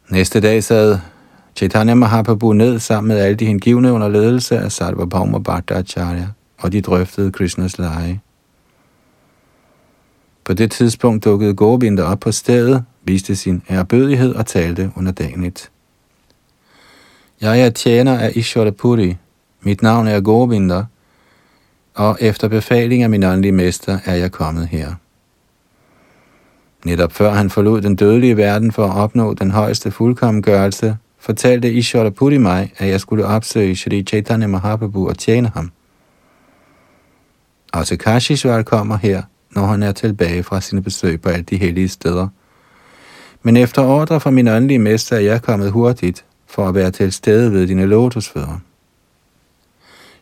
Næste 0.10 0.42
dag 0.42 0.64
sad 0.64 1.00
Chaitanya 1.56 1.94
Mahaprabhu 1.94 2.54
ned 2.54 2.80
sammen 2.80 3.08
med 3.08 3.18
alle 3.18 3.36
de 3.36 3.46
hengivne 3.46 3.94
under 3.94 4.10
ledelse 4.10 4.58
af 4.58 4.72
Sarvabhauma 4.72 5.40
Bhattacharya, 5.40 6.28
og 6.60 6.72
de 6.72 6.82
drøftede 6.82 7.32
Krishnas 7.32 7.78
lege. 7.78 8.22
På 10.44 10.54
det 10.54 10.72
tidspunkt 10.72 11.26
dukkede 11.26 11.54
Govinda 11.54 12.04
op 12.04 12.20
på 12.20 12.32
stedet, 12.32 12.84
viste 13.04 13.36
sin 13.36 13.64
ærbødighed 13.70 14.36
og 14.36 14.46
talte 14.46 14.92
under 14.96 15.12
dagen. 15.12 15.54
Jeg 17.42 17.62
er 17.62 17.70
tjener 17.70 18.20
af 18.20 18.32
Ishwarapuri. 18.36 19.18
Mit 19.62 19.82
navn 19.82 20.08
er 20.08 20.22
Govinda, 20.22 20.86
og 21.96 22.18
efter 22.22 22.48
befaling 22.48 23.04
af 23.04 23.10
min 23.10 23.24
åndelige 23.24 23.52
mester 23.52 24.00
er 24.06 24.16
jeg 24.16 24.32
kommet 24.32 24.68
her. 24.68 24.94
Netop 26.86 27.12
før 27.12 27.34
han 27.34 27.50
forlod 27.50 27.82
den 27.82 27.96
dødelige 27.96 28.38
verden 28.38 28.72
for 28.72 28.86
at 28.86 28.96
opnå 28.96 29.34
den 29.34 29.52
højeste 29.52 29.92
fuldkommengørelse, 29.92 30.98
fortalte 31.20 31.74
Ishwarapuri 31.74 32.38
mig, 32.38 32.74
at 32.78 32.88
jeg 32.88 33.00
skulle 33.00 33.26
opsøge 33.26 33.76
Shri 33.76 34.04
Chaitanya 34.04 34.48
Mahaprabhu 34.48 35.08
og 35.08 35.18
tjene 35.18 35.52
ham. 35.54 35.72
Også 37.74 37.98
Kashishwar 37.98 38.62
kommer 38.62 38.98
her, 38.98 39.24
når 39.52 39.66
han 39.66 39.84
er 39.84 39.92
tilbage 39.92 40.44
fra 40.44 40.62
sine 40.62 40.82
besøg 40.82 41.22
på 41.22 41.30
alle 41.30 41.44
de 41.44 41.58
hellige 41.58 41.90
steder. 41.90 42.28
Men 43.44 43.58
efter 43.58 43.82
ordre 43.82 44.20
fra 44.20 44.32
min 44.32 44.48
åndelige 44.48 44.80
mester 44.80 45.16
er 45.16 45.20
jeg 45.20 45.42
kommet 45.42 45.72
hurtigt 45.72 46.26
for 46.48 46.68
at 46.68 46.76
være 46.76 46.92
til 46.92 47.12
stede 47.12 47.52
ved 47.52 47.68
dine 47.68 47.86
lotusfødder. 47.86 48.60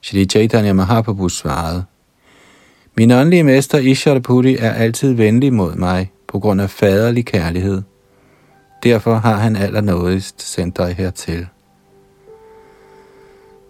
Shri 0.02 0.26
Chaitanya 0.26 0.74
Mahaprabhu 0.74 1.30
svarede, 1.30 1.86
Min 2.96 3.12
åndelige 3.12 3.44
mester 3.44 3.78
Ishwarapuri 3.78 4.58
er 4.58 4.72
altid 4.72 5.14
venlig 5.14 5.54
mod 5.54 5.76
mig 5.76 6.12
på 6.28 6.40
grund 6.40 6.62
af 6.62 6.70
faderlig 6.70 7.26
kærlighed. 7.26 7.82
Derfor 8.84 9.16
har 9.16 9.36
han 9.36 9.56
allernådigst 9.56 10.42
sendt 10.42 10.78
dig 10.78 10.96
hertil. 10.98 11.48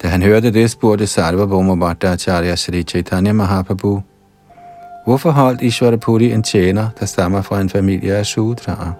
Da 0.01 0.07
han 0.07 0.21
hørte 0.21 0.51
det, 0.51 0.71
spurgte 0.71 1.07
Sarva 1.07 1.75
Bhattacharya 1.75 2.55
Sri 2.55 2.83
Chaitanya 2.83 3.33
Mahaprabhu, 3.33 4.01
Hvorfor 5.05 5.31
holdt 5.31 5.61
Ishwarapuri 5.61 6.31
en 6.31 6.43
tjener, 6.43 6.89
der 6.99 7.05
stammer 7.05 7.41
fra 7.41 7.61
en 7.61 7.69
familie 7.69 8.15
af 8.15 8.25
sudraer? 8.25 8.93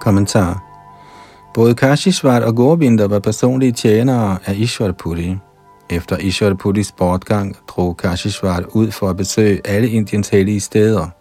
Kommentar 0.00 0.64
Både 1.54 1.74
Kashisvart 1.74 2.42
og 2.42 2.56
Gorbinder 2.56 3.08
var 3.08 3.18
personlige 3.18 3.72
tjenere 3.72 4.38
af 4.46 4.54
Ishwarapuri. 4.56 5.36
Efter 5.90 6.16
Ishwarapuris 6.16 6.92
bortgang 6.92 7.56
drog 7.68 7.96
Kashisvart 7.96 8.64
ud 8.72 8.90
for 8.90 9.08
at 9.08 9.16
besøge 9.16 9.60
alle 9.64 9.88
Indiens 9.88 10.28
hellige 10.28 10.60
steder– 10.60 11.08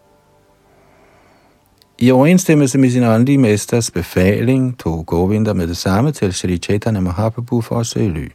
i 2.02 2.12
overensstemmelse 2.12 2.78
med 2.78 2.90
sin 2.90 3.04
åndelige 3.04 3.38
mesters 3.38 3.92
befaling 3.92 4.80
tog 4.80 5.06
Govinda 5.06 5.54
med 5.54 5.68
det 5.68 5.78
samme 5.78 6.12
til 6.12 6.34
Sri 6.34 6.58
Chaitanya 6.58 7.00
Mahaprabhu 7.00 7.62
for 7.62 7.80
at 7.80 7.88
søge 7.88 8.14
ly. 8.14 8.32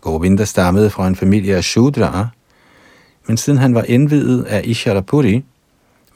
Govinda 0.00 0.44
stammede 0.44 0.90
fra 0.90 1.08
en 1.08 1.16
familie 1.16 1.56
af 1.56 1.64
Shudra, 1.64 2.28
men 3.26 3.36
siden 3.36 3.58
han 3.58 3.74
var 3.74 3.82
indvidet 3.82 4.44
af 4.44 4.62
Isharapuri, 4.64 5.44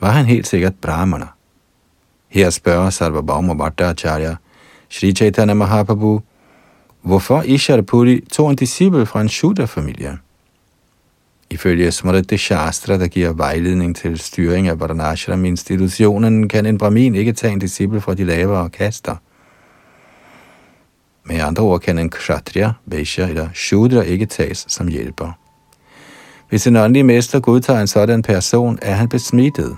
var 0.01 0.11
han 0.11 0.25
helt 0.25 0.47
sikkert 0.47 0.75
brahmana. 0.75 1.27
Her 2.29 2.51
spørger 2.51 2.91
Sarvabhauma 2.91 3.55
Bhattacharya 3.55 4.37
Sri 4.89 5.13
Chaitanya 5.13 5.55
Mahaprabhu, 5.55 6.21
hvorfor 7.03 7.43
Isharapuri 7.43 8.21
tog 8.33 8.51
en 8.51 8.57
disciple 8.57 9.07
fra 9.07 9.21
en 9.21 9.29
Shudra-familie. 9.29 10.19
Ifølge 11.53 11.93
Smriti 11.93 12.37
Shastra, 12.37 12.99
der 12.99 13.07
giver 13.07 13.33
vejledning 13.33 13.97
til 13.97 14.19
styring 14.19 14.69
af 14.69 14.81
Varnashram-institutionen, 14.81 16.49
kan 16.49 16.67
en 16.67 16.79
brahmin 16.79 17.15
ikke 17.15 17.33
tage 17.33 17.53
en 17.53 17.59
disciple 17.59 18.01
fra 18.01 18.15
de 18.15 18.25
lavere 18.25 18.71
kaster. 18.71 19.17
Med 21.25 21.41
andre 21.41 21.63
ord 21.63 21.81
kan 21.81 21.99
en 21.99 22.11
kshatriya, 22.11 22.73
vaishya 22.87 23.29
eller 23.29 23.49
shudra 23.55 24.01
ikke 24.01 24.27
tages 24.27 24.65
som 24.69 24.89
hjælper. 24.89 25.39
Hvis 26.49 26.67
en 26.67 26.77
åndelig 26.77 27.07
mester 27.07 27.41
godtager 27.41 27.81
en 27.81 27.87
sådan 27.87 28.23
person, 28.23 28.79
er 28.83 28.95
han 28.95 29.09
besmittet. 29.09 29.77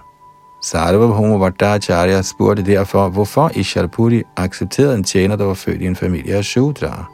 Sarvabhauma 0.62 1.36
Vardacharya 1.36 2.22
spurgte 2.22 2.66
derfor, 2.66 3.08
hvorfor 3.08 3.50
Isharpuri 3.54 4.22
accepterede 4.36 4.94
en 4.94 5.04
tjener, 5.04 5.36
der 5.36 5.44
var 5.44 5.54
født 5.54 5.82
i 5.82 5.86
en 5.86 5.96
familie 5.96 6.34
af 6.34 6.44
shudra. 6.44 7.13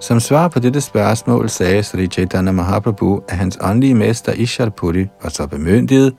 Som 0.00 0.20
svar 0.20 0.48
på 0.48 0.58
dette 0.58 0.80
spørgsmål 0.80 1.48
sagde 1.48 1.82
Sri 1.82 2.06
Chaitanya 2.06 2.52
Mahaprabhu, 2.52 3.22
at 3.28 3.36
hans 3.36 3.58
åndelige 3.60 3.94
mester 3.94 4.32
Isharpuri 4.32 5.06
var 5.22 5.28
så 5.28 5.46
bemyndiget, 5.46 6.14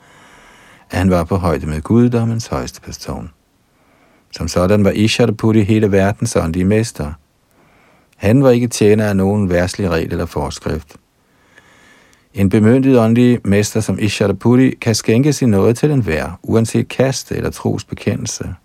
at 0.91 0.97
han 0.97 1.09
var 1.09 1.23
på 1.23 1.35
højde 1.35 1.65
med 1.65 1.81
guddommens 1.81 2.47
højeste 2.47 2.81
person. 2.81 3.29
Som 4.31 4.47
sådan 4.47 4.83
var 4.83 4.91
Isharpuri 4.91 5.63
hele 5.63 5.91
verdens 5.91 6.35
åndelige 6.35 6.65
mester. 6.65 7.13
Han 8.17 8.43
var 8.43 8.49
ikke 8.49 8.67
tjener 8.67 9.05
af 9.09 9.15
nogen 9.15 9.49
værtslig 9.49 9.89
regel 9.89 10.11
eller 10.11 10.25
forskrift. 10.25 10.95
En 12.33 12.49
bemyndiget 12.49 12.99
åndelig 12.99 13.39
mester 13.43 13.79
som 13.79 13.99
Isharpuri 13.99 14.69
kan 14.69 14.95
skænke 14.95 15.33
sin 15.33 15.49
noget 15.49 15.77
til 15.77 15.91
enhver, 15.91 16.39
uanset 16.43 16.87
kaste 16.87 17.35
eller 17.35 17.49
trosbekendelse. 17.49 18.55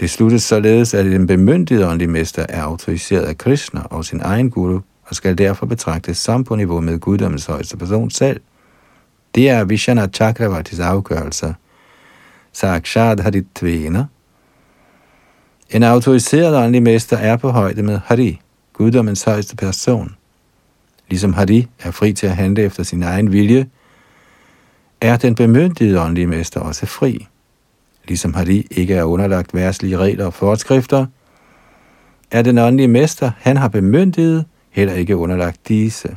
Det 0.00 0.10
sluttes 0.10 0.42
således, 0.42 0.94
at 0.94 1.04
den 1.04 1.26
bemyndigede 1.26 1.88
åndelige 1.88 2.08
mester 2.08 2.46
er 2.48 2.62
autoriseret 2.62 3.22
af 3.22 3.38
Krishna 3.38 3.80
og 3.80 4.04
sin 4.04 4.20
egen 4.20 4.50
guru, 4.50 4.80
og 5.04 5.16
skal 5.16 5.38
derfor 5.38 5.66
betragtes 5.66 6.18
som 6.18 6.44
på 6.44 6.56
niveau 6.56 6.80
med 6.80 6.98
guddommens 6.98 7.46
højeste 7.46 7.76
person 7.76 8.10
selv. 8.10 8.40
Det 9.34 9.50
er 9.50 9.64
Vishana 9.64 10.06
Chakravartis 10.06 10.78
afgørelse. 10.78 11.54
Sakshat 12.52 13.20
Haritvena. 13.20 14.04
En 15.70 15.82
autoriseret 15.82 16.56
åndelig 16.56 16.82
mester 16.82 17.16
er 17.16 17.36
på 17.36 17.50
højde 17.50 17.82
med 17.82 18.00
Hari, 18.04 18.40
guddommens 18.72 19.22
højeste 19.22 19.56
person. 19.56 20.16
ligesom 21.08 21.32
Hari 21.32 21.68
er 21.78 21.90
fri 21.90 22.12
til 22.12 22.26
at 22.26 22.36
handle 22.36 22.62
efter 22.62 22.82
sin 22.82 23.02
egen 23.02 23.32
vilje, 23.32 23.66
er 25.00 25.16
den 25.16 25.34
bemyndigede 25.34 26.00
åndelige 26.00 26.26
mester 26.26 26.60
også 26.60 26.86
fri. 26.86 27.26
Ligesom 28.08 28.34
Hari 28.34 28.66
ikke 28.70 28.94
er 28.94 29.04
underlagt 29.04 29.54
værslige 29.54 29.96
regler 29.96 30.26
og 30.26 30.34
forskrifter, 30.34 31.06
er 32.30 32.42
den 32.42 32.58
åndelige 32.58 32.88
mester, 32.88 33.30
han 33.38 33.56
har 33.56 33.68
bemyndiget, 33.68 34.44
heller 34.70 34.94
ikke 34.94 35.16
underlagt 35.16 35.68
disse. 35.68 36.16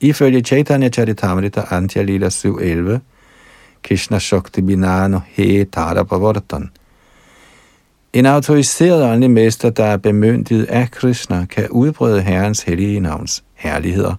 Ifølge 0.00 0.40
Chaitanya 0.40 0.88
Charitamrita 0.88 1.62
Antya 1.70 2.02
Lila 2.02 2.28
7.11, 2.28 2.98
Krishna 3.82 4.18
Shakti 4.18 4.62
Binano 4.62 5.20
He 5.26 5.64
Tadapavartan. 5.64 6.70
En 8.12 8.26
autoriseret 8.26 9.04
åndelig 9.04 9.30
mester, 9.30 9.70
der 9.70 9.84
er 9.84 9.96
bemyndiget 9.96 10.64
af 10.64 10.90
Krishna, 10.90 11.44
kan 11.44 11.68
udbrede 11.70 12.22
Herrens 12.22 12.62
hellige 12.62 13.00
navns 13.00 13.44
herligheder, 13.54 14.14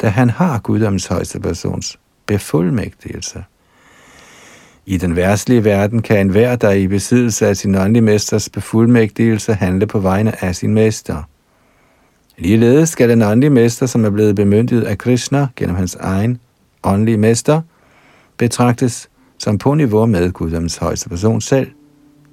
da 0.00 0.08
han 0.08 0.30
har 0.30 0.58
Guddoms 0.58 1.06
højeste 1.06 1.40
persons 1.40 1.98
befuldmægtigelse. 2.26 3.44
I 4.86 4.96
den 4.96 5.16
værtslige 5.16 5.64
verden 5.64 6.02
kan 6.02 6.20
enhver, 6.20 6.56
der 6.56 6.68
er 6.68 6.72
i 6.72 6.86
besiddelse 6.86 7.46
af 7.46 7.56
sin 7.56 7.74
åndelige 7.74 8.02
mesters 8.02 8.48
befuldmægtigelse, 8.48 9.54
handle 9.54 9.86
på 9.86 9.98
vegne 9.98 10.44
af 10.44 10.56
sin 10.56 10.74
mester. 10.74 11.22
Ligeledes 12.38 12.88
skal 12.88 13.08
den 13.08 13.22
åndelige 13.22 13.50
mester, 13.50 13.86
som 13.86 14.04
er 14.04 14.10
blevet 14.10 14.36
bemyndiget 14.36 14.82
af 14.82 14.98
Krishna 14.98 15.48
gennem 15.56 15.76
hans 15.76 15.94
egen 15.94 16.38
åndelige 16.84 17.16
mester, 17.16 17.60
betragtes 18.36 19.08
som 19.38 19.58
på 19.58 19.74
niveau 19.74 20.06
med 20.06 20.32
Guddoms 20.32 20.76
højeste 20.76 21.08
person 21.08 21.40
selv. 21.40 21.70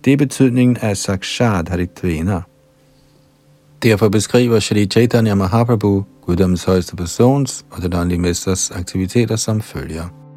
Det 0.05 0.13
er 0.13 0.17
betydningen 0.17 0.77
af 0.77 0.97
Sakshat 0.97 1.69
Haritvena. 1.69 2.41
Derfor 3.83 4.09
beskriver 4.09 4.59
Shri 4.59 4.85
Chaitanya 4.85 5.35
Mahaprabhu 5.35 6.05
Guddoms 6.21 6.63
højeste 6.63 6.95
persons 6.95 7.65
og 7.71 7.81
den 7.81 7.93
åndelige 7.93 8.21
mesters 8.21 8.71
aktiviteter 8.71 9.35
som 9.35 9.61
følger. 9.61 10.28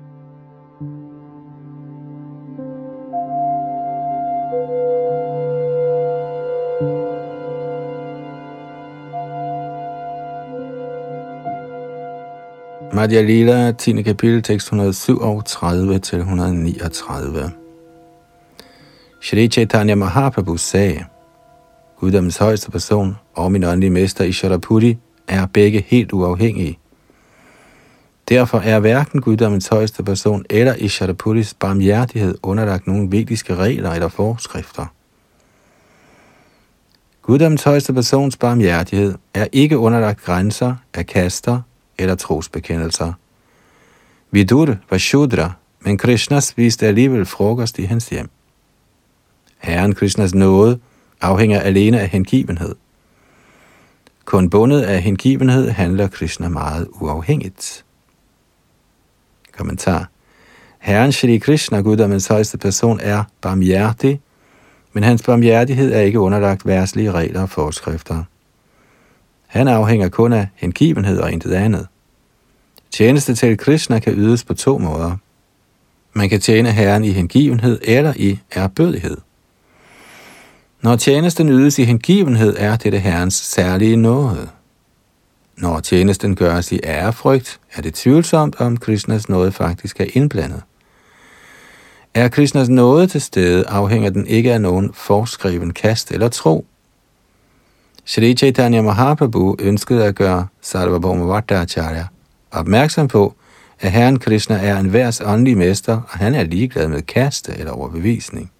Madhya 13.02 13.22
Lila, 13.22 13.72
10. 13.72 14.02
kapitel, 14.02 14.42
tekst 14.42 14.66
137 14.66 15.98
til 15.98 16.18
139. 16.18 17.52
Shri 19.20 19.48
Chaitanya 19.48 19.94
Mahaprabhu 19.94 20.56
sagde, 20.56 21.04
Guddommens 21.98 22.36
højeste 22.36 22.70
person 22.70 23.16
og 23.34 23.52
min 23.52 23.64
åndelige 23.64 23.90
mester 23.90 24.24
Isharapuri 24.24 24.98
er 25.28 25.46
begge 25.46 25.84
helt 25.86 26.12
uafhængige. 26.12 26.78
Derfor 28.28 28.58
er 28.58 28.80
hverken 28.80 29.20
Guddommens 29.20 29.68
højeste 29.68 30.02
person 30.02 30.44
eller 30.50 30.74
Isharapuris 30.74 31.54
barmhjertighed 31.54 32.34
underlagt 32.42 32.86
nogen 32.86 33.12
vigtige 33.12 33.54
regler 33.54 33.90
eller 33.90 34.08
forskrifter. 34.08 34.86
Guddommens 37.22 37.62
højeste 37.62 37.92
persons 37.92 38.36
barmhjertighed 38.36 39.14
er 39.34 39.46
ikke 39.52 39.78
underlagt 39.78 40.24
grænser 40.24 40.74
af 40.94 41.06
kaster 41.06 41.60
eller 42.02 42.14
trosbekendelser. 42.14 43.12
Vidur 44.30 44.76
var 44.90 44.98
Shudra, 44.98 45.52
men 45.80 45.98
Krishna 45.98 46.40
spiste 46.40 46.86
alligevel 46.86 47.26
frokost 47.26 47.78
i 47.78 47.82
hans 47.82 48.08
hjem. 48.08 48.30
Herren 49.58 49.94
Krishnas 49.94 50.34
nåde 50.34 50.78
afhænger 51.20 51.60
alene 51.60 52.00
af 52.00 52.08
hengivenhed. 52.08 52.74
Kun 54.24 54.50
bundet 54.50 54.82
af 54.82 55.02
hengivenhed 55.02 55.70
handler 55.70 56.08
Krishna 56.08 56.48
meget 56.48 56.88
uafhængigt. 56.92 57.84
Kommentar. 59.56 60.08
Herren 60.78 61.12
Shri 61.12 61.38
Krishna, 61.38 61.80
Guddommens 61.80 62.26
højeste 62.26 62.58
person, 62.58 63.00
er 63.02 63.24
barmhjertig, 63.40 64.20
men 64.92 65.04
hans 65.04 65.22
barmhjertighed 65.22 65.92
er 65.92 66.00
ikke 66.00 66.20
underlagt 66.20 66.66
værtslige 66.66 67.12
regler 67.12 67.42
og 67.42 67.50
forskrifter. 67.50 68.24
Han 69.46 69.68
afhænger 69.68 70.08
kun 70.08 70.32
af 70.32 70.48
hengivenhed 70.54 71.18
og 71.18 71.32
intet 71.32 71.52
andet. 71.52 71.86
Tjeneste 72.92 73.34
til 73.34 73.58
Krishna 73.58 73.98
kan 73.98 74.12
ydes 74.12 74.44
på 74.44 74.54
to 74.54 74.78
måder. 74.78 75.16
Man 76.12 76.28
kan 76.28 76.40
tjene 76.40 76.72
Herren 76.72 77.04
i 77.04 77.10
hengivenhed 77.10 77.80
eller 77.82 78.12
i 78.16 78.38
erbødighed. 78.50 79.16
Når 80.82 80.96
tjenesten 80.96 81.48
ydes 81.48 81.78
i 81.78 81.84
hengivenhed, 81.84 82.56
er 82.58 82.76
dette 82.76 82.98
Herrens 82.98 83.34
særlige 83.34 83.96
nåde. 83.96 84.48
Når 85.56 85.80
tjenesten 85.80 86.36
gøres 86.36 86.72
i 86.72 86.80
ærefrygt, 86.84 87.60
er 87.74 87.82
det 87.82 87.94
tvivlsomt, 87.94 88.60
om 88.60 88.76
Krishnas 88.76 89.28
nåde 89.28 89.52
faktisk 89.52 90.00
er 90.00 90.06
indblandet. 90.14 90.62
Er 92.14 92.28
Krishnas 92.28 92.68
nåde 92.68 93.06
til 93.06 93.20
stede, 93.20 93.64
afhænger 93.68 94.10
den 94.10 94.26
ikke 94.26 94.52
af 94.52 94.60
nogen 94.60 94.92
forskriven 94.94 95.72
kast 95.72 96.10
eller 96.10 96.28
tro. 96.28 96.66
Shri 98.04 98.34
Chaitanya 98.34 98.82
Mahaprabhu 98.82 99.56
ønskede 99.58 100.04
at 100.04 100.14
gøre 100.14 100.46
Sarvabhauma 100.60 101.24
Vattaracharya 101.24 102.06
opmærksom 102.52 103.08
på, 103.08 103.34
at 103.80 103.92
Herren 103.92 104.18
Krishna 104.18 104.66
er 104.66 104.78
en 104.78 104.92
værs 104.92 105.20
åndelige 105.20 105.56
mester, 105.56 105.92
og 105.92 106.18
han 106.18 106.34
er 106.34 106.42
ligeglad 106.42 106.88
med 106.88 107.02
kaste 107.02 107.52
eller 107.58 107.72
overbevisning. 107.72 108.52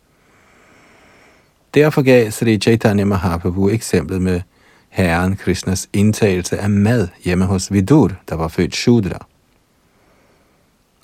Derfor 1.74 2.03
gav 2.03 2.30
Sri 2.30 2.59
Chaitanya 2.59 3.05
Mahaprabhu 3.05 3.68
eksemplet 3.68 4.22
med 4.22 4.40
Herren 4.88 5.36
Krishnas 5.36 5.88
indtagelse 5.93 6.59
af 6.59 6.70
mad 6.70 7.09
hjemme 7.24 7.45
hos 7.45 7.72
Vidur, 7.72 8.11
der 8.28 8.34
var 8.34 8.49
født 8.49 8.76
Shudra. 8.76 9.26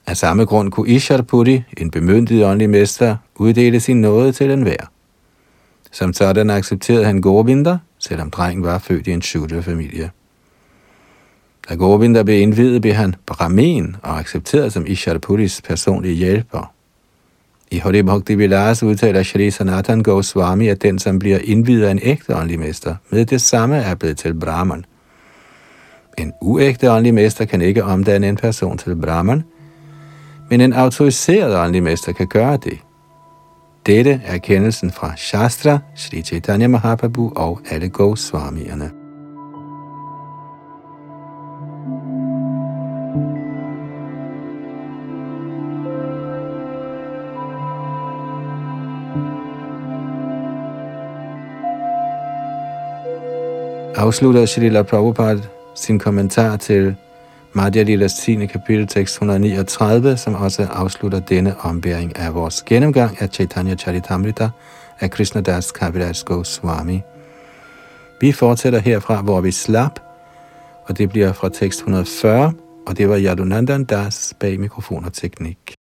Af 0.06 0.16
samme 0.16 0.44
grund 0.44 0.70
kunne 0.70 0.88
Isharpuri, 0.88 1.62
en 1.76 1.90
bemyndiget 1.90 2.46
åndelig 2.46 2.70
mester, 2.70 3.16
uddele 3.36 3.80
sin 3.80 4.00
nåde 4.00 4.32
til 4.32 4.50
enhver. 4.50 4.90
Som 5.92 6.12
sådan 6.12 6.50
accepterede 6.50 7.04
han 7.04 7.20
Govinda, 7.20 7.78
selvom 7.98 8.30
drengen 8.30 8.64
var 8.64 8.78
født 8.78 9.06
i 9.06 9.10
en 9.10 9.22
Shudra-familie. 9.22 10.10
Da 11.68 11.74
Govinda 11.74 12.22
blev 12.22 12.40
indvidet, 12.40 12.82
blev 12.82 12.94
han 12.94 13.14
Brahmin 13.26 13.96
og 14.02 14.18
accepteret 14.18 14.72
som 14.72 14.86
Isharapuris 14.86 15.62
personlige 15.62 16.14
hjælper. 16.14 16.72
I 17.70 17.78
Hari 17.78 18.02
Bhakti 18.02 18.34
Vilas 18.34 18.82
udtaler 18.82 19.22
Shri 19.22 19.50
Sanatan 19.50 20.02
Goswami, 20.02 20.68
at 20.68 20.82
den, 20.82 20.98
som 20.98 21.18
bliver 21.18 21.38
indvidet 21.44 21.86
af 21.86 21.90
en 21.90 22.00
ægte 22.02 22.36
åndelig 22.36 22.58
mester, 22.58 22.96
med 23.10 23.26
det 23.26 23.40
samme 23.40 23.76
er 23.76 23.94
blevet 23.94 24.18
til 24.18 24.34
Brahman. 24.34 24.84
En 26.18 26.32
uægte 26.42 26.92
åndelig 26.92 27.14
mester 27.14 27.44
kan 27.44 27.62
ikke 27.62 27.84
omdanne 27.84 28.28
en 28.28 28.36
person 28.36 28.78
til 28.78 28.96
Brahman, 28.96 29.44
men 30.50 30.60
en 30.60 30.72
autoriseret 30.72 31.56
åndelig 31.56 31.82
mester 31.82 32.12
kan 32.12 32.26
gøre 32.26 32.58
det. 32.64 32.78
Dette 33.86 34.20
er 34.24 34.38
kendelsen 34.38 34.90
fra 34.90 35.16
Shastra, 35.16 35.78
Sri 35.94 36.22
Chaitanya 36.22 36.66
Mahaprabhu 36.66 37.32
og 37.36 37.60
alle 37.70 37.88
Goswamierne. 37.88 38.97
Afslutter 53.98 54.46
Shalila 54.46 54.82
Prabhupada 54.82 55.40
sin 55.74 55.98
kommentar 55.98 56.56
til 56.56 56.96
Madhya 57.52 57.82
Lilas 57.82 58.14
10. 58.14 58.46
kapitel 58.46 58.86
tekst 58.86 59.14
139, 59.14 60.16
som 60.16 60.34
også 60.34 60.66
afslutter 60.70 61.20
denne 61.20 61.60
ombæring 61.60 62.16
af 62.18 62.34
vores 62.34 62.62
gennemgang 62.62 63.22
af 63.22 63.28
Chaitanya 63.28 63.74
Charitamrita 63.74 64.48
af 65.00 65.10
Krishna 65.10 65.40
Das 65.40 65.72
Kaviraj 65.72 66.12
Goswami. 66.24 67.00
Vi 68.20 68.32
fortsætter 68.32 68.78
herfra, 68.78 69.22
hvor 69.22 69.40
vi 69.40 69.50
slap, 69.52 70.00
og 70.84 70.98
det 70.98 71.08
bliver 71.08 71.32
fra 71.32 71.48
tekst 71.48 71.78
140, 71.78 72.52
og 72.86 72.98
det 72.98 73.08
var 73.08 73.18
Yadunandan 73.18 73.84
Das 73.84 74.34
bag 74.40 74.60
mikrofon 74.60 75.04
og 75.04 75.12
teknik. 75.12 75.77